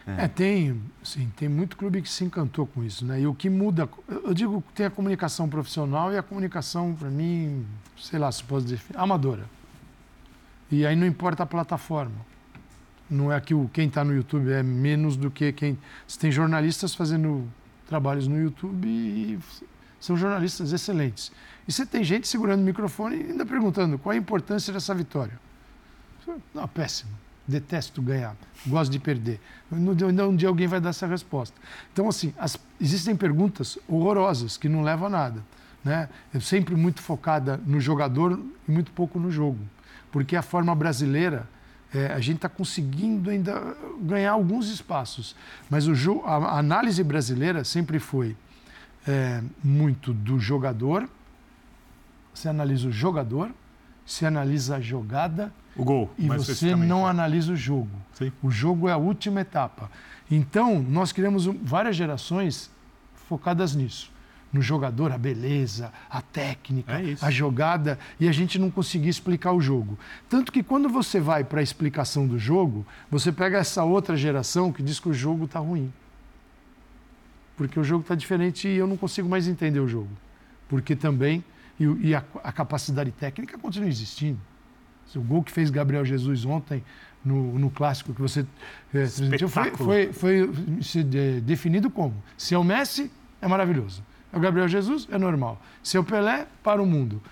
É. 0.06 0.24
é, 0.24 0.28
tem, 0.28 0.82
sim, 1.02 1.32
tem 1.34 1.48
muito 1.48 1.76
clube 1.76 2.02
que 2.02 2.08
se 2.08 2.24
encantou 2.24 2.66
com 2.66 2.84
isso, 2.84 3.06
né? 3.06 3.22
E 3.22 3.26
o 3.26 3.34
que 3.34 3.48
muda, 3.48 3.88
eu 4.06 4.34
digo 4.34 4.62
que 4.62 4.72
tem 4.74 4.86
a 4.86 4.90
comunicação 4.90 5.48
profissional 5.48 6.12
e 6.12 6.18
a 6.18 6.22
comunicação, 6.22 6.94
para 6.94 7.08
mim, 7.08 7.64
sei 7.98 8.18
lá 8.18 8.30
se 8.30 8.44
posso 8.44 8.66
definir, 8.66 8.98
amadora. 8.98 9.44
E 10.70 10.84
aí 10.84 10.94
não 10.94 11.06
importa 11.06 11.42
a 11.42 11.46
plataforma. 11.46 12.16
Não 13.08 13.32
é 13.32 13.40
que 13.40 13.54
o, 13.54 13.68
quem 13.72 13.88
está 13.88 14.04
no 14.04 14.14
YouTube 14.14 14.50
é 14.50 14.62
menos 14.62 15.16
do 15.16 15.30
que 15.30 15.52
quem. 15.52 15.78
Você 16.06 16.18
tem 16.18 16.30
jornalistas 16.30 16.94
fazendo 16.94 17.48
trabalhos 17.86 18.26
no 18.26 18.38
YouTube 18.38 18.86
e 18.86 19.38
são 20.00 20.16
jornalistas 20.16 20.72
excelentes. 20.72 21.32
E 21.66 21.72
você 21.72 21.86
tem 21.86 22.04
gente 22.04 22.28
segurando 22.28 22.60
o 22.60 22.64
microfone 22.64 23.16
e 23.16 23.30
ainda 23.30 23.46
perguntando 23.46 23.98
qual 23.98 24.12
a 24.12 24.16
importância 24.16 24.72
dessa 24.72 24.94
vitória. 24.94 25.38
Não, 26.54 26.68
péssimo. 26.68 27.23
Detesto 27.46 28.00
ganhar. 28.00 28.36
Gosto 28.66 28.90
de 28.90 28.98
perder. 28.98 29.40
Um 29.70 30.34
dia 30.36 30.48
alguém 30.48 30.66
vai 30.66 30.80
dar 30.80 30.90
essa 30.90 31.06
resposta. 31.06 31.54
Então, 31.92 32.08
assim, 32.08 32.32
as, 32.38 32.58
existem 32.80 33.14
perguntas 33.14 33.78
horrorosas 33.86 34.56
que 34.56 34.68
não 34.68 34.82
levam 34.82 35.08
a 35.08 35.10
nada. 35.10 35.44
Né? 35.84 36.08
É 36.32 36.40
sempre 36.40 36.74
muito 36.74 37.02
focada 37.02 37.60
no 37.66 37.78
jogador 37.80 38.40
e 38.66 38.72
muito 38.72 38.90
pouco 38.92 39.18
no 39.18 39.30
jogo. 39.30 39.58
Porque 40.10 40.36
a 40.36 40.42
forma 40.42 40.74
brasileira 40.74 41.46
é, 41.94 42.06
a 42.06 42.18
gente 42.18 42.36
está 42.36 42.48
conseguindo 42.48 43.30
ainda 43.30 43.76
ganhar 44.00 44.32
alguns 44.32 44.68
espaços. 44.68 45.36
Mas 45.70 45.86
o, 45.86 46.22
a, 46.24 46.58
análise 46.58 47.02
brasileira 47.04 47.62
sempre 47.62 47.98
foi 47.98 48.36
é, 49.06 49.42
muito 49.62 50.12
do 50.12 50.38
jogador. 50.40 51.08
Você 52.34 52.48
analisa 52.48 52.88
o 52.88 52.92
jogador, 52.92 53.52
você 54.04 54.26
analisa 54.26 54.76
a 54.76 54.80
jogada. 54.80 55.52
O 55.76 55.84
gol. 55.84 56.10
E 56.18 56.28
você 56.28 56.74
não 56.76 57.06
analisa 57.06 57.52
o 57.52 57.56
jogo. 57.56 57.90
Sim. 58.12 58.32
O 58.42 58.50
jogo 58.50 58.88
é 58.88 58.92
a 58.92 58.96
última 58.96 59.40
etapa. 59.40 59.90
Então, 60.30 60.80
nós 60.82 61.12
criamos 61.12 61.46
várias 61.46 61.96
gerações 61.96 62.70
focadas 63.28 63.74
nisso 63.74 64.14
no 64.54 64.62
jogador 64.62 65.10
a 65.10 65.18
beleza, 65.18 65.92
a 66.08 66.22
técnica, 66.22 66.92
é 66.92 67.16
a 67.20 67.28
jogada, 67.28 67.98
e 68.20 68.28
a 68.28 68.32
gente 68.32 68.56
não 68.56 68.70
conseguia 68.70 69.10
explicar 69.10 69.52
o 69.52 69.60
jogo. 69.60 69.98
Tanto 70.28 70.52
que 70.52 70.62
quando 70.62 70.88
você 70.88 71.18
vai 71.18 71.42
para 71.42 71.58
a 71.58 71.62
explicação 71.62 72.24
do 72.24 72.38
jogo, 72.38 72.86
você 73.10 73.32
pega 73.32 73.58
essa 73.58 73.82
outra 73.82 74.16
geração 74.16 74.72
que 74.72 74.80
diz 74.80 75.00
que 75.00 75.08
o 75.08 75.12
jogo 75.12 75.46
está 75.46 75.58
ruim. 75.58 75.92
Porque 77.56 77.80
o 77.80 77.82
jogo 77.82 78.02
está 78.02 78.14
diferente 78.14 78.68
e 78.68 78.76
eu 78.76 78.86
não 78.86 78.96
consigo 78.96 79.28
mais 79.28 79.48
entender 79.48 79.80
o 79.80 79.88
jogo. 79.88 80.10
Porque 80.68 80.94
também, 80.94 81.42
e, 81.78 81.84
e 82.08 82.14
a, 82.14 82.22
a, 82.42 82.52
capacidade 82.52 83.10
técnica 83.12 83.58
continua 83.58 83.88
existindo. 83.88 84.40
O 85.14 85.20
gol 85.20 85.42
que 85.42 85.52
fez 85.52 85.70
Gabriel 85.70 86.04
Jesus 86.04 86.44
ontem 86.44 86.82
no, 87.24 87.58
no 87.58 87.70
clássico 87.70 88.14
que 88.14 88.20
você 88.20 88.46
é, 88.92 89.06
foi, 89.48 89.70
foi, 89.70 90.12
foi 90.12 90.52
se 90.82 91.02
de, 91.02 91.40
definido 91.40 91.90
como: 91.90 92.14
se 92.36 92.54
é 92.54 92.58
o 92.58 92.64
Messi, 92.64 93.10
é 93.40 93.46
maravilhoso. 93.46 94.02
É 94.32 94.36
o 94.36 94.40
Gabriel 94.40 94.66
Jesus, 94.66 95.06
é 95.10 95.18
normal. 95.18 95.60
Seu 95.82 96.02
Pelé, 96.02 96.46
para 96.62 96.82
o 96.82 96.86
mundo. 96.86 97.22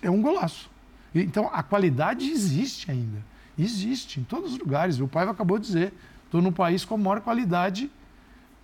É 0.00 0.10
um 0.10 0.22
golaço. 0.22 0.70
Então, 1.14 1.50
a 1.52 1.62
qualidade 1.62 2.30
existe 2.30 2.90
ainda. 2.90 3.22
Existe 3.58 4.20
em 4.20 4.24
todos 4.24 4.52
os 4.52 4.58
lugares. 4.58 4.98
O 5.00 5.06
pai 5.06 5.28
acabou 5.28 5.58
de 5.58 5.66
dizer: 5.66 5.92
estou 6.24 6.40
num 6.40 6.52
país 6.52 6.84
com 6.84 6.96
maior 6.96 7.20
qualidade. 7.20 7.90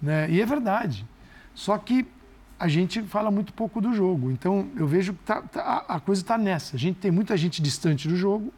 Né? 0.00 0.30
E 0.30 0.40
é 0.40 0.46
verdade. 0.46 1.06
Só 1.54 1.76
que 1.76 2.06
a 2.60 2.68
gente 2.68 3.02
fala 3.04 3.30
muito 3.30 3.54
pouco 3.54 3.80
do 3.80 3.94
jogo. 3.94 4.30
Então, 4.30 4.68
eu 4.76 4.86
vejo 4.86 5.14
que 5.14 5.24
tá, 5.24 5.40
tá, 5.40 5.84
a 5.88 5.98
coisa 5.98 6.20
está 6.20 6.36
nessa. 6.36 6.76
A 6.76 6.78
gente 6.78 6.98
tem 6.98 7.10
muita 7.10 7.34
gente 7.34 7.62
distante 7.62 8.06
do 8.06 8.14
jogo, 8.14 8.52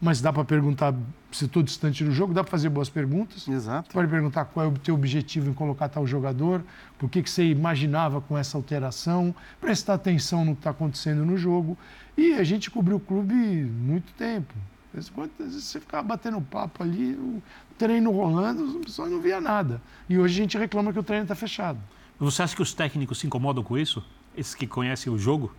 mas 0.00 0.20
dá 0.20 0.32
para 0.32 0.44
perguntar 0.44 0.92
se 1.30 1.44
estou 1.44 1.62
distante 1.62 2.02
do 2.02 2.10
jogo, 2.10 2.34
dá 2.34 2.42
para 2.42 2.50
fazer 2.50 2.68
boas 2.68 2.88
perguntas. 2.88 3.46
Exato. 3.46 3.92
Pode 3.92 4.10
perguntar 4.10 4.44
qual 4.46 4.66
é 4.66 4.68
o 4.68 4.72
teu 4.72 4.96
objetivo 4.96 5.48
em 5.48 5.54
colocar 5.54 5.88
tal 5.88 6.04
jogador, 6.04 6.64
por 6.98 7.08
que, 7.08 7.22
que 7.22 7.30
você 7.30 7.44
imaginava 7.44 8.20
com 8.20 8.36
essa 8.36 8.58
alteração, 8.58 9.32
prestar 9.60 9.94
atenção 9.94 10.44
no 10.44 10.54
que 10.54 10.60
está 10.60 10.70
acontecendo 10.70 11.24
no 11.24 11.36
jogo. 11.36 11.78
E 12.16 12.32
a 12.32 12.42
gente 12.42 12.68
cobriu 12.68 12.96
o 12.96 13.00
clube 13.00 13.34
muito 13.34 14.12
tempo. 14.14 14.52
Às 14.96 15.12
vezes 15.38 15.62
você 15.62 15.78
ficava 15.78 16.02
batendo 16.02 16.40
papo 16.40 16.82
ali, 16.82 17.12
o 17.14 17.40
treino 17.76 18.10
rolando, 18.10 18.82
só 18.90 19.06
não 19.06 19.20
via 19.20 19.40
nada. 19.40 19.80
E 20.08 20.18
hoje 20.18 20.40
a 20.40 20.42
gente 20.42 20.58
reclama 20.58 20.92
que 20.92 20.98
o 20.98 21.04
treino 21.04 21.22
está 21.22 21.36
fechado. 21.36 21.78
Você 22.18 22.42
acha 22.42 22.54
que 22.54 22.62
os 22.62 22.74
técnicos 22.74 23.18
se 23.18 23.26
incomodam 23.26 23.62
com 23.62 23.78
isso? 23.78 24.02
Esses 24.36 24.54
que 24.54 24.66
conhecem 24.66 25.12
o 25.12 25.18
jogo? 25.18 25.52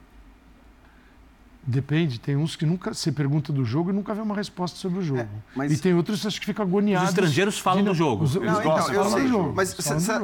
Depende, 1.62 2.20
tem 2.20 2.36
uns 2.36 2.56
que 2.56 2.66
nunca 2.66 2.94
se 2.94 3.12
pergunta 3.12 3.52
do 3.54 3.64
jogo 3.64 3.92
e 3.92 3.94
nunca 3.94 4.14
vê 4.14 4.22
uma 4.22 4.36
resposta 4.36 4.78
sobre 4.78 5.00
o 5.00 5.02
jogo. 5.04 5.20
É, 5.20 5.28
mas... 5.56 5.72
E 5.72 5.78
tem 5.78 5.94
outros 5.94 6.22
que 6.22 6.28
acho 6.28 6.40
que 6.40 6.46
ficam 6.46 6.66
agoniados. 6.66 7.10
Os 7.10 7.16
estrangeiros 7.16 7.60
falam 7.60 7.84
do 7.84 7.94
jogo. 7.94 8.24
Os, 8.24 8.36
não, 8.36 8.60
então, 8.60 8.92
eu 8.92 9.06
sei, 9.06 9.28
jogo. 9.28 9.54
Mas 9.54 9.70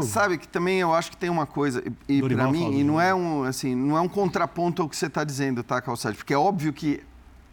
sabe 0.06 0.38
que 0.38 0.48
também 0.48 0.80
eu 0.80 0.94
acho 0.94 1.12
que 1.12 1.18
tem 1.18 1.30
uma 1.30 1.46
coisa 1.46 1.84
e, 2.08 2.18
e 2.18 2.22
para 2.22 2.50
mim 2.50 2.80
e 2.80 2.84
não 2.84 3.00
é 3.00 3.14
um 3.14 3.44
assim 3.44 3.76
não 3.76 3.98
é 3.98 4.02
um 4.02 4.08
contraponto 4.08 4.82
ao 4.82 4.90
que 4.90 4.96
você 4.96 5.06
está 5.08 5.24
dizendo, 5.24 5.62
tá, 5.62 5.82
Calçade? 5.82 6.18
Porque 6.18 6.34
é 6.34 6.38
óbvio 6.38 6.74
que 6.74 7.04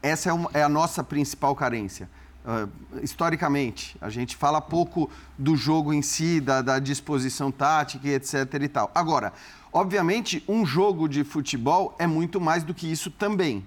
essa 0.00 0.30
é, 0.30 0.32
uma, 0.32 0.50
é 0.54 0.62
a 0.62 0.68
nossa 0.68 1.04
principal 1.04 1.54
carência. 1.54 2.08
Uh, 2.44 2.68
historicamente, 3.00 3.96
a 4.00 4.10
gente 4.10 4.36
fala 4.36 4.60
pouco 4.60 5.08
do 5.38 5.54
jogo 5.54 5.92
em 5.92 6.02
si, 6.02 6.40
da, 6.40 6.60
da 6.60 6.78
disposição 6.80 7.52
tática 7.52 8.08
etc. 8.08 8.54
e 8.60 8.68
tal. 8.68 8.90
Agora, 8.92 9.32
obviamente, 9.72 10.42
um 10.48 10.66
jogo 10.66 11.08
de 11.08 11.22
futebol 11.22 11.94
é 12.00 12.06
muito 12.06 12.40
mais 12.40 12.64
do 12.64 12.74
que 12.74 12.90
isso 12.90 13.10
também. 13.10 13.64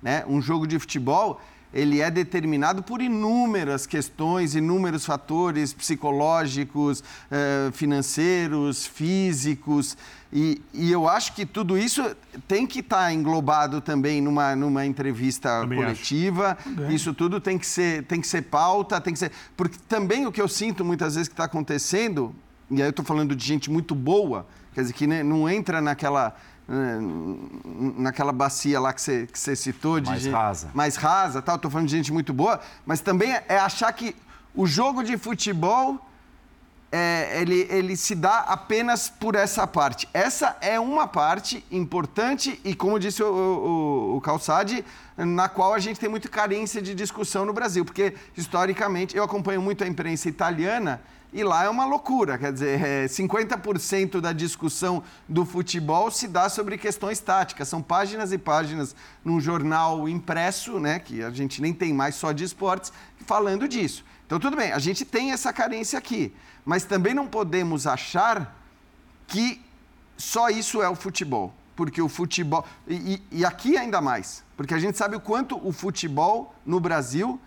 Né? 0.00 0.24
Um 0.28 0.40
jogo 0.40 0.68
de 0.68 0.78
futebol 0.78 1.40
ele 1.72 2.00
é 2.00 2.10
determinado 2.10 2.82
por 2.82 3.00
inúmeras 3.00 3.86
questões, 3.86 4.54
inúmeros 4.54 5.06
fatores 5.06 5.72
psicológicos, 5.72 7.02
eh, 7.30 7.70
financeiros, 7.72 8.86
físicos. 8.86 9.96
E, 10.30 10.60
e, 10.72 10.90
eu 10.90 11.08
acho 11.08 11.34
que 11.34 11.44
tudo 11.44 11.76
isso 11.76 12.16
tem 12.46 12.66
que 12.66 12.80
estar 12.80 12.96
tá 12.96 13.12
englobado 13.12 13.80
também 13.80 14.20
numa, 14.20 14.54
numa 14.56 14.84
entrevista 14.84 15.60
também 15.60 15.78
coletiva. 15.78 16.56
Isso 16.90 17.12
tudo 17.14 17.40
tem 17.40 17.58
que, 17.58 17.66
ser, 17.66 18.04
tem 18.04 18.20
que 18.20 18.26
ser 18.26 18.42
pauta, 18.42 19.00
tem 19.00 19.12
que 19.12 19.18
ser. 19.18 19.32
Porque 19.56 19.78
também 19.88 20.26
o 20.26 20.32
que 20.32 20.40
eu 20.40 20.48
sinto 20.48 20.84
muitas 20.84 21.14
vezes 21.14 21.28
que 21.28 21.34
está 21.34 21.44
acontecendo, 21.44 22.34
e 22.70 22.76
aí 22.76 22.88
eu 22.88 22.90
estou 22.90 23.04
falando 23.04 23.36
de 23.36 23.46
gente 23.46 23.70
muito 23.70 23.94
boa, 23.94 24.46
quer 24.74 24.82
dizer, 24.82 24.94
que 24.94 25.06
não 25.06 25.48
entra 25.48 25.80
naquela 25.82 26.34
naquela 26.68 28.32
bacia 28.32 28.80
lá 28.80 28.92
que 28.92 29.00
você, 29.00 29.26
que 29.26 29.38
você 29.38 29.56
citou. 29.56 30.00
De 30.00 30.08
mais 30.08 30.22
gente, 30.22 30.32
rasa. 30.32 30.70
Mais 30.74 30.96
rasa, 30.96 31.42
tal. 31.42 31.56
Estou 31.56 31.70
falando 31.70 31.88
de 31.88 31.96
gente 31.96 32.12
muito 32.12 32.32
boa. 32.32 32.60
Mas 32.86 33.00
também 33.00 33.32
é 33.48 33.58
achar 33.58 33.92
que 33.92 34.14
o 34.54 34.66
jogo 34.66 35.02
de 35.02 35.16
futebol 35.16 35.98
é, 36.92 37.40
ele, 37.40 37.66
ele 37.70 37.96
se 37.96 38.14
dá 38.14 38.40
apenas 38.40 39.08
por 39.08 39.34
essa 39.34 39.66
parte. 39.66 40.06
Essa 40.12 40.56
é 40.60 40.78
uma 40.78 41.08
parte 41.08 41.64
importante 41.70 42.60
e, 42.62 42.74
como 42.74 42.98
disse 42.98 43.22
o, 43.22 43.26
o, 43.26 44.16
o 44.16 44.20
Calçade, 44.20 44.84
na 45.16 45.48
qual 45.48 45.72
a 45.72 45.78
gente 45.78 45.98
tem 45.98 46.08
muita 46.08 46.28
carência 46.28 46.82
de 46.82 46.94
discussão 46.94 47.46
no 47.46 47.52
Brasil, 47.54 47.82
porque 47.82 48.14
historicamente 48.36 49.16
eu 49.16 49.24
acompanho 49.24 49.62
muito 49.62 49.82
a 49.82 49.86
imprensa 49.88 50.28
italiana 50.28 51.00
e 51.32 51.42
lá 51.42 51.64
é 51.64 51.68
uma 51.70 51.86
loucura, 51.86 52.36
quer 52.36 52.52
dizer, 52.52 52.82
é, 52.84 53.06
50% 53.06 54.20
da 54.20 54.32
discussão 54.32 55.02
do 55.26 55.46
futebol 55.46 56.10
se 56.10 56.28
dá 56.28 56.48
sobre 56.50 56.76
questões 56.76 57.20
táticas. 57.20 57.68
São 57.68 57.80
páginas 57.80 58.32
e 58.32 58.38
páginas 58.38 58.94
num 59.24 59.40
jornal 59.40 60.06
impresso, 60.06 60.78
né, 60.78 60.98
que 60.98 61.22
a 61.22 61.30
gente 61.30 61.62
nem 61.62 61.72
tem 61.72 61.94
mais 61.94 62.16
só 62.16 62.32
de 62.32 62.44
esportes, 62.44 62.92
falando 63.24 63.66
disso. 63.66 64.04
Então, 64.26 64.38
tudo 64.38 64.56
bem, 64.56 64.72
a 64.72 64.78
gente 64.78 65.06
tem 65.06 65.32
essa 65.32 65.52
carência 65.52 65.98
aqui, 65.98 66.34
mas 66.66 66.84
também 66.84 67.14
não 67.14 67.26
podemos 67.26 67.86
achar 67.86 68.54
que 69.26 69.58
só 70.18 70.50
isso 70.50 70.82
é 70.82 70.88
o 70.88 70.94
futebol. 70.94 71.54
Porque 71.74 72.02
o 72.02 72.08
futebol. 72.08 72.66
E, 72.86 73.22
e 73.30 73.44
aqui 73.46 73.78
ainda 73.78 74.02
mais, 74.02 74.44
porque 74.58 74.74
a 74.74 74.78
gente 74.78 74.98
sabe 74.98 75.16
o 75.16 75.20
quanto 75.20 75.56
o 75.66 75.72
futebol 75.72 76.54
no 76.66 76.78
Brasil 76.78 77.40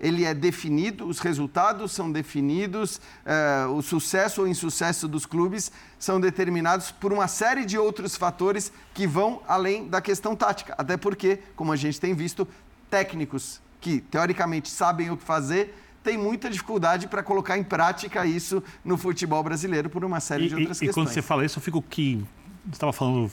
ele 0.00 0.24
é 0.24 0.32
definido, 0.32 1.06
os 1.06 1.18
resultados 1.18 1.92
são 1.92 2.10
definidos, 2.10 3.00
eh, 3.24 3.66
o 3.66 3.82
sucesso 3.82 4.42
ou 4.42 4.48
insucesso 4.48 5.08
dos 5.08 5.26
clubes 5.26 5.72
são 5.98 6.20
determinados 6.20 6.90
por 6.90 7.12
uma 7.12 7.26
série 7.26 7.64
de 7.64 7.76
outros 7.76 8.16
fatores 8.16 8.72
que 8.94 9.06
vão 9.06 9.42
além 9.48 9.88
da 9.88 10.00
questão 10.00 10.36
tática. 10.36 10.74
Até 10.78 10.96
porque, 10.96 11.40
como 11.56 11.72
a 11.72 11.76
gente 11.76 12.00
tem 12.00 12.14
visto, 12.14 12.46
técnicos 12.88 13.60
que 13.80 14.00
teoricamente 14.00 14.68
sabem 14.68 15.10
o 15.10 15.16
que 15.16 15.24
fazer 15.24 15.74
têm 16.02 16.16
muita 16.16 16.48
dificuldade 16.48 17.08
para 17.08 17.22
colocar 17.22 17.58
em 17.58 17.64
prática 17.64 18.24
isso 18.24 18.62
no 18.84 18.96
futebol 18.96 19.42
brasileiro 19.42 19.90
por 19.90 20.04
uma 20.04 20.20
série 20.20 20.46
e, 20.46 20.48
de 20.48 20.54
outras 20.54 20.76
e, 20.78 20.86
questões. 20.86 20.90
E 20.90 20.94
quando 20.94 21.08
você 21.12 21.22
fala 21.22 21.44
isso, 21.44 21.58
eu 21.58 21.62
fico 21.62 21.82
que 21.82 22.24
estava 22.72 22.92
falando, 22.92 23.30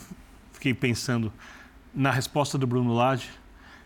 fiquei 0.51 0.73
pensando 0.73 1.31
na 1.93 2.11
resposta 2.11 2.57
do 2.57 2.65
Bruno 2.65 2.93
Lage 2.93 3.29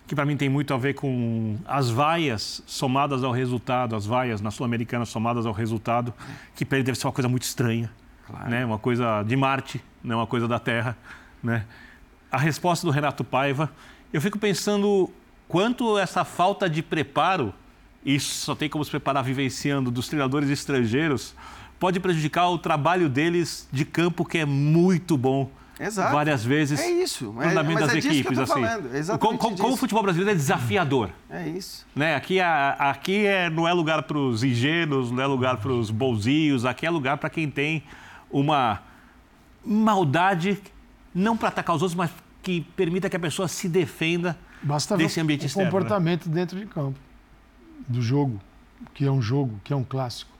que 0.09 0.15
para 0.15 0.25
mim 0.25 0.35
tem 0.35 0.49
muito 0.49 0.73
a 0.73 0.77
ver 0.77 0.95
com 0.95 1.55
as 1.67 1.91
vaias 1.91 2.63
somadas 2.65 3.23
ao 3.23 3.31
resultado, 3.31 3.95
as 3.95 4.07
vaias 4.07 4.41
na 4.41 4.49
Sul-Americana 4.49 5.05
somadas 5.05 5.45
ao 5.45 5.53
resultado, 5.53 6.11
que 6.55 6.65
para 6.65 6.79
ele 6.79 6.85
deve 6.85 6.97
ser 6.97 7.05
uma 7.05 7.13
coisa 7.13 7.29
muito 7.29 7.43
estranha, 7.43 7.91
claro. 8.25 8.49
né? 8.49 8.65
uma 8.65 8.79
coisa 8.79 9.21
de 9.21 9.35
Marte, 9.35 9.79
não 10.03 10.09
né? 10.09 10.15
uma 10.15 10.25
coisa 10.25 10.47
da 10.47 10.57
Terra. 10.57 10.97
Né? 11.43 11.63
A 12.31 12.39
resposta 12.39 12.87
do 12.87 12.91
Renato 12.91 13.23
Paiva, 13.23 13.71
eu 14.11 14.19
fico 14.19 14.39
pensando 14.39 15.11
quanto 15.47 15.95
essa 15.99 16.25
falta 16.25 16.67
de 16.67 16.81
preparo, 16.81 17.53
isso 18.03 18.33
só 18.45 18.55
tem 18.55 18.67
como 18.67 18.83
se 18.83 18.89
preparar 18.89 19.23
vivenciando, 19.23 19.91
dos 19.91 20.07
treinadores 20.07 20.49
estrangeiros, 20.49 21.35
pode 21.79 21.99
prejudicar 21.99 22.49
o 22.49 22.57
trabalho 22.57 23.07
deles 23.07 23.69
de 23.71 23.85
campo, 23.85 24.25
que 24.25 24.39
é 24.39 24.45
muito 24.45 25.15
bom. 25.15 25.51
Exato. 25.79 26.13
Várias 26.13 26.43
vezes. 26.43 26.79
É 26.79 26.91
isso. 26.91 27.31
No 27.31 27.41
andamento 27.41 27.83
é, 27.83 27.87
das 27.87 27.95
é 27.95 27.97
equipes, 27.99 28.37
assim. 28.37 28.61
Como, 29.17 29.37
como, 29.37 29.57
como, 29.57 29.73
o 29.73 29.77
futebol 29.77 30.03
brasileiro 30.03 30.31
é 30.31 30.35
desafiador. 30.35 31.09
É 31.29 31.47
isso. 31.47 31.87
Né? 31.95 32.15
Aqui, 32.15 32.39
é, 32.39 32.43
aqui 32.77 33.25
é, 33.25 33.49
não 33.49 33.65
é 33.65 33.71
lugar 33.71 34.03
para 34.03 34.17
os 34.17 34.43
ingênuos, 34.43 35.09
não 35.09 35.23
é 35.23 35.25
lugar 35.25 35.57
para 35.57 35.71
os 35.71 35.89
bolzinhos, 35.89 36.65
aqui 36.65 36.85
é 36.85 36.89
lugar 36.89 37.17
para 37.17 37.29
quem 37.29 37.49
tem 37.49 37.83
uma 38.29 38.81
maldade, 39.65 40.61
não 41.15 41.37
para 41.37 41.47
atacar 41.47 41.75
os 41.75 41.81
outros, 41.81 41.95
mas 41.95 42.11
que 42.43 42.61
permita 42.75 43.09
que 43.09 43.15
a 43.15 43.19
pessoa 43.19 43.47
se 43.47 43.69
defenda 43.69 44.37
Basta 44.61 44.97
desse 44.97 45.19
ambiente 45.19 45.43
o 45.43 45.45
externo. 45.45 45.65
Né? 45.65 45.71
comportamento 45.71 46.27
né? 46.27 46.35
dentro 46.35 46.59
de 46.59 46.65
campo, 46.65 46.99
do 47.87 48.01
jogo, 48.01 48.41
que 48.93 49.05
é 49.05 49.11
um 49.11 49.21
jogo, 49.21 49.59
que 49.63 49.71
é 49.71 49.75
um 49.75 49.83
clássico. 49.83 50.31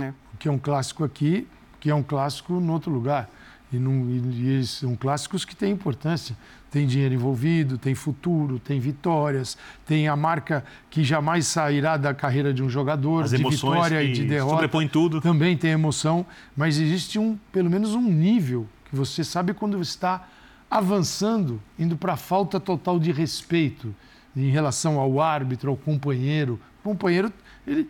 É. 0.00 0.12
Que 0.38 0.48
é 0.48 0.50
um 0.50 0.58
clássico 0.58 1.04
aqui, 1.04 1.46
que 1.78 1.90
é 1.90 1.94
um 1.94 2.02
clássico 2.02 2.54
em 2.54 2.70
outro 2.70 2.90
lugar. 2.90 3.28
E, 3.74 3.78
não, 3.78 4.08
e, 4.08 4.48
eles 4.48 4.70
são 4.70 4.94
clássicos 4.96 5.44
que 5.44 5.54
têm 5.54 5.72
importância. 5.72 6.36
Tem 6.70 6.86
dinheiro 6.86 7.14
envolvido, 7.14 7.78
tem 7.78 7.94
futuro, 7.94 8.58
tem 8.58 8.80
vitórias, 8.80 9.56
tem 9.86 10.08
a 10.08 10.16
marca 10.16 10.64
que 10.90 11.04
jamais 11.04 11.46
sairá 11.46 11.96
da 11.96 12.12
carreira 12.12 12.52
de 12.52 12.62
um 12.62 12.68
jogador, 12.68 13.24
As 13.24 13.30
de 13.30 13.36
vitória 13.36 14.02
e 14.02 14.12
de 14.12 14.24
derrota. 14.24 14.54
Sobrepõe 14.54 14.88
tudo. 14.88 15.20
Também 15.20 15.56
tem 15.56 15.70
emoção, 15.70 16.26
mas 16.56 16.78
existe 16.78 17.18
um, 17.18 17.38
pelo 17.52 17.70
menos 17.70 17.94
um 17.94 18.02
nível 18.02 18.66
que 18.88 18.96
você 18.96 19.22
sabe 19.22 19.54
quando 19.54 19.78
você 19.78 19.90
está 19.90 20.26
avançando, 20.70 21.62
indo 21.78 21.96
para 21.96 22.14
a 22.14 22.16
falta 22.16 22.58
total 22.58 22.98
de 22.98 23.12
respeito 23.12 23.94
em 24.36 24.50
relação 24.50 24.98
ao 24.98 25.20
árbitro, 25.20 25.70
ao 25.70 25.76
companheiro. 25.76 26.58
O 26.80 26.88
companheiro, 26.88 27.32
ele, 27.64 27.88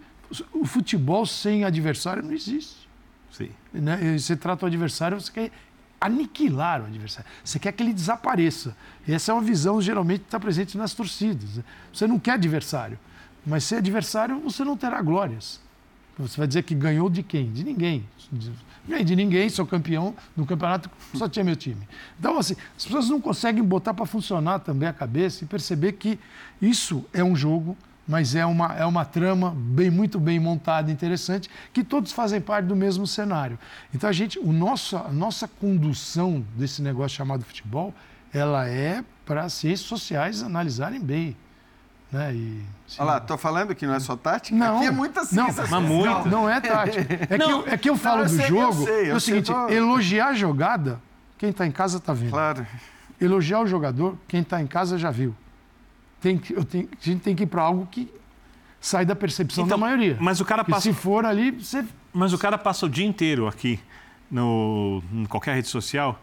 o 0.52 0.66
futebol 0.66 1.24
sem 1.24 1.64
adversário 1.64 2.22
não 2.22 2.32
existe. 2.32 2.88
Sim. 3.30 3.50
Né? 3.72 4.16
Você 4.18 4.36
trata 4.36 4.64
o 4.64 4.68
adversário, 4.68 5.20
você 5.20 5.32
quer 5.32 5.50
aniquilar 6.04 6.82
o 6.82 6.86
adversário. 6.86 7.30
Você 7.42 7.58
quer 7.58 7.72
que 7.72 7.82
ele 7.82 7.92
desapareça. 7.92 8.76
E 9.06 9.12
essa 9.12 9.32
é 9.32 9.34
uma 9.34 9.42
visão 9.42 9.80
geralmente 9.80 10.20
que 10.20 10.26
está 10.26 10.38
presente 10.38 10.76
nas 10.76 10.92
torcidas. 10.92 11.56
Né? 11.56 11.64
Você 11.92 12.06
não 12.06 12.18
quer 12.18 12.32
adversário. 12.32 12.98
Mas 13.46 13.64
ser 13.64 13.76
adversário, 13.76 14.38
você 14.40 14.64
não 14.64 14.76
terá 14.76 15.00
glórias. 15.00 15.60
Você 16.18 16.36
vai 16.36 16.46
dizer 16.46 16.62
que 16.62 16.74
ganhou 16.74 17.10
de 17.10 17.22
quem? 17.22 17.50
De 17.50 17.64
ninguém. 17.64 18.04
Ganhei 18.86 19.04
de 19.04 19.16
ninguém, 19.16 19.48
sou 19.48 19.66
campeão 19.66 20.14
no 20.36 20.46
campeonato, 20.46 20.90
só 21.14 21.28
tinha 21.28 21.44
meu 21.44 21.56
time. 21.56 21.88
Então, 22.18 22.38
assim, 22.38 22.54
as 22.76 22.84
pessoas 22.84 23.08
não 23.08 23.20
conseguem 23.20 23.62
botar 23.64 23.94
para 23.94 24.04
funcionar 24.04 24.58
também 24.60 24.88
a 24.88 24.92
cabeça 24.92 25.42
e 25.42 25.46
perceber 25.46 25.92
que 25.92 26.18
isso 26.60 27.04
é 27.12 27.24
um 27.24 27.34
jogo, 27.34 27.76
mas 28.06 28.34
é 28.34 28.44
uma, 28.44 28.74
é 28.74 28.84
uma 28.84 29.04
trama 29.04 29.54
bem, 29.56 29.90
muito 29.90 30.20
bem 30.20 30.38
montada, 30.38 30.90
interessante, 30.90 31.50
que 31.72 31.82
todos 31.82 32.12
fazem 32.12 32.40
parte 32.40 32.66
do 32.66 32.76
mesmo 32.76 33.06
cenário. 33.06 33.58
Então, 33.94 34.08
a 34.08 34.12
gente, 34.12 34.38
o 34.38 34.52
nosso, 34.52 34.96
a 34.96 35.08
nossa 35.08 35.48
condução 35.48 36.44
desse 36.54 36.82
negócio 36.82 37.16
chamado 37.16 37.44
futebol, 37.44 37.94
ela 38.32 38.68
é 38.68 39.02
para 39.24 39.44
as 39.44 39.54
ciências 39.54 39.88
sociais 39.88 40.42
analisarem 40.42 41.00
bem. 41.00 41.36
Né? 42.12 42.34
E, 42.34 42.62
Olha 42.98 43.06
lá, 43.06 43.20
tô 43.20 43.38
falando 43.38 43.74
que 43.74 43.86
não 43.86 43.94
é 43.94 44.00
só 44.00 44.16
tática? 44.16 44.56
Não, 44.56 44.76
Aqui 44.76 44.86
é 44.86 44.90
muita 44.90 45.24
ciência. 45.24 45.66
Não, 45.66 45.80
não, 45.80 46.24
não 46.26 46.50
é 46.50 46.60
tática. 46.60 47.00
É, 47.28 47.38
Que, 47.38 47.42
eu, 47.42 47.66
é 47.66 47.76
que 47.76 47.90
eu 47.90 47.96
falo 47.96 48.24
não, 48.24 48.30
eu 48.30 48.36
do 48.38 48.46
jogo. 48.46 48.84
Sei, 48.84 49.10
é 49.10 49.14
o 49.14 49.20
seguinte: 49.20 49.50
tô... 49.50 49.68
elogiar 49.68 50.28
a 50.28 50.34
jogada, 50.34 51.00
quem 51.38 51.50
está 51.50 51.66
em 51.66 51.72
casa 51.72 51.98
está 51.98 52.12
vendo. 52.12 52.30
Claro. 52.30 52.66
Elogiar 53.20 53.60
o 53.60 53.66
jogador, 53.66 54.16
quem 54.28 54.42
está 54.42 54.60
em 54.60 54.66
casa 54.66 54.98
já 54.98 55.10
viu. 55.10 55.34
Tem 56.24 56.38
que, 56.38 56.54
eu 56.54 56.64
tenho, 56.64 56.88
a 56.90 57.04
gente 57.04 57.20
tem 57.20 57.36
que 57.36 57.42
ir 57.42 57.46
para 57.46 57.60
algo 57.60 57.86
que 57.90 58.10
sai 58.80 59.04
da 59.04 59.14
percepção 59.14 59.66
então, 59.66 59.78
da 59.78 59.86
maioria. 59.86 60.16
Mas 60.18 60.40
o 60.40 60.44
cara 60.46 60.64
passa. 60.64 60.80
se 60.80 60.94
for 60.94 61.26
ali, 61.26 61.50
você. 61.50 61.84
Mas 62.14 62.32
o 62.32 62.38
cara 62.38 62.56
passa 62.56 62.86
o 62.86 62.88
dia 62.88 63.04
inteiro 63.04 63.46
aqui, 63.46 63.78
no, 64.30 65.02
em 65.12 65.26
qualquer 65.26 65.56
rede 65.56 65.68
social, 65.68 66.18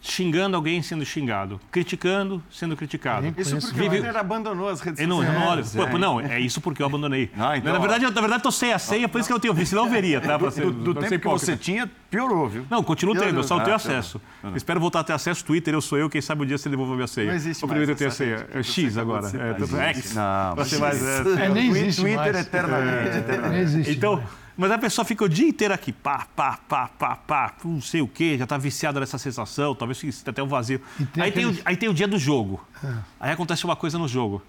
xingando 0.00 0.56
alguém 0.56 0.82
sendo 0.82 1.04
xingado, 1.04 1.60
criticando 1.70 2.42
sendo 2.50 2.76
criticado. 2.76 3.26
Isso 3.36 3.58
porque 3.60 3.80
Vive... 3.80 3.88
o 3.88 4.02
Renner 4.02 4.16
abandonou 4.16 4.68
as 4.68 4.80
redes 4.80 5.00
sociais. 5.00 5.08
Não, 5.08 5.40
não, 5.40 5.48
olha, 5.48 5.60
é. 5.60 5.86
Pô, 5.86 5.98
não, 5.98 6.20
é 6.20 6.40
isso 6.40 6.60
porque 6.60 6.82
eu 6.82 6.86
abandonei. 6.86 7.30
Ah, 7.38 7.56
então, 7.56 7.72
na 7.72 7.78
verdade, 7.78 8.04
eu, 8.04 8.10
na 8.10 8.20
verdade, 8.20 8.42
tô 8.42 8.50
sem 8.50 8.72
a 8.72 8.78
senha, 8.78 9.08
por 9.08 9.20
isso 9.20 9.28
que 9.28 9.32
eu 9.32 9.38
tenho 9.38 9.54
visto, 9.54 9.70
senão 9.70 9.84
eu 9.84 9.90
veria, 9.90 10.20
tá? 10.20 10.36
Pra 10.38 10.50
ser, 10.50 10.64
do, 10.66 10.92
do 10.92 10.94
tempo 10.94 11.18
que 11.18 11.28
você 11.28 11.56
tinha, 11.56 11.88
piorou, 12.10 12.48
viu? 12.48 12.66
Não, 12.68 12.82
continuo 12.82 13.14
tendo, 13.14 13.38
eu 13.38 13.42
só 13.42 13.56
não 13.56 13.64
tenho 13.64 13.76
acesso. 13.76 14.20
Não, 14.42 14.50
não. 14.50 14.56
Espero 14.56 14.80
voltar 14.80 15.00
a 15.00 15.04
ter 15.04 15.12
acesso, 15.12 15.44
Twitter, 15.44 15.72
eu 15.72 15.80
sou 15.80 15.96
eu, 15.96 16.10
quem 16.10 16.20
sabe 16.20 16.42
um 16.42 16.46
dia 16.46 16.58
você 16.58 16.68
devolver 16.68 16.96
minha 16.96 17.06
senha. 17.06 17.28
Não 17.28 17.34
existe 17.34 17.64
o 17.64 17.68
primeiro 17.68 17.92
eu 17.92 17.96
tenho 17.96 18.10
a 18.10 18.12
senha. 18.12 18.46
É 18.52 18.62
X 18.62 18.98
agora. 18.98 19.26
É, 19.28 19.94
X. 19.94 20.14
Não, 20.14 20.56
você 20.56 20.78
mais, 20.78 21.02
é, 21.02 21.48
nem 21.48 21.70
existe 21.70 22.02
Twitter 22.02 22.36
eternamente. 22.36 23.48
Nem 23.50 23.60
existe. 23.60 23.92
Então... 23.92 24.22
Mas 24.58 24.72
a 24.72 24.76
pessoa 24.76 25.04
fica 25.04 25.24
o 25.24 25.28
dia 25.28 25.46
inteiro 25.46 25.72
aqui, 25.72 25.92
pá, 25.92 26.26
pá, 26.34 26.58
pá, 26.68 26.88
pá, 26.88 27.14
pá, 27.14 27.54
não 27.64 27.80
sei 27.80 28.02
o 28.02 28.08
quê, 28.08 28.36
já 28.36 28.42
está 28.42 28.58
viciada 28.58 28.98
nessa 28.98 29.16
sensação, 29.16 29.72
talvez 29.72 30.00
fique 30.00 30.12
até 30.28 30.42
um 30.42 30.48
vazio. 30.48 30.82
Tem 31.12 31.22
aí, 31.22 31.30
aqueles... 31.30 31.54
tem 31.54 31.62
o, 31.62 31.62
aí 31.64 31.76
tem 31.76 31.88
o 31.88 31.94
dia 31.94 32.08
do 32.08 32.18
jogo. 32.18 32.60
É. 32.82 32.92
Aí 33.20 33.30
acontece 33.30 33.64
uma 33.64 33.76
coisa 33.76 33.96
no 33.96 34.08
jogo. 34.08 34.42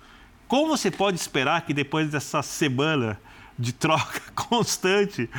Como 0.48 0.68
você 0.68 0.90
pode 0.90 1.20
esperar 1.20 1.62
que 1.62 1.76
depois 1.76 2.10
dessa 2.10 2.42
semana 2.42 3.22
de 3.58 3.72
troca 3.72 4.20
constante, 4.34 5.30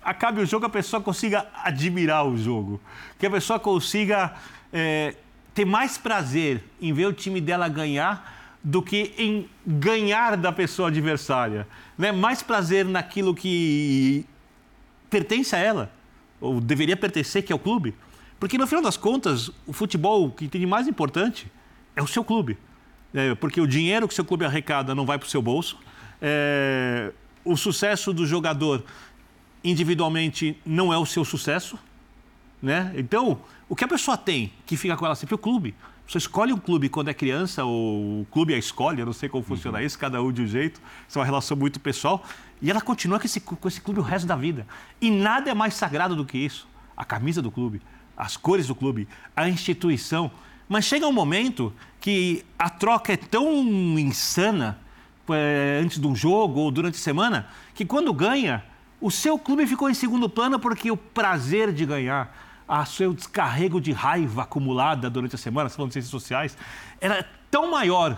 acabe 0.00 0.40
o 0.40 0.46
jogo, 0.46 0.64
a 0.66 0.70
pessoa 0.70 1.02
consiga 1.02 1.48
admirar 1.64 2.24
o 2.24 2.36
jogo? 2.36 2.80
Que 3.18 3.26
a 3.26 3.30
pessoa 3.32 3.58
consiga 3.58 4.32
é, 4.72 5.16
ter 5.52 5.64
mais 5.64 5.98
prazer 5.98 6.62
em 6.80 6.92
ver 6.92 7.06
o 7.06 7.12
time 7.12 7.40
dela 7.40 7.68
ganhar 7.68 8.41
do 8.62 8.82
que 8.82 9.12
em 9.18 9.48
ganhar 9.66 10.36
da 10.36 10.52
pessoa 10.52 10.88
adversária. 10.88 11.66
Né? 11.98 12.12
Mais 12.12 12.42
prazer 12.42 12.84
naquilo 12.84 13.34
que 13.34 14.24
pertence 15.10 15.54
a 15.54 15.58
ela, 15.58 15.92
ou 16.40 16.60
deveria 16.60 16.96
pertencer, 16.96 17.42
que 17.42 17.52
é 17.52 17.56
o 17.56 17.58
clube. 17.58 17.94
Porque 18.38 18.58
no 18.58 18.66
final 18.66 18.82
das 18.82 18.96
contas, 18.96 19.50
o 19.66 19.72
futebol, 19.72 20.30
que 20.30 20.48
tem 20.48 20.60
de 20.60 20.66
mais 20.66 20.88
importante, 20.88 21.50
é 21.94 22.02
o 22.02 22.06
seu 22.06 22.24
clube. 22.24 22.58
É, 23.14 23.34
porque 23.34 23.60
o 23.60 23.66
dinheiro 23.66 24.08
que 24.08 24.12
o 24.12 24.14
seu 24.14 24.24
clube 24.24 24.44
arrecada 24.44 24.94
não 24.94 25.04
vai 25.04 25.18
para 25.18 25.26
o 25.26 25.30
seu 25.30 25.42
bolso. 25.42 25.78
É, 26.20 27.12
o 27.44 27.56
sucesso 27.56 28.12
do 28.12 28.26
jogador 28.26 28.84
individualmente 29.62 30.56
não 30.64 30.92
é 30.92 30.98
o 30.98 31.06
seu 31.06 31.24
sucesso. 31.24 31.78
Né? 32.60 32.92
Então, 32.96 33.40
o 33.68 33.76
que 33.76 33.84
a 33.84 33.88
pessoa 33.88 34.16
tem 34.16 34.52
que 34.64 34.76
fica 34.76 34.96
com 34.96 35.04
ela 35.04 35.14
sempre? 35.14 35.34
O 35.34 35.38
clube. 35.38 35.74
Você 36.06 36.18
escolhe 36.18 36.52
um 36.52 36.58
clube 36.58 36.88
quando 36.88 37.08
é 37.08 37.14
criança, 37.14 37.64
ou 37.64 38.20
o 38.20 38.26
clube 38.30 38.52
a 38.52 38.58
escolhe, 38.58 39.00
eu 39.00 39.06
não 39.06 39.12
sei 39.12 39.28
como 39.28 39.42
funciona 39.42 39.78
uhum. 39.78 39.84
isso, 39.84 39.98
cada 39.98 40.22
um 40.22 40.30
de 40.30 40.42
um 40.42 40.46
jeito, 40.46 40.80
isso 41.08 41.18
é 41.18 41.20
uma 41.20 41.24
relação 41.24 41.56
muito 41.56 41.80
pessoal. 41.80 42.22
E 42.60 42.70
ela 42.70 42.80
continua 42.80 43.18
com 43.18 43.26
esse, 43.26 43.40
com 43.40 43.68
esse 43.68 43.80
clube 43.80 44.00
o 44.00 44.02
resto 44.02 44.26
da 44.26 44.36
vida. 44.36 44.66
E 45.00 45.10
nada 45.10 45.50
é 45.50 45.54
mais 45.54 45.74
sagrado 45.74 46.14
do 46.14 46.24
que 46.24 46.38
isso. 46.38 46.68
A 46.96 47.04
camisa 47.04 47.40
do 47.40 47.50
clube, 47.50 47.80
as 48.16 48.36
cores 48.36 48.66
do 48.66 48.74
clube, 48.74 49.08
a 49.34 49.48
instituição. 49.48 50.30
Mas 50.68 50.84
chega 50.84 51.06
um 51.06 51.12
momento 51.12 51.72
que 52.00 52.44
a 52.58 52.68
troca 52.68 53.12
é 53.12 53.16
tão 53.16 53.52
insana 53.98 54.78
é, 55.28 55.80
antes 55.82 55.98
de 55.98 56.06
um 56.06 56.14
jogo 56.14 56.60
ou 56.60 56.70
durante 56.70 56.96
a 56.96 57.00
semana, 57.00 57.48
que 57.74 57.84
quando 57.84 58.12
ganha, 58.12 58.64
o 59.00 59.10
seu 59.10 59.38
clube 59.38 59.66
ficou 59.66 59.90
em 59.90 59.94
segundo 59.94 60.28
plano 60.28 60.58
porque 60.58 60.90
o 60.90 60.96
prazer 60.96 61.72
de 61.72 61.86
ganhar 61.86 62.51
a 62.66 62.84
seu 62.84 63.12
descarrego 63.12 63.80
de 63.80 63.92
raiva 63.92 64.42
acumulada 64.42 65.10
durante 65.10 65.34
a 65.34 65.38
semana, 65.38 65.68
falando 65.68 65.90
de 65.90 65.94
ciências 65.94 66.10
sociais, 66.10 66.56
era 67.00 67.24
tão 67.50 67.70
maior 67.70 68.16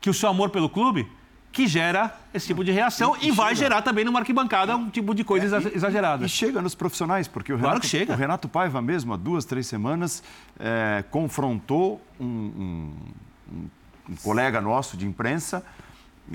que 0.00 0.10
o 0.10 0.14
seu 0.14 0.28
amor 0.28 0.50
pelo 0.50 0.68
clube 0.68 1.08
que 1.52 1.66
gera 1.66 2.16
esse 2.32 2.46
tipo 2.46 2.64
de 2.64 2.72
reação 2.72 3.14
e, 3.20 3.26
e, 3.26 3.28
e 3.28 3.30
vai 3.30 3.54
gerar 3.54 3.82
também 3.82 4.04
numa 4.04 4.18
arquibancada 4.20 4.74
um 4.74 4.88
tipo 4.88 5.14
de 5.14 5.22
coisa 5.22 5.58
é, 5.58 5.76
exagerada. 5.76 6.24
E, 6.24 6.26
e, 6.26 6.28
chega 6.28 6.62
nos 6.62 6.74
profissionais, 6.74 7.28
porque 7.28 7.52
o 7.52 7.56
Renato, 7.56 7.68
claro 7.68 7.80
que 7.80 7.86
chega. 7.86 8.14
o 8.14 8.16
Renato 8.16 8.48
Paiva 8.48 8.80
mesmo, 8.80 9.12
há 9.12 9.16
duas, 9.16 9.44
três 9.44 9.66
semanas, 9.66 10.22
é, 10.58 11.04
confrontou 11.10 12.00
um, 12.18 12.26
um, 12.26 13.60
um 14.08 14.16
colega 14.22 14.60
nosso 14.60 14.96
de 14.96 15.06
imprensa 15.06 15.62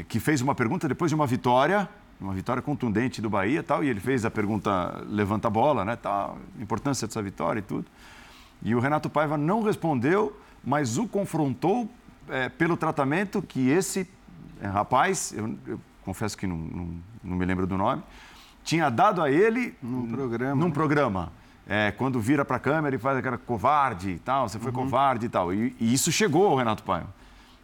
que 0.07 0.19
fez 0.19 0.41
uma 0.41 0.53
pergunta 0.53 0.87
depois 0.87 1.09
de 1.09 1.15
uma 1.15 1.25
vitória 1.25 1.89
uma 2.19 2.33
vitória 2.33 2.61
contundente 2.61 3.21
do 3.21 3.29
Bahia 3.29 3.61
tal, 3.61 3.83
e 3.83 3.89
ele 3.89 3.99
fez 3.99 4.25
a 4.25 4.31
pergunta 4.31 5.03
levanta 5.07 5.47
a 5.47 5.51
bola, 5.51 5.85
né, 5.85 5.95
tal, 5.95 6.37
importância 6.59 7.07
dessa 7.07 7.21
vitória 7.21 7.59
e 7.59 7.63
tudo. 7.63 7.85
E 8.61 8.73
o 8.73 8.79
Renato 8.79 9.09
Paiva 9.09 9.37
não 9.37 9.61
respondeu, 9.61 10.35
mas 10.63 10.97
o 10.97 11.07
confrontou 11.07 11.89
é, 12.29 12.49
pelo 12.49 12.75
tratamento 12.75 13.41
que 13.41 13.69
esse 13.69 14.09
é, 14.61 14.67
rapaz, 14.67 15.33
eu, 15.35 15.55
eu, 15.67 15.79
confesso 16.03 16.37
que 16.37 16.47
não, 16.47 16.57
não, 16.57 16.89
não, 17.23 17.35
me 17.35 17.45
lembro 17.45 17.67
do 17.67 17.77
nome, 17.77 18.01
tinha 18.63 18.89
dado 18.89 19.21
a 19.21 19.29
ele 19.29 19.75
num 19.81 20.07
programa. 20.07 20.55
Num 20.55 20.67
né? 20.67 20.73
programa. 20.73 21.31
É, 21.69 21.91
quando 21.91 22.19
vira 22.19 22.45
para 22.45 22.55
a 22.55 22.59
câmera 22.59 22.95
e 22.95 22.99
faz 22.99 23.17
aquela 23.17 23.37
covarde 23.37 24.11
e 24.11 24.19
tal, 24.19 24.47
você 24.47 24.57
foi 24.57 24.71
uhum. 24.71 24.83
covarde 24.83 25.25
e 25.25 25.29
tal. 25.29 25.53
E, 25.53 25.75
e, 25.79 25.93
isso 25.93 26.11
chegou 26.11 26.47
ao 26.47 26.55
Renato 26.55 26.81
Paiva. 26.83 27.13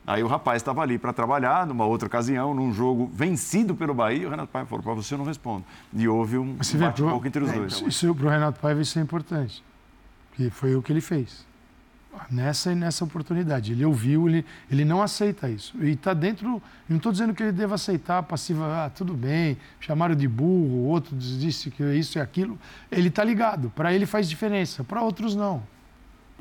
Aí 0.06 0.22
o 0.22 0.28
rapaz 0.28 0.62
estava 0.62 0.82
ali 0.82 0.98
para 0.98 1.14
trabalhar, 1.14 1.66
numa 1.66 1.86
outra 1.86 2.08
ocasião, 2.08 2.54
num 2.54 2.74
jogo 2.74 3.10
vencido 3.14 3.74
pelo 3.74 3.94
Bahia, 3.94 4.28
o 4.28 4.30
Renato 4.30 4.52
Paiva 4.52 4.68
falou, 4.68 4.84
para 4.84 4.94
você 4.94 5.14
eu 5.14 5.18
não 5.18 5.26
respondo. 5.26 5.64
E 5.94 6.08
houve 6.08 6.38
um 6.38 6.58
bate-boca 6.78 7.28
entre 7.28 7.44
os 7.44 7.50
é, 7.50 7.54
dois. 7.54 7.82
Isso, 7.88 8.14
para 8.14 8.26
o 8.26 8.30
Renato 8.30 8.60
Paiva 8.60 8.82
isso 8.82 9.00
é 9.00 9.02
importante, 9.02 9.64
que 10.34 10.50
foi 10.50 10.76
o 10.76 10.82
que 10.82 10.92
ele 10.92 11.00
fez. 11.00 11.46
Nessa 12.30 12.72
e 12.72 12.76
nessa 12.76 13.04
oportunidade. 13.04 13.72
Ele 13.72 13.84
ouviu, 13.84 14.30
ele, 14.30 14.46
ele 14.70 14.86
não 14.86 15.02
aceita 15.02 15.50
isso. 15.50 15.76
E 15.84 15.92
está 15.92 16.14
dentro. 16.14 16.62
Não 16.88 16.98
estou 16.98 17.12
dizendo 17.12 17.34
que 17.34 17.42
ele 17.42 17.52
deva 17.52 17.74
aceitar 17.74 18.22
passiva, 18.22 18.86
ah, 18.86 18.90
tudo 18.90 19.16
bem, 19.16 19.58
chamaram 19.80 20.14
de 20.14 20.28
burro, 20.28 20.86
outro 20.86 21.16
disse 21.18 21.72
que 21.72 21.84
isso 21.96 22.20
e 22.20 22.22
aquilo. 22.22 22.60
Ele 22.92 23.08
está 23.08 23.24
ligado. 23.24 23.72
Para 23.72 23.92
ele 23.94 24.06
faz 24.06 24.30
diferença, 24.30 24.84
para 24.84 25.02
outros 25.02 25.36
não. 25.36 25.64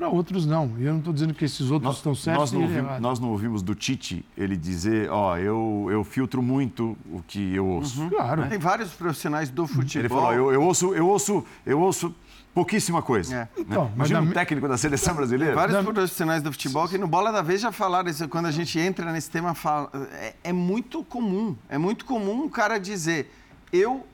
Para 0.03 0.09
outros 0.09 0.45
não. 0.45 0.75
E 0.79 0.85
eu 0.85 0.91
não 0.91 0.99
estou 0.99 1.13
dizendo 1.13 1.33
que 1.33 1.45
esses 1.45 1.71
outros 1.71 1.85
nós, 1.85 1.97
estão 1.99 2.13
certos 2.13 2.41
nós 2.41 2.53
não, 2.53 2.63
ouvimos, 2.63 3.01
nós 3.01 3.21
não 3.21 3.31
ouvimos 3.31 3.63
do 3.63 3.73
Tite 3.73 4.25
ele 4.37 4.57
dizer, 4.57 5.09
ó, 5.09 5.33
oh, 5.33 5.37
eu, 5.37 5.87
eu 5.93 6.03
filtro 6.03 6.43
muito 6.43 6.97
o 7.09 7.23
que 7.23 7.55
eu 7.55 7.65
ouço. 7.65 8.03
Uhum. 8.03 8.11
Claro. 8.11 8.41
Né? 8.41 8.49
Tem 8.49 8.59
vários 8.59 8.91
profissionais 8.91 9.49
do 9.49 9.65
futebol. 9.65 10.01
Ele 10.01 10.09
falou, 10.09 10.33
eu, 10.33 10.53
eu 10.55 10.61
ouço, 10.61 10.93
eu 10.93 11.07
ouço, 11.07 11.45
eu 11.65 11.81
ouço 11.81 12.13
pouquíssima 12.53 13.01
coisa. 13.01 13.33
É. 13.33 13.39
Né? 13.39 13.49
Então, 13.59 13.93
Imagina 13.95 14.23
um 14.23 14.33
técnico 14.33 14.67
da 14.67 14.77
seleção 14.77 15.15
brasileira. 15.15 15.55
Vários 15.55 15.85
profissionais 15.85 16.43
do 16.43 16.51
futebol 16.51 16.89
que 16.89 16.99
no 16.99 17.07
Bola 17.07 17.31
da 17.31 17.41
Vez 17.41 17.61
já 17.61 17.71
falaram 17.71 18.11
isso. 18.11 18.27
Quando 18.29 18.47
a 18.47 18.51
gente 18.51 18.81
entra 18.81 19.13
nesse 19.13 19.31
tema, 19.31 19.55
fala, 19.55 19.89
é, 20.15 20.35
é 20.43 20.53
muito 20.53 21.05
comum. 21.05 21.55
É 21.69 21.79
muito 21.79 22.05
comum 22.05 22.43
um 22.43 22.49
cara 22.49 22.77
dizer, 22.77 23.33
eu 23.73 24.05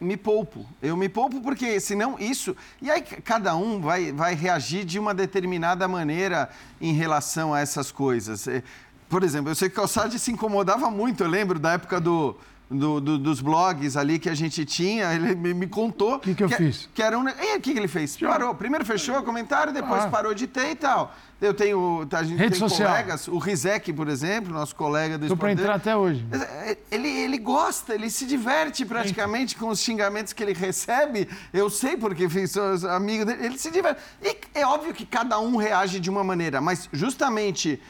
me 0.00 0.16
poupo. 0.16 0.66
Eu 0.80 0.96
me 0.96 1.08
poupo 1.08 1.40
porque 1.40 1.78
senão 1.78 2.18
isso. 2.18 2.56
E 2.80 2.90
aí 2.90 3.02
cada 3.02 3.54
um 3.54 3.80
vai, 3.80 4.12
vai 4.12 4.34
reagir 4.34 4.84
de 4.84 4.98
uma 4.98 5.14
determinada 5.14 5.86
maneira 5.86 6.48
em 6.80 6.92
relação 6.92 7.52
a 7.52 7.60
essas 7.60 7.92
coisas. 7.92 8.48
É, 8.48 8.62
por 9.08 9.22
exemplo, 9.22 9.50
eu 9.50 9.54
sei 9.54 9.68
que 9.68 9.74
o 9.74 9.76
Calçade 9.76 10.18
se 10.18 10.32
incomodava 10.32 10.90
muito, 10.90 11.22
eu 11.22 11.28
lembro 11.28 11.58
da 11.58 11.72
época 11.72 12.00
do. 12.00 12.36
Do, 12.70 13.00
do, 13.00 13.18
dos 13.18 13.40
blogs 13.40 13.96
ali 13.96 14.16
que 14.16 14.28
a 14.28 14.34
gente 14.34 14.64
tinha, 14.64 15.12
ele 15.12 15.34
me, 15.34 15.52
me 15.52 15.66
contou. 15.66 16.14
O 16.14 16.20
que, 16.20 16.36
que 16.36 16.44
eu 16.44 16.48
que, 16.48 16.54
fiz? 16.54 16.88
Que 16.94 17.02
era 17.02 17.18
um. 17.18 17.28
E 17.28 17.56
o 17.56 17.60
que, 17.60 17.72
que 17.72 17.78
ele 17.78 17.88
fez? 17.88 18.16
Parou. 18.16 18.54
Primeiro 18.54 18.84
fechou 18.84 19.18
o 19.18 19.24
comentário, 19.24 19.72
depois 19.72 20.04
ah. 20.04 20.08
parou 20.08 20.32
de 20.32 20.46
ter 20.46 20.70
e 20.70 20.76
tal. 20.76 21.12
Eu 21.40 21.54
tenho, 21.54 22.06
a 22.12 22.22
gente 22.22 22.38
Rede 22.38 22.58
tem 22.58 22.68
social. 22.68 22.90
colegas, 22.90 23.26
o 23.26 23.38
Rizek, 23.38 23.92
por 23.94 24.08
exemplo, 24.08 24.52
nosso 24.52 24.76
colega 24.76 25.16
do 25.16 25.24
Estou 25.24 25.36
para 25.38 25.50
entrar 25.50 25.74
até 25.74 25.96
hoje. 25.96 26.24
É, 26.32 26.76
ele, 26.90 27.08
ele 27.08 27.38
gosta, 27.38 27.94
ele 27.94 28.10
se 28.10 28.26
diverte 28.26 28.84
praticamente 28.84 29.56
com 29.56 29.68
os 29.68 29.80
xingamentos 29.80 30.34
que 30.34 30.42
ele 30.42 30.52
recebe. 30.52 31.26
Eu 31.52 31.70
sei 31.70 31.96
porque 31.96 32.28
fiz 32.28 32.56
amigo 32.84 33.24
dele, 33.24 33.46
ele 33.46 33.58
se 33.58 33.70
diverte. 33.70 34.02
E 34.22 34.36
é 34.54 34.66
óbvio 34.66 34.92
que 34.92 35.06
cada 35.06 35.40
um 35.40 35.56
reage 35.56 35.98
de 35.98 36.10
uma 36.10 36.22
maneira, 36.22 36.60
mas 36.60 36.90
justamente 36.92 37.80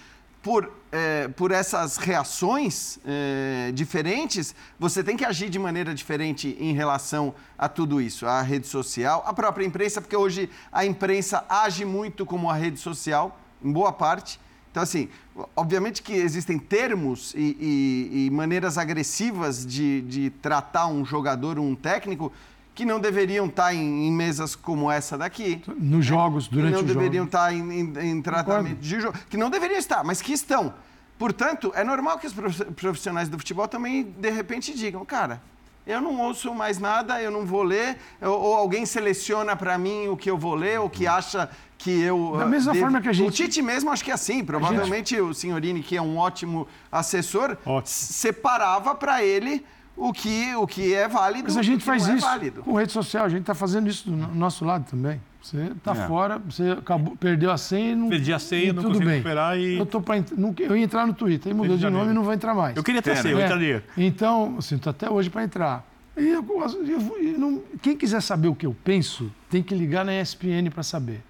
por, 0.43 0.73
é, 0.91 1.29
por 1.29 1.51
essas 1.51 1.97
reações 1.97 2.99
é, 3.05 3.71
diferentes, 3.73 4.55
você 4.79 5.05
tem 5.05 5.17
que 5.17 5.25
agir 5.25 5.51
de 5.51 5.59
maneira 5.59 5.95
diferente 5.95 6.57
em 6.59 6.73
relação 6.73 7.35
a 7.59 7.69
tudo 7.69 8.01
isso. 8.01 8.27
A 8.27 8.41
rede 8.41 8.67
social, 8.67 9.23
a 9.27 9.35
própria 9.35 9.67
imprensa, 9.67 10.01
porque 10.01 10.17
hoje 10.17 10.49
a 10.73 10.85
imprensa 10.85 11.45
age 11.49 11.85
muito 11.85 12.25
como 12.25 12.49
a 12.49 12.55
rede 12.55 12.79
social, 12.79 13.39
em 13.63 13.71
boa 13.71 13.93
parte. 13.93 14.41
Então, 14.71 14.83
assim, 14.83 15.09
obviamente 15.57 16.01
que 16.01 16.13
existem 16.13 16.59
termos 16.59 17.35
e, 17.35 17.57
e, 17.61 18.27
e 18.27 18.31
maneiras 18.31 18.79
agressivas 18.79 19.67
de, 19.67 20.01
de 20.03 20.31
tratar 20.31 20.87
um 20.87 21.05
jogador, 21.05 21.59
um 21.59 21.75
técnico, 21.75 22.33
que 22.81 22.87
não 22.87 22.99
deveriam 22.99 23.45
estar 23.45 23.75
em, 23.75 24.07
em, 24.07 24.11
mesas 24.11 24.57
como 24.57 24.91
essa 24.91 25.19
daqui. 25.19 25.63
Nos 25.77 26.03
jogos, 26.03 26.49
durante 26.49 26.77
o 26.77 26.79
jogo. 26.79 26.87
Que 26.87 26.95
não 26.95 27.03
deveriam 27.03 27.25
estar 27.27 27.53
em, 27.53 27.61
em, 27.61 28.11
em 28.11 28.23
tratamento 28.23 28.47
Concordo. 28.47 28.81
de 28.81 29.01
jogo. 29.01 29.19
Que 29.29 29.37
não 29.37 29.51
deveriam 29.51 29.79
estar, 29.79 30.03
mas 30.03 30.23
que 30.23 30.33
estão. 30.33 30.73
Portanto, 31.19 31.71
é 31.77 31.85
normal 31.85 32.19
que 32.19 32.27
os 32.27 32.33
profissionais 32.75 33.29
do 33.29 33.37
futebol 33.37 33.69
também, 33.69 34.03
de 34.03 34.31
repente, 34.31 34.75
digam, 34.75 35.05
cara, 35.05 35.43
eu 35.87 36.01
não 36.01 36.19
ouço 36.21 36.55
mais 36.55 36.79
nada, 36.79 37.21
eu 37.21 37.31
não 37.31 37.45
vou 37.45 37.63
ler, 37.63 37.99
ou 38.19 38.57
alguém 38.57 38.87
seleciona 38.87 39.55
para 39.55 39.77
mim 39.77 40.09
o 40.09 40.17
que 40.17 40.31
eu 40.31 40.39
vou 40.39 40.55
ler, 40.55 40.81
ou 40.81 40.89
que 40.89 41.07
acha 41.07 41.51
que 41.77 42.01
eu. 42.01 42.35
Da 42.39 42.47
mesma 42.47 42.73
devo... 42.73 42.83
forma 42.83 43.03
que 43.03 43.11
a 43.11 43.13
gente. 43.13 43.29
O 43.29 43.31
Tite 43.31 43.61
mesmo 43.61 43.91
acho 43.91 44.03
que 44.03 44.11
é 44.11 44.15
assim. 44.15 44.43
Provavelmente 44.43 45.17
gente... 45.17 45.21
o 45.21 45.35
Signorini, 45.35 45.83
que 45.83 45.99
é 45.99 46.01
um 46.01 46.17
ótimo 46.17 46.67
assessor, 46.91 47.59
ótimo. 47.67 47.83
separava 47.85 48.95
para 48.95 49.23
ele 49.23 49.67
o 50.01 50.13
que, 50.15 50.55
o 50.55 50.67
que 50.67 50.95
é 50.95 51.07
válido. 51.07 51.45
Mas 51.45 51.59
a 51.59 51.63
gente 51.63 51.85
faz 51.85 52.09
é 52.09 52.15
isso 52.15 52.27
com 52.65 52.75
rede 52.75 52.91
social, 52.91 53.27
a 53.27 53.29
gente 53.29 53.43
está 53.43 53.55
fazendo 53.55 53.89
isso 53.89 54.11
do 54.11 54.17
nosso 54.35 54.65
lado 54.65 54.89
também. 54.91 55.21
Você 55.43 55.59
está 55.59 55.93
é. 55.93 56.07
fora, 56.07 56.39
você 56.39 56.71
acabou, 56.71 57.17
perdeu 57.17 57.51
a 57.51 57.59
senha. 57.59 57.95
Não, 57.97 58.09
Perdi 58.09 58.33
a 58.33 58.39
senha, 58.39 58.73
não 58.73 58.83
tudo 58.83 58.99
bem. 58.99 59.09
recuperar 59.09 59.59
e. 59.59 59.79
Eu, 59.79 59.87
tô 59.87 60.01
pra, 60.01 60.17
não, 60.37 60.55
eu 60.59 60.77
ia 60.77 60.85
entrar 60.85 61.07
no 61.07 61.15
Twitter, 61.15 61.53
aí 61.53 61.57
mudou 61.57 61.77
de 61.77 61.89
nome 61.89 62.11
e 62.11 62.15
não 62.15 62.23
vou 62.23 62.33
entrar 62.33 62.55
mais. 62.55 62.77
Eu 62.77 62.83
queria 62.83 63.03
ter 63.03 63.11
é, 63.11 63.17
senha, 63.17 63.35
eu 63.35 63.41
entraria. 63.41 63.85
Então, 63.97 64.57
assim, 64.59 64.77
estou 64.77 64.91
até 64.91 65.11
hoje 65.11 65.29
para 65.29 65.45
entrar. 65.45 65.87
E 66.17 66.29
eu, 66.29 66.45
eu, 66.45 67.19
eu, 67.19 67.39
não, 67.39 67.63
quem 67.81 67.97
quiser 67.97 68.21
saber 68.21 68.49
o 68.49 68.55
que 68.55 68.67
eu 68.67 68.77
penso, 68.85 69.31
tem 69.49 69.63
que 69.63 69.75
ligar 69.75 70.05
na 70.05 70.19
ESPN 70.21 70.71
para 70.73 70.83
saber. 70.83 71.23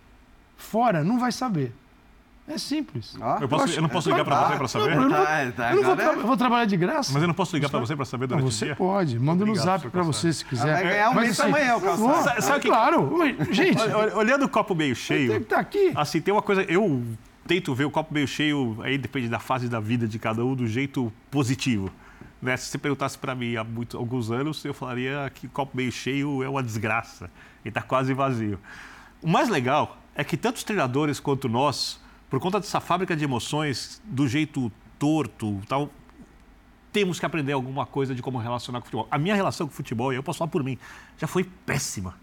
Fora, 0.57 1.05
não 1.05 1.19
vai 1.19 1.31
saber. 1.31 1.73
É 2.51 2.59
simples. 2.59 3.17
Ah, 3.21 3.39
eu, 3.41 3.49
posso, 3.49 3.73
eu, 3.73 3.81
não 3.81 3.89
posso 3.89 4.11
ligar 4.11 4.25
para 4.25 4.49
você 4.49 4.57
para 4.57 4.69
saber? 4.69 4.97
Não, 4.97 5.03
eu, 5.05 5.09
não, 5.09 5.25
tá, 5.25 5.53
tá, 5.57 5.73
eu, 5.73 5.85
vou, 5.85 5.95
eu, 5.95 6.27
vou, 6.27 6.37
trabalhar 6.37 6.65
de 6.65 6.77
graça. 6.77 7.13
Mas 7.13 7.23
eu 7.23 7.29
não 7.29 7.35
posso 7.35 7.55
ligar 7.55 7.71
para 7.71 7.79
você 7.79 7.95
para 7.95 8.05
saber 8.05 8.27
durante 8.27 8.43
você 8.43 8.65
o 8.65 8.67
dia? 8.67 8.75
Você 8.75 8.79
pode. 8.79 9.19
Manda 9.21 9.47
no 9.47 9.55
zap 9.55 9.89
para 9.89 10.03
você 10.03 10.33
se 10.33 10.45
quiser. 10.45 10.73
Vai 10.73 10.83
ganhar 10.83 11.11
um 11.11 11.15
mês 11.15 11.39
assim, 11.39 11.49
amanhã, 11.49 11.77
o 11.77 11.81
calçado. 11.81 12.43
Sabe, 12.43 12.61
que... 12.61 12.69
Claro. 12.69 13.15
Gente. 13.53 13.81
Olhando 14.17 14.47
o 14.47 14.49
copo 14.49 14.75
meio 14.75 14.97
cheio. 14.97 15.31
Tem 15.31 15.41
que 15.41 15.47
tá 15.47 15.61
aqui. 15.61 15.93
Assim, 15.95 16.21
tem 16.21 16.35
uma 16.35 16.43
coisa... 16.43 16.63
Eu 16.63 17.05
tento 17.47 17.73
ver 17.73 17.85
o 17.85 17.91
copo 17.91 18.13
meio 18.13 18.27
cheio, 18.27 18.77
aí 18.83 18.99
depende 18.99 19.29
da 19.29 19.39
fase 19.39 19.69
da 19.69 19.79
vida 19.79 20.09
de 20.09 20.19
cada 20.19 20.45
um, 20.45 20.57
do 20.57 20.67
jeito 20.67 21.13
positivo. 21.31 21.89
Né? 22.43 22.57
Se 22.57 22.67
você 22.67 22.79
perguntasse 22.79 23.17
para 23.17 23.33
mim 23.33 23.55
há 23.55 23.63
muito, 23.63 23.97
alguns 23.97 24.33
anos, 24.33 24.65
eu 24.65 24.75
falaria 24.75 25.31
que 25.33 25.47
o 25.47 25.51
copo 25.51 25.77
meio 25.77 25.93
cheio 25.93 26.43
é 26.43 26.49
uma 26.49 26.65
desgraça. 26.65 27.31
Ele 27.65 27.71
está 27.71 27.83
quase 27.83 28.13
vazio. 28.13 28.59
O 29.23 29.29
mais 29.29 29.49
legal 29.49 29.99
é 30.17 30.25
que 30.25 30.37
tanto 30.37 30.57
os 30.57 30.65
treinadores 30.65 31.21
quanto 31.21 31.49
nós 31.49 32.01
por 32.31 32.39
conta 32.39 32.61
dessa 32.61 32.81
fábrica 32.81 33.17
de 33.17 33.25
emoções, 33.25 34.01
do 34.05 34.29
jeito 34.29 34.71
torto, 34.99 35.61
tal, 35.69 35.91
temos 36.93 37.19
que 37.19 37.27
aprender 37.27 37.53
alguma 37.53 37.85
coisa 37.85 38.15
de 38.15 38.23
como 38.23 38.39
relacionar 38.39 38.81
com 38.81 38.85
o 38.85 38.87
futebol. 38.87 39.09
A 39.11 39.19
minha 39.19 39.35
relação 39.35 39.67
com 39.67 39.73
o 39.73 39.77
futebol, 39.77 40.13
eu 40.13 40.23
posso 40.23 40.39
falar 40.39 40.51
por 40.51 40.63
mim, 40.63 40.79
já 41.19 41.27
foi 41.27 41.45
péssima. 41.45 42.15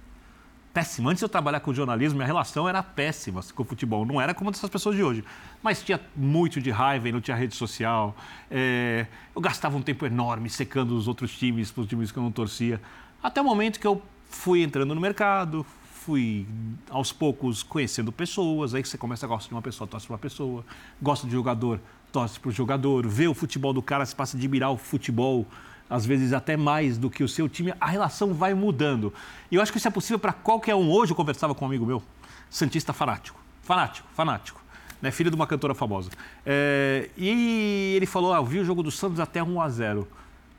Péssima. 0.74 1.10
Antes 1.10 1.20
de 1.20 1.26
eu 1.26 1.30
trabalhar 1.30 1.60
com 1.60 1.74
jornalismo, 1.74 2.18
minha 2.18 2.28
relação 2.28 2.70
era 2.70 2.84
péssima 2.84 3.41
com 3.53 3.64
o 3.64 3.66
futebol. 3.66 4.05
Não 4.05 4.22
era 4.22 4.34
como 4.34 4.51
dessas 4.51 4.70
pessoas 4.70 4.95
de 4.95 5.03
hoje. 5.03 5.24
Mas 5.62 5.82
tinha 5.82 5.99
muito 6.16 6.62
de 6.62 6.70
raiva 6.70 7.10
e 7.10 7.12
não 7.12 7.20
tinha 7.20 7.36
rede 7.36 7.55
social. 7.55 8.16
É... 8.49 9.08
eu 9.36 9.41
gastava 9.41 9.76
um 9.76 9.82
tempo 9.82 10.05
enorme 10.05 10.49
secando 10.49 10.95
os 10.95 11.08
outros 11.08 11.36
times, 11.36 11.76
os 11.76 11.88
times 11.88 12.12
que 12.12 12.20
eu 12.20 12.24
não 12.24 12.32
torcia. 12.32 12.80
Até 13.24 13.41
o 13.41 13.43
momento 13.43 13.80
que 13.80 13.88
eu 13.88 14.01
fui 14.30 14.62
entrando 14.62 14.93
no 14.93 15.01
mercado, 15.01 15.66
fui 16.08 16.47
aos 16.89 17.12
poucos 17.12 17.64
conhecendo 17.64 18.14
pessoas, 18.14 18.74
aí 18.74 18.82
você 18.82 18.97
começa 18.97 19.26
a 19.26 19.30
gostar 19.30 19.49
de 19.49 19.55
uma 19.55 19.62
pessoa, 19.62 19.86
torce 19.86 20.08
para 20.08 20.14
uma 20.14 20.18
pessoa, 20.18 20.64
gosta 21.01 21.28
de 21.28 21.34
jogador, 21.34 21.82
torce 22.14 22.39
para 22.39 22.47
o 22.47 22.51
jogador, 22.51 23.05
vê 23.05 23.28
o 23.28 23.34
futebol 23.34 23.74
do 23.74 23.82
cara, 23.82 24.05
se 24.05 24.16
passa 24.16 24.38
a 24.38 24.39
admirar 24.39 24.72
o 24.72 24.78
futebol, 24.78 25.45
às 25.89 26.05
vezes 26.05 26.32
até 26.32 26.55
mais 26.55 26.97
do 26.97 27.10
que 27.10 27.26
o 27.26 27.28
seu 27.28 27.49
time, 27.49 27.74
a 27.78 27.88
relação 27.88 28.34
vai 28.34 28.53
mudando. 28.53 29.14
E 29.51 29.55
eu 29.55 29.62
acho 29.62 29.70
que 29.70 29.80
isso 29.80 29.88
é 29.89 29.91
possível 29.91 30.18
para 30.18 30.32
qualquer 30.32 30.76
um. 30.76 30.89
Hoje 30.89 31.12
eu 31.12 31.16
conversava 31.16 31.53
com 31.53 31.66
um 31.66 31.68
amigo 31.68 31.86
meu, 31.86 32.01
santista 32.49 32.93
fanático, 32.93 33.38
fanático, 33.62 34.08
fanático. 34.14 34.62
Né, 35.01 35.12
filho 35.12 35.30
de 35.30 35.36
uma 35.36 35.45
cantora 35.45 35.76
famosa. 35.76 36.10
É, 36.43 37.10
e 37.16 37.93
ele 37.97 38.05
falou: 38.08 38.34
ah, 38.34 38.38
eu 38.38 38.45
vi 38.45 38.60
o 38.60 38.66
jogo 38.66 38.82
do 38.82 38.89
Santos 38.89 39.20
até 39.20 39.43
1 39.43 39.62
a 39.62 39.70
0 39.70 40.08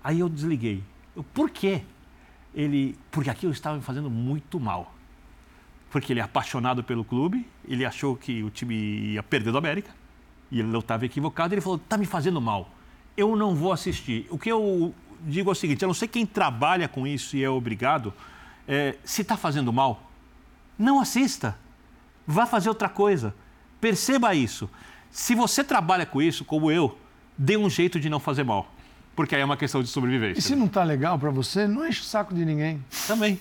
Aí 0.05 0.20
eu 0.20 0.28
desliguei. 0.28 0.84
Eu, 1.16 1.24
Por 1.24 1.51
quê? 1.51 1.82
Ele, 2.55 2.96
porque 3.11 3.30
aqui 3.30 3.46
eu 3.46 3.51
estava 3.51 3.76
me 3.76 3.82
fazendo 3.82 4.09
muito 4.09 4.61
mal 4.61 4.94
porque 5.91 6.12
ele 6.12 6.20
é 6.20 6.22
apaixonado 6.22 6.82
pelo 6.84 7.05
clube, 7.05 7.47
ele 7.66 7.84
achou 7.84 8.16
que 8.16 8.43
o 8.43 8.51
time 8.51 8.74
ia 8.74 9.22
perder 9.22 9.51
do 9.51 9.59
América, 9.59 9.91
e 10.51 10.61
ele 10.61 10.68
não 10.68 10.80
estava 10.80 11.07
equivocado, 11.07 11.55
ele 11.55 11.61
falou, 11.61 11.76
está 11.76 11.97
me 11.97 12.07
fazendo 12.07 12.41
mal, 12.41 12.70
eu 13.16 13.34
não 13.36 13.55
vou 13.55 13.72
assistir. 13.72 14.26
O 14.30 14.39
que 14.39 14.51
eu 14.51 14.95
digo 15.22 15.51
é 15.51 15.53
o 15.53 15.55
seguinte, 15.55 15.82
eu 15.82 15.89
não 15.89 15.95
sei 15.95 16.09
quem 16.09 16.24
trabalha 16.24 16.89
com 16.89 17.07
isso 17.07 17.36
e 17.36 17.43
é 17.43 17.51
obrigado, 17.51 18.12
é, 18.66 18.97
se 19.05 19.22
está 19.22 19.36
fazendo 19.36 19.72
mal, 19.72 20.11
não 20.78 21.01
assista, 21.01 21.59
vá 22.26 22.47
fazer 22.47 22.68
outra 22.68 22.89
coisa, 22.89 23.34
perceba 23.80 24.34
isso. 24.34 24.70
Se 25.11 25.34
você 25.34 25.64
trabalha 25.64 26.05
com 26.05 26.20
isso, 26.20 26.45
como 26.45 26.70
eu, 26.70 26.97
dê 27.36 27.57
um 27.57 27.70
jeito 27.70 27.99
de 27.99 28.11
não 28.11 28.20
fazer 28.20 28.45
mal, 28.45 28.70
porque 29.16 29.34
aí 29.34 29.41
é 29.41 29.45
uma 29.45 29.57
questão 29.57 29.82
de 29.82 29.89
sobrevivência. 29.89 30.39
E 30.39 30.43
se 30.43 30.55
não 30.55 30.66
está 30.66 30.84
legal 30.84 31.18
para 31.18 31.30
você, 31.30 31.66
não 31.66 31.86
enche 31.86 32.03
o 32.03 32.05
saco 32.05 32.34
de 32.34 32.45
ninguém. 32.45 32.84
Também. 33.07 33.41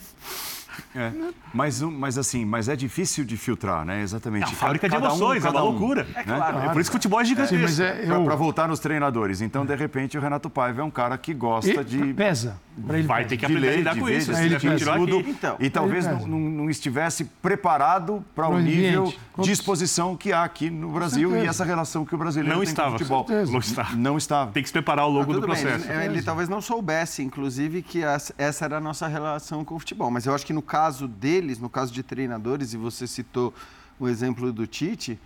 É. 0.96 1.12
Mas, 1.54 1.82
um- 1.82 1.92
mas 1.92 2.18
assim, 2.18 2.46
mas 2.46 2.68
é 2.70 2.76
difícil 2.76 3.24
de 3.26 3.38
filtrar, 3.38 3.86
né? 3.86 4.02
Exatamente. 4.02 4.44
É 4.44 4.48
uma 4.48 4.56
fábrica 4.56 4.88
de 4.88 4.96
Cada 4.96 5.08
um, 5.08 5.10
emoções, 5.10 5.44
é 5.46 5.48
uma 5.48 5.54
cada 5.54 5.66
um, 5.66 5.70
loucura. 5.70 6.04
né? 6.26 6.66
É 6.66 6.70
por 6.74 6.82
isso 6.82 6.90
que 6.92 6.96
o 6.98 7.00
futebol 7.00 7.20
é 7.22 7.24
Sim, 7.26 7.30
gigantesco. 7.30 7.82
é, 7.82 8.04
eu, 8.08 8.24
Para 8.26 8.36
voltar 8.36 8.68
nos 8.68 8.80
treinadores. 8.80 9.42
Então, 9.42 9.66
de 9.66 9.76
repente, 9.76 10.18
o 10.18 10.22
Renato 10.22 10.50
Paiva 10.50 10.82
é 10.82 10.84
um 10.84 10.92
cara 10.92 11.18
que 11.18 11.34
gosta 11.34 11.70
e- 11.82 11.84
de, 11.84 12.14
pesa. 12.14 12.60
Ele 12.90 13.02
Vai 13.04 13.24
pesa. 13.24 13.30
ter 13.30 13.38
que 13.38 13.46
de 13.48 13.54
aprender 13.54 13.70
a 13.74 13.78
lidar 13.78 13.94
de 13.96 14.00
com 14.00 14.06
ver, 14.06 14.18
isso. 14.18 14.32
de 14.34 14.40
ele 14.40 14.56
ele 14.56 14.86
tudo. 14.86 15.20
Então, 15.30 15.56
e 15.60 15.70
talvez 15.70 16.06
ele 16.06 16.26
não, 16.26 16.38
não- 16.40 16.70
estivesse 16.70 17.24
preparado 17.26 18.24
para 18.36 18.48
o 18.48 18.60
nível 18.60 19.12
de 19.40 19.52
exposição 19.52 20.16
que 20.16 20.32
há 20.32 20.44
aqui 20.44 20.70
no 20.70 20.90
Brasil 20.92 21.36
e 21.36 21.48
essa 21.48 21.64
relação 21.66 22.06
que 22.06 22.14
o 22.14 22.18
brasileiro 22.18 22.56
Não 22.56 22.64
tem 22.64 22.70
estava. 22.70 22.90
com 22.90 22.96
o 22.96 23.00
futebol. 23.00 23.26
Não 23.52 23.60
está. 23.60 23.90
Não 23.96 24.18
estava. 24.18 24.52
Tem 24.52 24.62
que 24.62 24.70
se 24.70 24.74
preparar 24.74 25.04
ao 25.06 25.10
longo 25.12 25.32
Ah, 25.32 25.36
do 25.36 25.42
bem, 25.42 25.50
processo. 25.50 25.92
Ele, 25.92 26.06
ele 26.06 26.22
talvez 26.22 26.48
não 26.50 26.62
soubesse, 26.62 27.24
inclusive, 27.24 27.82
que 27.82 28.04
essa 28.38 28.66
era 28.66 28.78
a 28.78 28.82
nossa 28.82 29.08
relação 29.08 29.66
com 29.66 29.76
o 29.76 29.80
futebol. 29.80 30.12
Mas 30.12 30.26
eu 30.26 30.36
acho 30.36 30.46
que 30.46 30.54
no 30.54 30.62
caso 30.68 31.08
deles, 31.08 31.58
no 31.58 31.70
caso 31.70 31.94
de 31.94 32.04
treinadores, 32.04 32.74
e 32.74 32.78
você 32.78 33.08
citou 33.08 33.54
o 33.98 34.08
exemplo 34.08 34.52
do 34.52 34.68
Tite, 34.68 35.18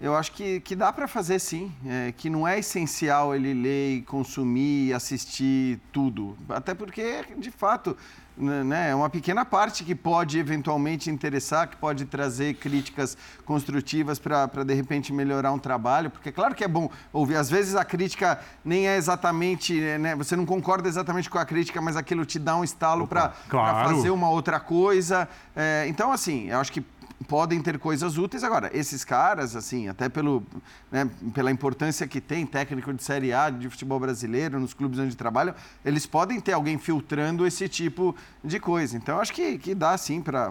eu 0.00 0.14
acho 0.16 0.32
que, 0.32 0.60
que 0.60 0.74
dá 0.76 0.92
para 0.92 1.08
fazer 1.08 1.38
sim. 1.38 1.72
É, 1.84 2.12
que 2.16 2.30
não 2.30 2.46
é 2.46 2.58
essencial 2.58 3.34
ele 3.34 3.52
ler, 3.52 4.02
consumir, 4.04 4.94
assistir 4.94 5.78
tudo. 5.92 6.36
Até 6.48 6.74
porque, 6.74 7.24
de 7.36 7.50
fato, 7.50 7.96
né, 8.40 8.90
é 8.90 8.94
uma 8.94 9.10
pequena 9.10 9.44
parte 9.44 9.84
que 9.84 9.94
pode 9.94 10.38
eventualmente 10.38 11.10
interessar, 11.10 11.68
que 11.68 11.76
pode 11.76 12.04
trazer 12.06 12.54
críticas 12.54 13.16
construtivas 13.44 14.18
para, 14.18 14.46
de 14.64 14.74
repente, 14.74 15.12
melhorar 15.12 15.52
um 15.52 15.58
trabalho. 15.58 16.10
Porque, 16.10 16.32
claro 16.32 16.54
que 16.54 16.64
é 16.64 16.68
bom 16.68 16.90
ouvir. 17.12 17.36
Às 17.36 17.50
vezes 17.50 17.76
a 17.76 17.84
crítica 17.84 18.40
nem 18.64 18.88
é 18.88 18.96
exatamente. 18.96 19.78
Né, 19.98 20.14
você 20.16 20.34
não 20.34 20.46
concorda 20.46 20.88
exatamente 20.88 21.28
com 21.28 21.38
a 21.38 21.44
crítica, 21.44 21.80
mas 21.80 21.96
aquilo 21.96 22.24
te 22.24 22.38
dá 22.38 22.56
um 22.56 22.64
estalo 22.64 23.06
para 23.06 23.32
Claro. 23.48 23.88
fazer 23.94 24.10
uma 24.10 24.30
outra 24.30 24.58
coisa. 24.58 25.28
É, 25.54 25.84
então, 25.88 26.10
assim, 26.12 26.48
eu 26.48 26.58
acho 26.58 26.72
que 26.72 26.82
podem 27.28 27.60
ter 27.60 27.78
coisas 27.78 28.16
úteis. 28.16 28.42
Agora, 28.42 28.70
esses 28.72 29.04
caras, 29.04 29.54
assim, 29.54 29.88
até 29.88 30.08
pelo, 30.08 30.42
né, 30.90 31.08
pela 31.34 31.50
importância 31.50 32.06
que 32.06 32.20
tem, 32.20 32.46
técnico 32.46 32.92
de 32.94 33.02
Série 33.02 33.32
A 33.32 33.50
de 33.50 33.68
futebol 33.68 34.00
brasileiro, 34.00 34.58
nos 34.58 34.72
clubes 34.74 34.98
onde 34.98 35.14
trabalham, 35.16 35.54
eles 35.84 36.06
podem 36.06 36.40
ter 36.40 36.52
alguém 36.52 36.78
filtrando 36.78 37.46
esse 37.46 37.68
tipo 37.68 38.16
de 38.42 38.58
coisa. 38.58 38.96
Então, 38.96 39.20
acho 39.20 39.32
que, 39.32 39.58
que 39.58 39.74
dá, 39.74 39.96
sim, 39.98 40.20
para 40.22 40.50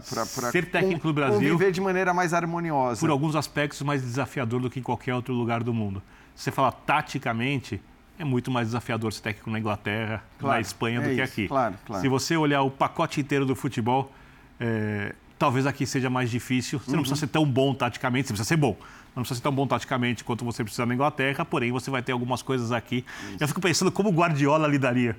Ser 0.51 0.69
técnico 0.69 1.07
no 1.07 1.13
Brasil- 1.13 1.39
conviver 1.51 1.71
de 1.71 1.81
maneira 1.81 2.13
mais 2.13 2.33
harmoniosa. 2.33 2.99
por 2.99 3.09
alguns 3.09 3.35
aspectos 3.35 3.81
mais 3.81 4.01
desafiador 4.01 4.61
do 4.61 4.69
que 4.69 4.79
em 4.79 4.83
qualquer 4.83 5.15
outro 5.15 5.33
lugar 5.33 5.63
do 5.63 5.73
mundo. 5.73 6.01
Se 6.35 6.43
você 6.45 6.51
falar 6.51 6.71
taticamente, 6.71 7.81
é 8.17 8.23
muito 8.23 8.51
mais 8.51 8.67
desafiador 8.67 9.11
ser 9.11 9.21
técnico 9.21 9.49
na 9.49 9.59
Inglaterra, 9.59 10.23
Claro, 10.37 10.55
na 10.55 10.61
Espanha 10.61 10.99
é 10.99 11.01
do 11.01 11.07
que 11.09 11.13
isso, 11.15 11.23
aqui. 11.23 11.47
claro, 11.47 11.75
claro. 11.85 12.01
Se 12.01 12.07
você 12.07 12.37
olhar 12.37 12.61
o 12.61 12.69
pacote 12.71 13.19
inteiro 13.19 13.45
do 13.45 13.55
futebol, 13.55 14.11
é, 14.59 15.13
talvez 15.39 15.65
aqui 15.65 15.85
seja 15.85 16.09
mais 16.09 16.29
difícil. 16.29 16.77
Você 16.79 16.91
não 16.91 16.97
Uhum. 16.97 17.01
precisa 17.03 17.19
ser 17.21 17.27
tão 17.27 17.45
bom 17.45 17.73
taticamente, 17.73 18.27
você 18.27 18.33
precisa 18.33 18.47
ser 18.47 18.57
bom. 18.57 18.77
Não 19.15 19.23
precisa 19.23 19.37
ser 19.39 19.41
tão 19.43 19.51
bom 19.53 19.65
taticamente 19.65 20.23
quanto 20.23 20.45
você 20.45 20.63
precisa 20.63 20.85
na 20.85 20.93
Inglaterra, 20.93 21.43
porém 21.45 21.71
você 21.71 21.89
vai 21.89 22.03
ter 22.03 22.11
algumas 22.11 22.41
coisas 22.41 22.71
aqui. 22.71 23.03
Eu 23.39 23.47
fico 23.47 23.59
pensando 23.61 23.91
como 23.91 24.09
o 24.09 24.11
Guardiola 24.11 24.67
lidaria 24.67 25.17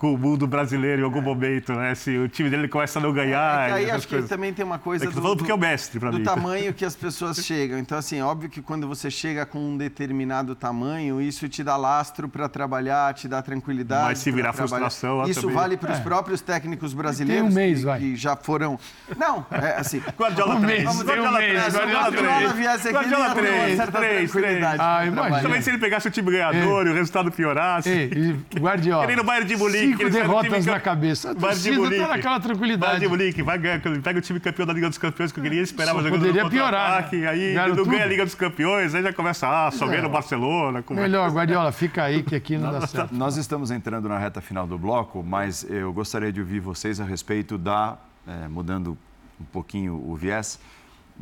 com 0.00 0.14
o 0.14 0.18
mundo 0.18 0.46
brasileiro 0.46 1.02
em 1.02 1.04
algum 1.04 1.20
momento, 1.20 1.74
né? 1.74 1.94
Se 1.94 2.16
o 2.16 2.26
time 2.26 2.48
dele 2.48 2.66
começa 2.68 2.98
a 2.98 3.02
não 3.02 3.12
ganhar. 3.12 3.68
É 3.68 3.72
que 3.72 3.78
aí 3.80 3.90
acho 3.90 4.08
que 4.08 4.14
coisas. 4.14 4.30
também 4.30 4.50
tem 4.54 4.64
uma 4.64 4.78
coisa 4.78 5.04
É 5.04 5.06
que 5.06 5.10
eu 5.10 5.14
tô 5.14 5.20
do, 5.20 5.22
falando 5.24 5.38
porque 5.40 5.52
é 5.52 5.54
o 5.54 5.58
mestre 5.58 6.00
pra 6.00 6.10
do 6.10 6.16
mim. 6.16 6.24
tamanho 6.24 6.72
que 6.72 6.86
as 6.86 6.96
pessoas 6.96 7.36
chegam. 7.44 7.78
Então, 7.78 7.98
assim, 7.98 8.18
óbvio 8.22 8.48
que 8.48 8.62
quando 8.62 8.88
você 8.88 9.10
chega 9.10 9.44
com 9.44 9.58
um 9.58 9.76
determinado 9.76 10.54
tamanho, 10.54 11.20
isso 11.20 11.46
te 11.50 11.62
dá 11.62 11.76
lastro 11.76 12.30
para 12.30 12.48
trabalhar, 12.48 13.12
te 13.12 13.28
dá 13.28 13.42
tranquilidade. 13.42 14.04
Mas 14.04 14.18
se 14.20 14.30
virar 14.30 14.54
frustração, 14.54 15.22
Isso 15.28 15.42
também. 15.42 15.54
vale 15.56 15.76
para 15.76 15.92
os 15.92 15.98
próprios 16.00 16.40
técnicos 16.40 16.94
brasileiros 16.94 17.44
Tem 17.44 17.52
um 17.52 17.54
mês, 17.54 17.80
que, 17.80 17.84
vai. 17.84 17.98
que 18.00 18.16
já 18.16 18.34
foram. 18.34 18.78
Não, 19.18 19.44
é 19.50 19.76
assim. 19.80 20.00
Guardiola 20.18 20.54
Um 20.54 20.60
3. 20.62 20.82
mês, 20.82 20.88
tem 20.96 21.02
um 21.02 21.04
Guardiola 21.06 21.38
mês, 21.38 21.50
3. 21.52 21.74
Guardiola 21.74 22.02
Guardiola 22.04 22.10
três. 22.38 22.38
3. 22.38 22.52
viesse 22.54 22.88
aqui, 22.88 22.88
ele 22.88 22.94
Guardiola 22.96 23.26
ia 23.28 23.34
ter 23.34 23.40
uma 23.40 23.64
3. 23.64 23.76
certa 23.76 23.98
3, 23.98 24.10
3. 24.16 24.30
tranquilidade 24.32 24.82
Ah, 24.82 25.04
imagina. 25.06 25.42
Também 25.42 25.60
se 25.60 25.68
ele 25.68 25.78
pegasse 25.78 26.08
o 26.08 26.10
time 26.10 26.30
ganhador 26.30 26.86
e 26.86 26.90
o 26.90 26.94
resultado 26.94 27.30
piorasse. 27.30 27.90
Ei, 27.90 28.10
e 28.14 28.40
Guardiola. 28.58 29.04
Ele 29.04 29.16
no 29.16 29.24
Bayern 29.24 29.46
de 29.46 29.56
Munique. 29.56 29.89
Cinco 29.96 30.10
derrotas 30.10 30.66
na 30.66 30.80
cabeça. 30.80 31.30
A 31.32 31.34
torcida 31.34 31.90
tá 31.96 32.08
naquela 32.08 32.40
tranquilidade. 32.40 33.00
de 33.00 33.08
Munique, 33.08 33.42
vai 33.42 33.58
ganhar. 33.58 33.80
Pega 33.80 34.18
o 34.18 34.22
time 34.22 34.40
campeão 34.40 34.66
da 34.66 34.72
Liga 34.72 34.88
dos 34.88 34.98
Campeões 34.98 35.32
que 35.32 35.38
eu 35.38 35.44
queria, 35.44 35.62
esperava 35.62 35.98
Só 35.98 36.04
jogando 36.04 36.20
poderia 36.20 36.48
piorar, 36.48 37.08
né? 37.12 37.28
Aí 37.28 37.52
Ganharam 37.54 37.74
não 37.74 37.84
ganha 37.84 37.98
a 37.98 38.02
tudo. 38.02 38.10
Liga 38.10 38.24
dos 38.24 38.34
Campeões, 38.34 38.94
aí 38.94 39.02
já 39.02 39.12
começa, 39.12 39.48
ah, 39.48 39.70
só 39.70 39.86
ganha 39.86 40.02
no 40.02 40.08
Barcelona. 40.08 40.82
como 40.82 41.00
é? 41.00 41.02
Melhor, 41.04 41.30
Guardiola, 41.32 41.72
fica 41.72 42.04
aí 42.04 42.22
que 42.22 42.34
aqui 42.34 42.56
não 42.56 42.72
dá 42.72 42.86
certo. 42.86 43.14
Nós 43.14 43.36
estamos 43.36 43.70
entrando 43.70 44.08
na 44.08 44.18
reta 44.18 44.40
final 44.40 44.66
do 44.66 44.78
bloco, 44.78 45.22
mas 45.22 45.64
eu 45.68 45.92
gostaria 45.92 46.32
de 46.32 46.40
ouvir 46.40 46.60
vocês 46.60 47.00
a 47.00 47.04
respeito 47.04 47.56
da, 47.58 47.96
eh, 48.26 48.48
mudando 48.48 48.96
um 49.40 49.44
pouquinho 49.44 49.94
o 49.94 50.14
viés, 50.14 50.58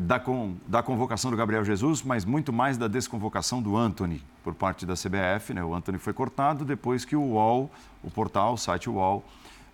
da, 0.01 0.23
da 0.69 0.81
convocação 0.81 1.29
do 1.29 1.37
Gabriel 1.37 1.65
Jesus, 1.65 2.05
mas 2.05 2.25
muito 2.25 2.53
mais 2.53 2.79
da 2.79 2.87
desconvocação 2.87 3.61
do 3.61 3.77
Anthony 3.77 4.23
por 4.45 4.55
parte 4.55 4.87
da 4.87 4.95
CBF. 4.95 5.53
Né? 5.53 5.65
O 5.65 5.75
Anthony 5.75 5.99
foi 5.99 6.13
cortado 6.13 6.65
depois 6.65 7.05
que 7.05 7.17
o 7.17 7.21
UOL, 7.21 7.69
o 8.01 8.09
portal, 8.09 8.55
o 8.55 8.57
site 8.57 8.89
UOL, 8.89 9.25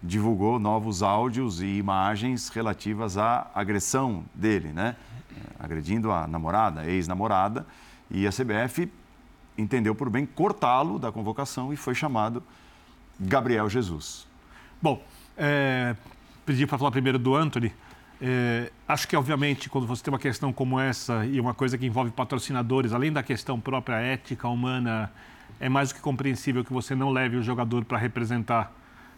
divulgou 0.03 0.59
novos 0.59 1.03
áudios 1.03 1.61
e 1.61 1.67
imagens 1.67 2.49
relativas 2.49 3.19
à 3.19 3.51
agressão 3.55 4.25
dele, 4.35 4.69
né? 4.69 4.97
Agredindo 5.59 6.13
a 6.13 6.27
namorada, 6.27 6.85
ex-namorada, 6.85 7.67
e 8.11 8.27
a 8.27 8.31
CBF 8.31 8.91
entendeu 9.57 9.95
por 9.95 10.11
bem 10.11 10.27
cortá-lo 10.27 10.99
da 10.99 11.11
convocação 11.11 11.73
e 11.73 11.77
foi 11.77 11.95
chamado 11.95 12.43
Gabriel 13.19 13.69
Jesus. 13.69 14.27
Bom, 14.81 15.03
é, 15.39 15.97
pedi 16.45 16.67
para 16.67 16.77
falar 16.77 16.91
primeiro 16.91 17.19
do 17.19 17.35
Anthony. 17.35 17.73
É, 18.27 18.73
acho 18.89 19.07
que, 19.07 19.15
obviamente, 19.15 19.69
quando 19.69 19.87
você 19.87 20.03
tem 20.03 20.11
uma 20.11 20.19
questão 20.19 20.51
como 20.51 20.81
essa 20.81 21.27
e 21.27 21.39
uma 21.39 21.53
coisa 21.53 21.77
que 21.77 21.85
envolve 21.85 22.11
patrocinadores, 22.11 22.95
além 22.95 23.13
da 23.13 23.23
questão 23.23 23.61
própria 23.61 23.97
ética, 23.97 24.49
humana, 24.49 25.13
é 25.61 25.69
mais 25.69 25.91
do 25.91 25.97
que 25.97 26.01
compreensível 26.01 26.65
que 26.65 26.73
você 26.73 26.95
não 26.95 27.11
leve 27.11 27.37
o 27.37 27.43
jogador 27.43 27.85
para 27.85 27.99
representar 27.99 28.73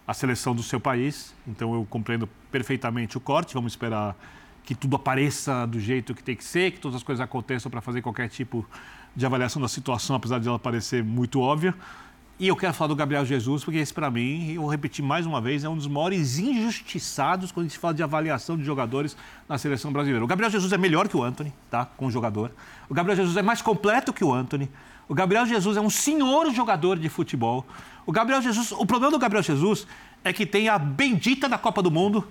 a 0.04 0.12
seleção 0.12 0.56
do 0.56 0.62
seu 0.62 0.80
país. 0.80 1.32
Então, 1.46 1.72
eu 1.72 1.86
compreendo 1.88 2.28
perfeitamente 2.50 3.16
o 3.16 3.20
corte. 3.20 3.54
Vamos 3.54 3.74
esperar 3.74 4.16
que 4.64 4.74
tudo 4.74 4.96
apareça 4.96 5.64
do 5.68 5.78
jeito 5.78 6.12
que 6.12 6.24
tem 6.24 6.34
que 6.34 6.42
ser, 6.42 6.72
que 6.72 6.80
todas 6.80 6.96
as 6.96 7.04
coisas 7.04 7.22
aconteçam 7.22 7.70
para 7.70 7.80
fazer 7.80 8.02
qualquer 8.02 8.28
tipo 8.28 8.66
de 9.14 9.24
avaliação 9.24 9.62
da 9.62 9.68
situação, 9.68 10.16
apesar 10.16 10.40
de 10.40 10.48
ela 10.48 10.58
parecer 10.58 11.04
muito 11.04 11.40
óbvia. 11.40 11.72
E 12.38 12.48
eu 12.48 12.54
quero 12.56 12.74
falar 12.74 12.88
do 12.88 12.96
Gabriel 12.96 13.24
Jesus, 13.24 13.64
porque 13.64 13.78
esse, 13.78 13.94
para 13.94 14.10
mim, 14.10 14.52
eu 14.52 14.60
vou 14.60 14.70
repetir 14.70 15.02
mais 15.02 15.24
uma 15.24 15.40
vez, 15.40 15.64
é 15.64 15.68
um 15.70 15.76
dos 15.76 15.86
maiores 15.86 16.38
injustiçados 16.38 17.50
quando 17.50 17.66
gente 17.66 17.78
fala 17.78 17.94
de 17.94 18.02
avaliação 18.02 18.58
de 18.58 18.62
jogadores 18.64 19.16
na 19.48 19.56
seleção 19.56 19.90
brasileira. 19.90 20.22
O 20.22 20.28
Gabriel 20.28 20.50
Jesus 20.50 20.70
é 20.70 20.76
melhor 20.76 21.08
que 21.08 21.16
o 21.16 21.22
Anthony, 21.22 21.50
tá? 21.70 21.86
Com 21.86 22.06
o 22.06 22.10
jogador. 22.10 22.50
O 22.90 22.94
Gabriel 22.94 23.16
Jesus 23.16 23.38
é 23.38 23.42
mais 23.42 23.62
completo 23.62 24.12
que 24.12 24.22
o 24.22 24.34
Anthony. 24.34 24.70
O 25.08 25.14
Gabriel 25.14 25.46
Jesus 25.46 25.78
é 25.78 25.80
um 25.80 25.88
senhor 25.88 26.52
jogador 26.52 26.98
de 26.98 27.08
futebol. 27.08 27.64
O 28.04 28.12
Gabriel 28.12 28.42
Jesus, 28.42 28.70
o 28.70 28.84
problema 28.84 29.12
do 29.12 29.18
Gabriel 29.18 29.42
Jesus 29.42 29.86
é 30.22 30.30
que 30.30 30.44
tem 30.44 30.68
a 30.68 30.78
bendita 30.78 31.48
da 31.48 31.56
Copa 31.56 31.80
do 31.82 31.90
Mundo 31.90 32.26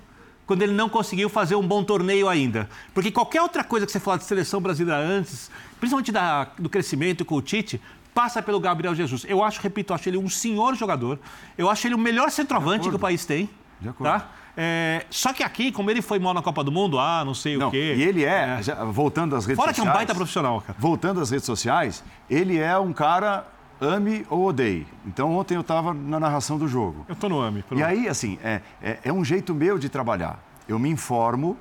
quando 0.46 0.62
ele 0.62 0.74
não 0.74 0.88
conseguiu 0.88 1.30
fazer 1.30 1.56
um 1.56 1.66
bom 1.68 1.84
torneio 1.84 2.30
ainda. 2.30 2.70
Porque 2.94 3.10
qualquer 3.10 3.42
outra 3.42 3.64
coisa 3.64 3.88
que 3.88 3.92
você 3.92 4.00
falar 4.00 4.18
de 4.18 4.26
seleção 4.26 4.62
brasileira 4.62 5.00
antes, 5.02 5.50
principalmente 5.80 6.12
da- 6.12 6.44
do 6.60 6.70
crescimento 6.70 7.26
com 7.26 7.36
o 7.36 7.42
Tite, 7.42 7.82
passa 8.16 8.42
pelo 8.42 8.60
Gabriel 8.60 8.96
Jesus. 8.96 9.26
Eu 9.28 9.44
acho, 9.44 9.62
repito, 9.62 9.92
eu 9.92 9.96
acho 9.96 10.10
ele 10.10 10.18
um 10.18 10.30
senhor 10.30 10.74
jogador. 10.76 11.20
Eu 11.58 11.70
acho 11.70 11.86
ele 11.86 11.94
o 11.94 12.00
melhor 12.00 12.32
centroavante 12.32 12.90
que 12.90 12.96
o 12.96 13.00
país 13.00 13.26
tem. 13.26 13.50
De 13.80 13.90
acordo. 13.90 14.10
Tá? 14.10 14.30
É, 14.58 15.06
só 15.10 15.34
que 15.34 15.44
aqui, 15.44 15.70
como 15.70 15.92
ele 15.92 16.02
foi 16.02 16.18
mal 16.18 16.34
na 16.34 16.42
Copa 16.42 16.64
do 16.64 16.72
Mundo, 16.72 16.98
ah, 16.98 17.24
não 17.26 17.34
sei 17.34 17.58
Não, 17.58 17.68
o 17.68 17.72
quê. 17.72 17.94
e 17.98 18.02
ele 18.04 18.24
é, 18.24 18.64
já- 18.64 18.86
voltando 18.86 19.36
às 19.36 19.46
redes 19.46 19.62
Fora 19.62 19.74
que 19.74 19.82
é 19.82 19.84
um 19.84 19.86
sociais. 19.86 19.98
baita 19.98 20.16
profissional, 20.16 20.62
cara. 20.62 20.80
Voltando 20.80 21.20
às 21.20 21.30
redes 21.30 21.46
sociais, 21.46 22.02
ele 22.30 22.58
é 22.58 22.78
um 22.78 22.94
cara 22.94 23.46
ame 23.82 24.26
ou 24.30 24.46
odeie. 24.48 24.88
Então 25.06 25.36
ontem 25.36 25.56
eu 25.56 25.62
estava 25.62 25.94
na 25.94 26.18
narração 26.22 26.58
do 26.58 26.70
jogo. 26.70 27.06
Eu 27.10 27.18
tô 27.18 27.28
no 27.28 27.36
pronto. 27.64 27.78
E 27.78 27.84
aí, 27.84 28.08
assim, 28.08 28.40
é, 28.42 28.62
é, 28.82 29.00
é 29.04 29.12
um 29.12 29.26
jeito 29.26 29.54
meu 29.54 29.78
de 29.78 29.90
trabalhar. 29.90 30.40
Eu 30.70 30.80
me 30.80 30.90
informo 30.90 31.58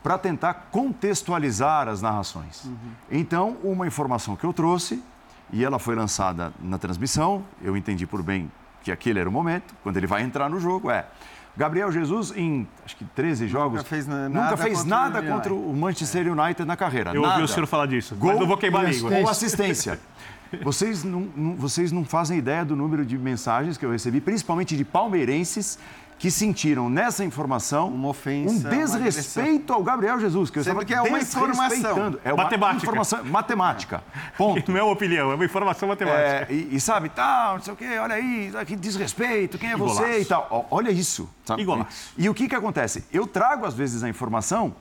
para 0.00 0.16
tentar 0.16 0.68
contextualizar 0.70 1.88
as 1.88 2.00
narrações. 2.00 2.70
Então, 3.10 3.56
uma 3.64 3.88
informação 3.88 4.36
que 4.36 4.44
eu 4.44 4.52
trouxe, 4.52 5.02
e 5.52 5.64
ela 5.64 5.78
foi 5.78 5.94
lançada 5.94 6.52
na 6.60 6.78
transmissão, 6.78 7.44
eu 7.62 7.76
entendi 7.76 8.06
por 8.06 8.22
bem 8.22 8.50
que 8.82 8.90
aquele 8.92 9.18
era 9.18 9.28
o 9.28 9.32
momento, 9.32 9.74
quando 9.82 9.96
ele 9.96 10.06
vai 10.06 10.22
entrar 10.22 10.48
no 10.48 10.58
jogo, 10.60 10.90
é... 10.90 11.06
Gabriel 11.58 11.90
Jesus, 11.90 12.34
em 12.36 12.68
acho 12.84 12.94
que 12.96 13.04
13 13.06 13.48
jogos, 13.48 13.82
fez 13.84 14.06
na- 14.06 14.28
nunca 14.28 14.40
nada 14.42 14.56
fez 14.58 14.74
contra 14.82 14.86
o 14.86 14.90
nada 15.00 15.18
United. 15.20 15.32
contra 15.34 15.54
o 15.54 15.74
Manchester 15.74 16.30
United 16.38 16.64
na 16.66 16.76
carreira. 16.76 17.12
Eu 17.14 17.22
ouvi 17.22 17.32
nada. 17.32 17.44
o 17.44 17.48
senhor 17.48 17.66
falar 17.66 17.86
disso, 17.86 18.14
Gol 18.14 18.32
mas 18.32 18.40
não 18.40 18.46
vou 18.46 18.58
queimar 18.58 18.84
a 18.84 18.90
língua. 18.90 19.10
Ou 19.20 19.24
assistência. 19.30 19.98
Vocês 20.62 21.02
não, 21.02 21.20
não- 21.34 21.56
vocês 21.56 21.90
não 21.90 22.04
fazem 22.04 22.36
ideia 22.36 22.62
do 22.62 22.76
número 22.76 23.06
de 23.06 23.16
mensagens 23.16 23.78
que 23.78 23.86
eu 23.86 23.90
recebi, 23.90 24.20
principalmente 24.20 24.76
de 24.76 24.84
palmeirenses, 24.84 25.78
que 26.18 26.30
sentiram 26.30 26.88
nessa 26.88 27.24
informação 27.24 27.88
uma 27.88 28.08
ofensa, 28.08 28.68
um 28.68 28.70
desrespeito 28.70 29.72
ao 29.72 29.82
Gabriel 29.82 30.18
Jesus, 30.18 30.48
que 30.50 30.58
eu 30.58 30.64
Sendo 30.64 30.80
estava 30.80 30.84
que 30.86 30.94
é 30.94 31.00
uma 31.10 31.18
informação. 31.20 32.18
É 32.24 32.32
uma 32.32 32.44
Matemática. 32.44 32.82
informação 32.84 33.24
matemática. 33.24 34.02
Ponto. 34.36 34.70
Não 34.72 34.78
é 34.78 34.82
uma 34.82 34.92
opinião, 34.92 35.30
é 35.30 35.34
uma 35.34 35.44
informação 35.44 35.88
matemática. 35.88 36.46
É, 36.50 36.54
e, 36.54 36.76
e 36.76 36.80
sabe, 36.80 37.10
tal, 37.10 37.56
não 37.56 37.62
sei 37.62 37.72
o 37.74 37.76
quê, 37.76 37.98
olha 37.98 38.14
aí, 38.14 38.50
que 38.66 38.74
desrespeito, 38.76 39.58
quem 39.58 39.70
é 39.72 39.76
você 39.76 40.00
golaço. 40.02 40.20
e 40.20 40.24
tal. 40.24 40.66
Olha 40.70 40.90
isso. 40.90 41.28
Sabe? 41.44 41.62
E 41.62 41.64
golaço. 41.64 42.12
E, 42.16 42.24
e 42.24 42.28
o 42.28 42.34
que 42.34 42.48
que 42.48 42.54
acontece? 42.54 43.04
Eu 43.12 43.26
trago, 43.26 43.66
às 43.66 43.74
vezes, 43.74 44.02
a 44.02 44.08
informação 44.08 44.74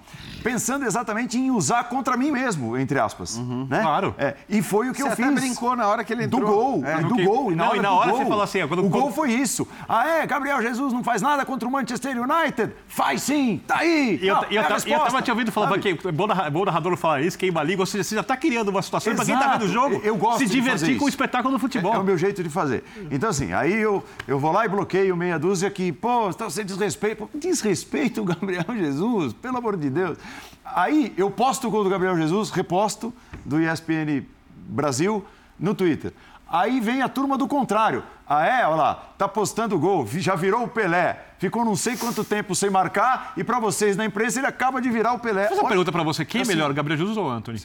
pensando 0.44 0.86
exatamente 0.86 1.38
em 1.38 1.52
usar 1.52 1.84
contra 1.86 2.16
mim 2.16 2.32
mesmo, 2.32 2.78
entre 2.78 3.00
aspas. 3.00 3.38
Né? 3.38 3.82
Claro. 3.82 4.16
É, 4.18 4.36
e 4.48 4.62
foi 4.62 4.90
o 4.90 4.94
que 4.94 5.02
Você 5.02 5.08
eu 5.10 5.14
até 5.14 5.24
fiz. 5.24 5.34
brincou 5.34 5.76
na 5.76 5.88
hora 5.88 6.04
que 6.04 6.14
ele 6.14 6.28
Do 6.28 6.38
entrou. 6.38 6.54
gol, 6.82 6.86
É. 6.86 7.02
do 7.02 7.16
que- 7.16 7.26
gol. 7.26 7.52
E 7.52 7.56
não, 7.56 7.66
na 7.66 7.70
hora, 7.70 7.78
e 7.78 7.82
na 7.82 7.90
do 7.90 7.96
hora 7.96 8.10
gol, 8.12 8.20
você 8.20 8.26
fala 8.30 8.44
assim, 8.44 8.68
quando- 8.68 8.86
o 8.86 8.90
gol 8.90 9.02
quando- 9.04 9.14
foi 9.14 9.32
isso. 9.32 9.68
Ah, 9.88 10.08
é? 10.08 10.26
Gabriel 10.26 10.62
Jesus 10.62 10.94
não 10.94 11.04
faz 11.04 11.22
nada 11.26 11.46
contra 11.46 11.68
o 11.68 11.72
Manchester 11.72 12.16
United? 12.22 12.74
Faz 12.88 13.22
sim, 13.22 13.62
tá 13.68 13.78
aí. 13.80 14.20
E 14.22 14.28
eu, 14.28 14.36
Não, 14.36 14.44
eu, 14.46 14.62
é 14.62 14.66
a 14.66 14.68
ta- 14.68 14.78
e 14.88 14.92
eu 14.92 15.00
tava 15.00 15.22
te 15.22 15.32
ouvindo 15.32 15.52
Sabe? 15.52 15.80
que 15.80 16.08
é 16.08 16.12
bom, 16.12 16.28
bom 16.52 16.66
narrador 16.66 16.96
falar 16.96 17.22
isso, 17.22 17.38
queima 17.38 17.60
a 17.62 17.64
língua, 17.64 17.84
ou 17.84 17.86
seja, 17.86 18.04
você 18.04 18.16
já 18.16 18.24
tá 18.24 18.38
criando 18.38 18.70
uma 18.70 18.82
situação 18.82 19.16
para 19.16 19.26
quem 19.26 19.38
tá 19.38 19.58
vendo 19.58 19.70
o 19.70 19.72
jogo 19.72 20.00
Eu 20.04 20.16
gosto 20.16 20.40
se 20.40 20.46
de 20.46 20.50
fazer 20.62 20.62
divertir 20.62 20.98
com 20.98 21.06
o 21.06 21.10
espetáculo 21.10 21.54
do 21.54 21.60
futebol. 21.60 21.94
É, 21.94 21.98
é 21.98 22.00
o 22.00 22.04
meu 22.04 22.18
jeito 22.18 22.44
de 22.44 22.50
fazer. 22.50 22.84
Então, 23.12 23.30
assim, 23.30 23.52
aí 23.54 23.74
eu, 23.74 24.04
eu 24.28 24.40
vou 24.40 24.52
lá 24.52 24.66
e 24.66 24.70
bloqueio 24.70 25.16
meia 25.18 25.38
dúzia 25.40 25.70
que, 25.70 25.92
pô, 25.92 26.30
então 26.30 26.50
você 26.50 26.64
desrespeita. 26.64 27.28
Desrespeita 27.34 28.22
o 28.22 28.26
Gabriel 28.26 28.66
Jesus, 28.78 29.34
pelo 29.34 29.58
amor 29.58 29.78
de 29.78 29.90
Deus. 29.90 30.18
Aí 30.64 31.14
eu 31.18 31.30
posto 31.30 31.68
o 31.68 31.72
gol 31.72 31.84
do 31.84 31.90
Gabriel 31.90 32.18
Jesus, 32.18 32.50
reposto 32.50 33.14
do 33.44 33.60
ESPN 33.62 34.26
Brasil 34.68 35.24
no 35.60 35.74
Twitter. 35.76 36.12
Aí 36.56 36.80
vem 36.80 37.02
a 37.02 37.10
turma 37.10 37.38
do 37.38 37.48
contrário. 37.48 38.02
Ah, 38.26 38.46
é? 38.46 38.66
Olha 38.66 38.76
lá, 38.76 38.96
tá 39.18 39.28
postando 39.28 39.78
gol, 39.78 40.08
já 40.08 40.36
virou 40.36 40.64
o 40.64 40.68
Pelé. 40.70 41.26
Ficou 41.38 41.66
não 41.66 41.76
sei 41.76 41.98
quanto 41.98 42.24
tempo 42.24 42.56
sem 42.56 42.70
marcar 42.70 43.34
e 43.36 43.44
para 43.44 43.60
vocês 43.60 43.98
na 43.98 44.06
imprensa 44.06 44.40
ele 44.40 44.48
acaba 44.48 44.82
de 44.82 44.90
virar 44.90 45.12
o 45.14 45.20
Pelé. 45.20 45.42
Vou 45.42 45.50
fazer 45.50 45.62
uma 45.62 45.68
pergunta 45.68 45.92
para 45.92 46.04
você, 46.04 46.24
quem 46.24 46.40
é 46.40 46.42
Assim- 46.44 46.52
melhor, 46.54 46.72
Gabriel 46.74 46.98
Jesus 46.98 47.18
ou 47.18 47.30
Anthony? 47.30 47.62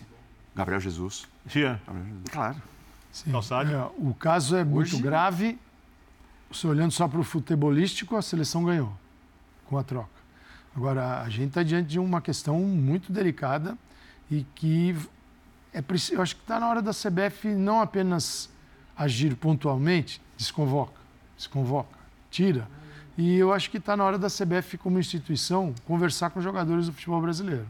Gabriel 0.56 0.80
Jesus. 0.80 1.28
Gia, 1.46 1.80
Claro. 2.32 2.56
Sim. 3.12 3.30
É, 3.32 3.90
o 3.96 4.12
caso 4.14 4.56
é 4.56 4.64
muito 4.64 4.98
grave. 4.98 5.56
Você 6.50 6.66
olhando 6.66 6.90
só 6.90 7.06
para 7.06 7.20
o 7.20 7.22
futebolístico, 7.24 8.16
a 8.16 8.22
seleção 8.22 8.64
ganhou 8.64 8.92
com 9.66 9.78
a 9.78 9.84
troca. 9.84 10.10
Agora, 10.76 11.20
a 11.20 11.28
gente 11.28 11.48
está 11.48 11.62
diante 11.62 11.88
de 11.90 11.98
uma 12.00 12.20
questão 12.20 12.58
muito 12.58 13.12
delicada 13.12 13.78
e 14.28 14.44
que 14.56 14.96
é 15.72 15.80
preciso, 15.80 16.14
eu 16.14 16.22
acho 16.22 16.34
que 16.34 16.42
está 16.42 16.58
na 16.58 16.68
hora 16.68 16.82
da 16.82 16.92
CBF 16.92 17.48
não 17.54 17.80
apenas 17.80 18.49
agir 19.00 19.34
pontualmente, 19.34 20.20
desconvoca, 20.36 21.00
desconvoca, 21.34 21.98
tira. 22.30 22.68
E 23.16 23.34
eu 23.34 23.50
acho 23.50 23.70
que 23.70 23.78
está 23.78 23.96
na 23.96 24.04
hora 24.04 24.18
da 24.18 24.28
CBF, 24.28 24.76
como 24.76 24.98
instituição, 24.98 25.74
conversar 25.86 26.28
com 26.28 26.38
os 26.38 26.44
jogadores 26.44 26.84
do 26.84 26.92
futebol 26.92 27.20
brasileiro. 27.20 27.66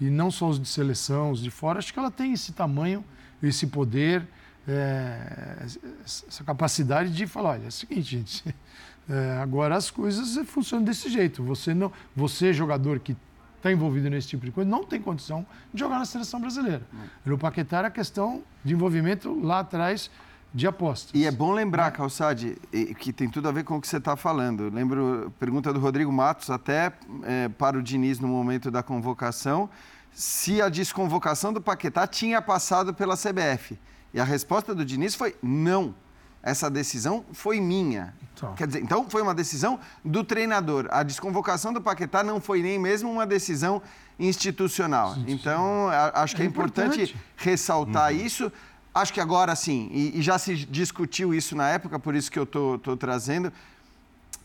E 0.00 0.06
não 0.06 0.30
só 0.30 0.48
os 0.48 0.58
de 0.58 0.66
seleção, 0.66 1.30
os 1.30 1.42
de 1.42 1.50
fora. 1.50 1.78
Acho 1.78 1.92
que 1.92 1.98
ela 1.98 2.10
tem 2.10 2.32
esse 2.32 2.52
tamanho, 2.52 3.04
esse 3.42 3.66
poder, 3.66 4.26
é, 4.66 5.66
essa 6.02 6.42
capacidade 6.42 7.14
de 7.14 7.26
falar, 7.26 7.50
olha, 7.50 7.64
é 7.64 7.68
o 7.68 7.72
seguinte, 7.72 8.16
gente, 8.16 8.54
é, 9.08 9.38
agora 9.42 9.76
as 9.76 9.90
coisas 9.90 10.34
funcionam 10.48 10.82
desse 10.82 11.10
jeito. 11.10 11.42
Você, 11.44 11.74
não, 11.74 11.92
você 12.16 12.54
jogador 12.54 13.00
que 13.00 13.14
está 13.58 13.70
envolvido 13.70 14.08
nesse 14.08 14.28
tipo 14.28 14.46
de 14.46 14.50
coisa, 14.50 14.68
não 14.68 14.82
tem 14.82 15.00
condição 15.00 15.46
de 15.72 15.80
jogar 15.80 15.98
na 15.98 16.06
seleção 16.06 16.40
brasileira. 16.40 16.82
No 17.24 17.36
Paquetá 17.36 17.78
era 17.78 17.90
questão 17.90 18.42
de 18.64 18.72
envolvimento 18.72 19.38
lá 19.40 19.60
atrás 19.60 20.10
de 20.54 20.66
apostas. 20.68 21.10
E 21.12 21.26
é 21.26 21.32
bom 21.32 21.50
lembrar, 21.52 21.90
Calçade, 21.90 22.56
e- 22.72 22.94
que 22.94 23.12
tem 23.12 23.28
tudo 23.28 23.48
a 23.48 23.52
ver 23.52 23.64
com 23.64 23.76
o 23.76 23.80
que 23.80 23.88
você 23.88 23.96
está 23.96 24.14
falando. 24.16 24.70
Lembro, 24.72 25.32
pergunta 25.40 25.72
do 25.72 25.80
Rodrigo 25.80 26.12
Matos, 26.12 26.48
até 26.48 26.92
eh, 27.24 27.48
para 27.58 27.76
o 27.76 27.82
Diniz 27.82 28.20
no 28.20 28.28
momento 28.28 28.70
da 28.70 28.80
convocação, 28.82 29.68
se 30.12 30.62
a 30.62 30.68
desconvocação 30.68 31.52
do 31.52 31.60
Paquetá 31.60 32.06
tinha 32.06 32.40
passado 32.40 32.94
pela 32.94 33.16
CBF. 33.16 33.76
E 34.14 34.20
a 34.20 34.24
resposta 34.24 34.72
do 34.72 34.84
Diniz 34.84 35.16
foi 35.16 35.34
não. 35.42 35.92
Essa 36.40 36.70
decisão 36.70 37.24
foi 37.32 37.58
minha. 37.58 38.14
Então. 38.34 38.54
Quer 38.54 38.66
dizer, 38.68 38.82
então 38.82 39.08
foi 39.10 39.22
uma 39.22 39.34
decisão 39.34 39.80
do 40.04 40.22
treinador. 40.22 40.86
A 40.90 41.02
desconvocação 41.02 41.72
do 41.72 41.80
Paquetá 41.80 42.22
não 42.22 42.38
foi 42.40 42.62
nem 42.62 42.78
mesmo 42.78 43.10
uma 43.10 43.26
decisão 43.26 43.82
institucional. 44.18 45.16
Então, 45.26 45.88
a- 45.88 46.22
acho 46.22 46.36
que 46.36 46.42
é, 46.42 46.44
É 46.44 46.48
importante, 46.48 47.00
importante. 47.02 47.16
ressaltar 47.36 48.14
isso. 48.14 48.52
Acho 48.94 49.12
que 49.12 49.20
agora 49.20 49.56
sim, 49.56 49.88
e, 49.92 50.18
e 50.18 50.22
já 50.22 50.38
se 50.38 50.54
discutiu 50.54 51.34
isso 51.34 51.56
na 51.56 51.68
época, 51.68 51.98
por 51.98 52.14
isso 52.14 52.30
que 52.30 52.38
eu 52.38 52.44
estou 52.44 52.78
trazendo. 52.96 53.52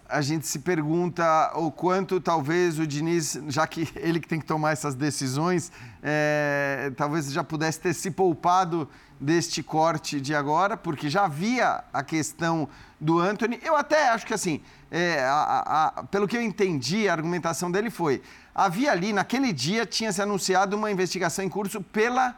A 0.07 0.21
gente 0.21 0.47
se 0.47 0.57
pergunta 0.57 1.51
o 1.53 1.69
quanto 1.71 2.19
talvez 2.19 2.79
o 2.79 2.87
Diniz, 2.87 3.39
já 3.47 3.67
que 3.67 3.87
ele 3.95 4.19
que 4.19 4.27
tem 4.27 4.39
que 4.39 4.45
tomar 4.47 4.71
essas 4.71 4.95
decisões, 4.95 5.71
é, 6.01 6.91
talvez 6.97 7.31
já 7.31 7.43
pudesse 7.43 7.79
ter 7.79 7.93
se 7.93 8.09
poupado 8.09 8.89
deste 9.19 9.61
corte 9.61 10.19
de 10.19 10.33
agora, 10.33 10.75
porque 10.75 11.09
já 11.11 11.25
havia 11.25 11.83
a 11.93 12.01
questão 12.01 12.67
do 12.99 13.19
Anthony. 13.19 13.59
Eu 13.61 13.75
até 13.75 14.09
acho 14.09 14.25
que 14.25 14.33
assim, 14.33 14.61
é, 14.89 15.19
a- 15.25 15.91
a- 15.97 16.03
pelo 16.05 16.27
que 16.27 16.35
eu 16.35 16.41
entendi, 16.41 17.07
a 17.07 17.11
argumentação 17.13 17.69
dele 17.69 17.91
foi: 17.91 18.23
havia 18.55 18.91
ali, 18.91 19.13
naquele 19.13 19.53
dia, 19.53 19.85
tinha 19.85 20.11
se 20.11 20.23
anunciado 20.23 20.75
uma 20.75 20.89
investigação 20.89 21.45
em 21.45 21.49
curso 21.49 21.81
pela 21.83 22.33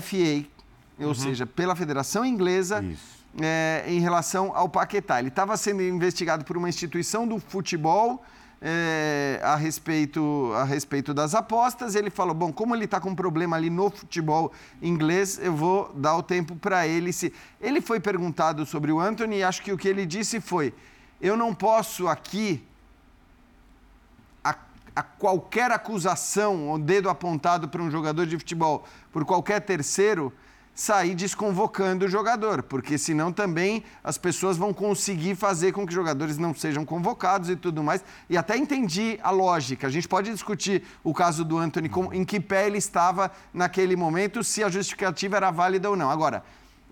FA, 0.00 0.44
ou 1.00 1.14
seja, 1.14 1.46
pela 1.46 1.74
Federação 1.74 2.24
Inglesa, 2.24 2.84
é, 3.40 3.84
em 3.86 4.00
relação 4.00 4.52
ao 4.54 4.68
Paquetá. 4.68 5.18
Ele 5.18 5.28
estava 5.28 5.56
sendo 5.56 5.82
investigado 5.82 6.44
por 6.44 6.56
uma 6.56 6.68
instituição 6.68 7.26
do 7.26 7.38
futebol 7.38 8.24
é, 8.62 9.40
a, 9.42 9.56
respeito, 9.56 10.52
a 10.54 10.64
respeito 10.64 11.14
das 11.14 11.34
apostas. 11.34 11.94
Ele 11.94 12.10
falou: 12.10 12.34
bom, 12.34 12.52
como 12.52 12.74
ele 12.74 12.84
está 12.84 13.00
com 13.00 13.10
um 13.10 13.14
problema 13.14 13.56
ali 13.56 13.70
no 13.70 13.90
futebol 13.90 14.52
inglês, 14.82 15.38
eu 15.42 15.54
vou 15.54 15.92
dar 15.94 16.16
o 16.16 16.22
tempo 16.22 16.56
para 16.56 16.86
ele. 16.86 17.12
Se... 17.12 17.32
Ele 17.60 17.80
foi 17.80 18.00
perguntado 18.00 18.66
sobre 18.66 18.92
o 18.92 19.00
Anthony 19.00 19.38
e 19.38 19.42
acho 19.42 19.62
que 19.62 19.72
o 19.72 19.78
que 19.78 19.88
ele 19.88 20.04
disse 20.04 20.40
foi: 20.40 20.74
eu 21.20 21.36
não 21.36 21.54
posso 21.54 22.08
aqui 22.08 22.62
a, 24.44 24.54
a 24.96 25.02
qualquer 25.02 25.70
acusação 25.70 26.68
ou 26.68 26.78
dedo 26.78 27.08
apontado 27.08 27.68
para 27.68 27.82
um 27.82 27.90
jogador 27.90 28.26
de 28.26 28.36
futebol 28.36 28.84
por 29.12 29.24
qualquer 29.24 29.60
terceiro 29.60 30.32
sair 30.74 31.14
desconvocando 31.14 32.06
o 32.06 32.08
jogador, 32.08 32.62
porque 32.62 32.96
senão 32.96 33.32
também 33.32 33.84
as 34.02 34.16
pessoas 34.16 34.56
vão 34.56 34.72
conseguir 34.72 35.34
fazer 35.34 35.72
com 35.72 35.86
que 35.86 35.92
jogadores 35.92 36.38
não 36.38 36.54
sejam 36.54 36.84
convocados 36.84 37.50
e 37.50 37.56
tudo 37.56 37.82
mais. 37.82 38.02
E 38.28 38.36
até 38.36 38.56
entendi 38.56 39.18
a 39.22 39.30
lógica. 39.30 39.86
A 39.86 39.90
gente 39.90 40.08
pode 40.08 40.30
discutir 40.30 40.82
o 41.04 41.12
caso 41.12 41.44
do 41.44 41.58
Anthony, 41.58 41.90
em 42.12 42.24
que 42.24 42.40
pé 42.40 42.66
ele 42.66 42.78
estava 42.78 43.30
naquele 43.52 43.96
momento, 43.96 44.42
se 44.42 44.64
a 44.64 44.68
justificativa 44.68 45.36
era 45.36 45.50
válida 45.50 45.90
ou 45.90 45.96
não. 45.96 46.10
Agora, 46.10 46.42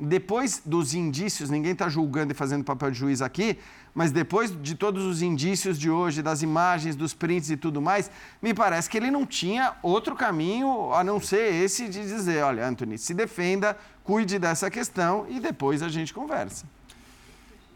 depois 0.01 0.63
dos 0.65 0.95
indícios, 0.95 1.51
ninguém 1.51 1.73
está 1.73 1.89
julgando 1.89 2.33
e 2.33 2.35
fazendo 2.35 2.65
papel 2.65 2.91
de 2.91 2.99
juiz 2.99 3.21
aqui, 3.21 3.59
mas 3.95 4.13
depois 4.13 4.57
de 4.63 4.75
todos 4.75 5.05
os 5.05 5.23
indícios 5.23 5.79
de 5.79 5.91
hoje, 5.91 6.23
das 6.23 6.43
imagens, 6.43 6.95
dos 6.95 7.15
prints 7.15 7.51
e 7.51 7.57
tudo 7.57 7.83
mais, 7.83 8.11
me 8.41 8.55
parece 8.55 8.89
que 8.89 8.97
ele 8.97 9.11
não 9.11 9.27
tinha 9.27 9.75
outro 9.83 10.15
caminho 10.15 10.93
a 10.93 11.03
não 11.03 11.21
ser 11.21 11.53
esse 11.53 11.89
de 11.89 12.03
dizer: 12.03 12.45
olha, 12.45 12.67
Anthony, 12.67 12.97
se 12.97 13.13
defenda, 13.13 13.77
cuide 14.05 14.39
dessa 14.39 14.71
questão 14.71 15.27
e 15.29 15.41
depois 15.41 15.83
a 15.83 15.89
gente 15.89 16.15
conversa. 16.15 16.65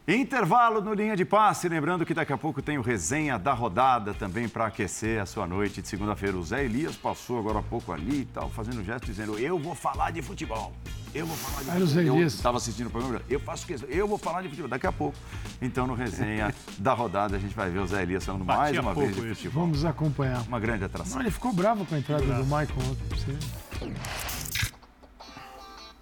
Intervalo 0.06 0.80
no 0.80 0.92
Linha 0.92 1.16
de 1.16 1.24
Passe. 1.24 1.68
Lembrando 1.68 2.04
que 2.04 2.12
daqui 2.12 2.32
a 2.32 2.38
pouco 2.38 2.60
tem 2.60 2.76
o 2.76 2.82
resenha 2.82 3.38
da 3.38 3.52
rodada 3.52 4.12
também 4.12 4.48
para 4.48 4.66
aquecer 4.66 5.20
a 5.22 5.26
sua 5.26 5.46
noite 5.46 5.80
de 5.80 5.86
segunda-feira. 5.86 6.36
O 6.36 6.42
Zé 6.42 6.64
Elias 6.64 6.96
passou 6.96 7.38
agora 7.38 7.60
há 7.60 7.62
pouco 7.62 7.92
ali 7.92 8.22
e 8.22 8.24
tal, 8.24 8.50
fazendo 8.50 8.82
gesto 8.82 9.06
dizendo: 9.06 9.38
Eu 9.38 9.58
vou 9.60 9.76
falar 9.76 10.10
de 10.10 10.20
futebol. 10.20 10.72
Eu 11.14 11.24
vou 11.24 11.36
falar 11.36 11.62
de 11.62 11.70
Aí 11.70 11.80
futebol. 11.80 12.04
Eu 12.04 12.14
Elias. 12.16 12.34
estava 12.34 12.56
assistindo 12.56 12.86
o 12.88 12.90
programa, 12.90 13.22
eu 13.28 13.38
faço 13.38 13.64
questão, 13.66 13.88
eu 13.90 14.08
vou 14.08 14.18
falar 14.18 14.42
de 14.42 14.48
futebol. 14.48 14.68
Daqui 14.68 14.86
a 14.88 14.92
pouco, 14.92 15.16
então, 15.60 15.86
no 15.86 15.94
resenha 15.94 16.52
da 16.78 16.94
rodada, 16.94 17.36
a 17.36 17.38
gente 17.38 17.54
vai 17.54 17.70
ver 17.70 17.78
o 17.78 17.86
Zé 17.86 18.02
Elias 18.02 18.24
falando 18.24 18.44
mais 18.44 18.76
uma 18.76 18.94
vez 18.94 19.14
de 19.14 19.34
futebol. 19.34 19.62
Vamos 19.62 19.84
acompanhar. 19.84 20.42
Uma 20.48 20.58
grande 20.58 20.82
atração. 20.84 21.14
Não, 21.14 21.22
ele 21.22 21.30
ficou 21.30 21.52
bravo 21.52 21.86
com 21.86 21.94
a 21.94 21.98
entrada 21.98 22.24
do 22.24 22.44
Michael 22.44 22.74
ontem. 22.90 23.38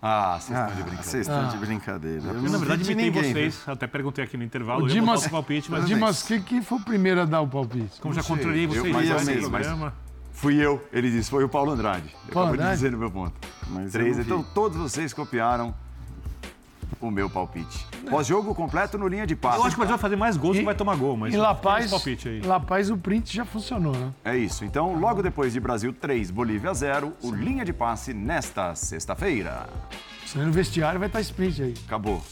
Você... 0.01 0.07
Ah, 0.07 0.38
vocês 0.40 0.48
estão 0.59 0.66
de 0.66 0.72
Ah, 0.72 0.84
brincadeira. 0.84 1.03
vocês 1.03 1.28
estão 1.28 1.48
de 1.48 1.57
brincadeira. 1.59 2.24
Eu 2.28 2.34
Eu, 2.36 2.42
na 2.51 2.59
verdade, 2.59 2.82
de 2.84 2.92
imitei 2.92 3.11
ninguém, 3.11 3.32
vocês. 3.34 3.62
Até 3.68 3.86
perguntei 3.86 4.24
aqui 4.24 4.36
no 4.36 4.44
intervalo. 4.44 4.82
O 4.84 4.88
eu 4.88 4.92
Dimas, 4.92 5.26
o 5.26 5.30
palpite, 5.30 5.70
mas 5.70 5.84
o 5.84 5.86
Dimas 5.86 6.22
quem, 6.22 6.40
quem 6.42 6.62
foi 6.62 6.78
o 6.78 6.80
primeiro 6.80 7.20
a 7.20 7.24
dar 7.26 7.42
o 7.42 7.46
palpite? 7.48 8.01
como 8.01 8.14
já 8.14 8.22
controlei 8.22 8.64
Eu- 8.64 8.68
vocês 8.70 8.94
mas 8.94 9.11
eu 9.11 9.16
mesmo, 9.24 9.51
mas- 9.51 9.66
programa. 9.66 9.94
Fui 10.32 10.55
eu, 10.55 10.82
ele 10.90 11.11
disse, 11.11 11.28
foi 11.28 11.44
o 11.44 11.48
Paulo 11.51 11.72
Andrade. 11.72 12.07
Eu 12.26 12.32
Paulo 12.32 12.48
acabo 12.48 12.57
de 12.57 12.62
Andrade? 12.62 12.76
dizer 12.76 12.92
no 12.92 12.96
meu 12.98 13.11
ponto. 13.11 13.34
Mas 13.68 13.94
eu 13.94 14.01
Três. 14.01 14.18
Então 14.18 14.42
todos 14.55 14.78
vocês 14.78 15.12
copiaram 15.12 15.74
o 17.01 17.11
meu 17.11 17.28
palpite. 17.30 17.86
Pós-jogo 18.09 18.55
completo 18.55 18.98
no 18.98 19.09
linha 19.09 19.26
de 19.26 19.34
passe. 19.34 19.59
Eu 19.59 19.64
acho 19.64 19.74
que 19.74 19.80
o 19.80 19.82
Brasil 19.82 19.96
vai 19.96 20.01
fazer 20.03 20.16
mais 20.16 20.36
gols 20.36 20.57
que 20.57 20.64
vai 20.64 20.74
tomar 20.74 20.96
gol, 20.96 21.16
mas 21.16 21.32
Em 21.32 21.36
La 21.36 21.55
Paz, 21.55 21.90
palpite 21.90 22.28
aí. 22.28 22.40
La 22.40 22.61
Paz 22.61 22.90
o 22.90 22.96
print 22.96 23.34
já 23.34 23.44
funcionou, 23.44 23.94
né? 23.96 24.12
É 24.24 24.36
isso. 24.36 24.64
Então, 24.64 24.94
logo 24.98 25.22
depois 25.22 25.53
de 25.53 25.61
Brasil 25.61 25.92
3, 25.92 26.30
Bolívia 26.30 26.72
0, 26.74 27.12
o 27.22 27.30
linha 27.32 27.64
de 27.64 27.72
passe 27.72 28.12
nesta 28.12 28.74
sexta-feira. 28.74 29.68
Você 30.24 30.38
no 30.38 30.53
vestiário 30.53 30.98
vai 31.01 31.09
estar 31.09 31.20
sprint 31.20 31.62
aí. 31.62 31.74
Acabou. 31.86 32.22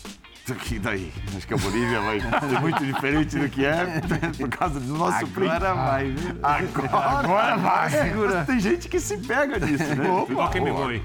E 0.71 0.79
daí? 0.79 1.13
Acho 1.37 1.47
que 1.47 1.55
a 1.55 1.57
Bolívia 1.57 2.01
vai 2.01 2.21
ser 2.21 2.61
muito 2.61 2.85
diferente 2.85 3.39
do 3.39 3.49
que 3.49 3.65
é 3.65 4.01
por 4.39 4.49
causa 4.49 4.79
do 4.81 4.95
nosso 4.97 5.25
Agora 5.25 5.75
vai, 5.75 6.11
viu? 6.11 6.37
Agora, 6.43 7.19
Agora 7.19 7.57
vai. 7.57 7.91
Segura. 7.91 8.45
Tem 8.45 8.61
gente 8.61 8.89
que 8.89 9.01
se 9.01 9.19
pega 9.19 9.59
nisso, 9.59 9.85
né? 9.95 10.27
Igual 10.31 10.51
quem 10.51 10.61
me 10.63 10.71
foi. 10.73 11.03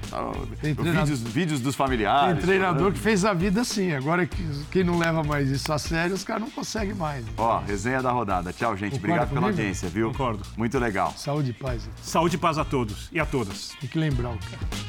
Treinador- 0.60 0.94
Vídeos, 1.04 1.20
vídeos 1.22 1.60
dos 1.60 1.74
familiares. 1.74 2.36
Tem 2.38 2.42
treinador 2.46 2.92
que 2.92 2.98
fez 2.98 3.24
a 3.24 3.32
vida 3.34 3.60
assim. 3.62 3.92
Agora, 3.92 4.26
que- 4.26 4.64
quem 4.70 4.84
não 4.84 4.98
leva 4.98 5.22
mais 5.24 5.50
isso 5.50 5.72
a 5.72 5.78
sério, 5.78 6.14
os 6.14 6.24
caras 6.24 6.42
não 6.42 6.50
conseguem 6.50 6.94
mais. 6.94 7.24
Ó, 7.36 7.58
resenha 7.60 8.00
da 8.02 8.10
rodada. 8.10 8.52
Tchau, 8.52 8.76
gente. 8.76 8.96
Obrigado 8.96 9.28
pela 9.28 9.40
comigo? 9.40 9.46
audiência, 9.58 9.88
viu? 9.88 10.10
Concordo. 10.12 10.42
Muito 10.56 10.78
legal. 10.78 11.12
Saúde 11.16 11.50
e 11.50 11.52
paz. 11.54 11.88
Saúde 12.02 12.36
e 12.36 12.38
paz 12.38 12.58
a 12.58 12.64
todos 12.64 13.08
e 13.12 13.18
a 13.20 13.26
todas. 13.26 13.70
Tem 13.80 13.88
que 13.88 13.98
lembrar 13.98 14.30
o 14.30 14.38
cara. 14.38 14.84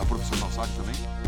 A 0.00 0.04
professor 0.04 0.38
Calçado 0.38 0.68
também? 0.76 1.21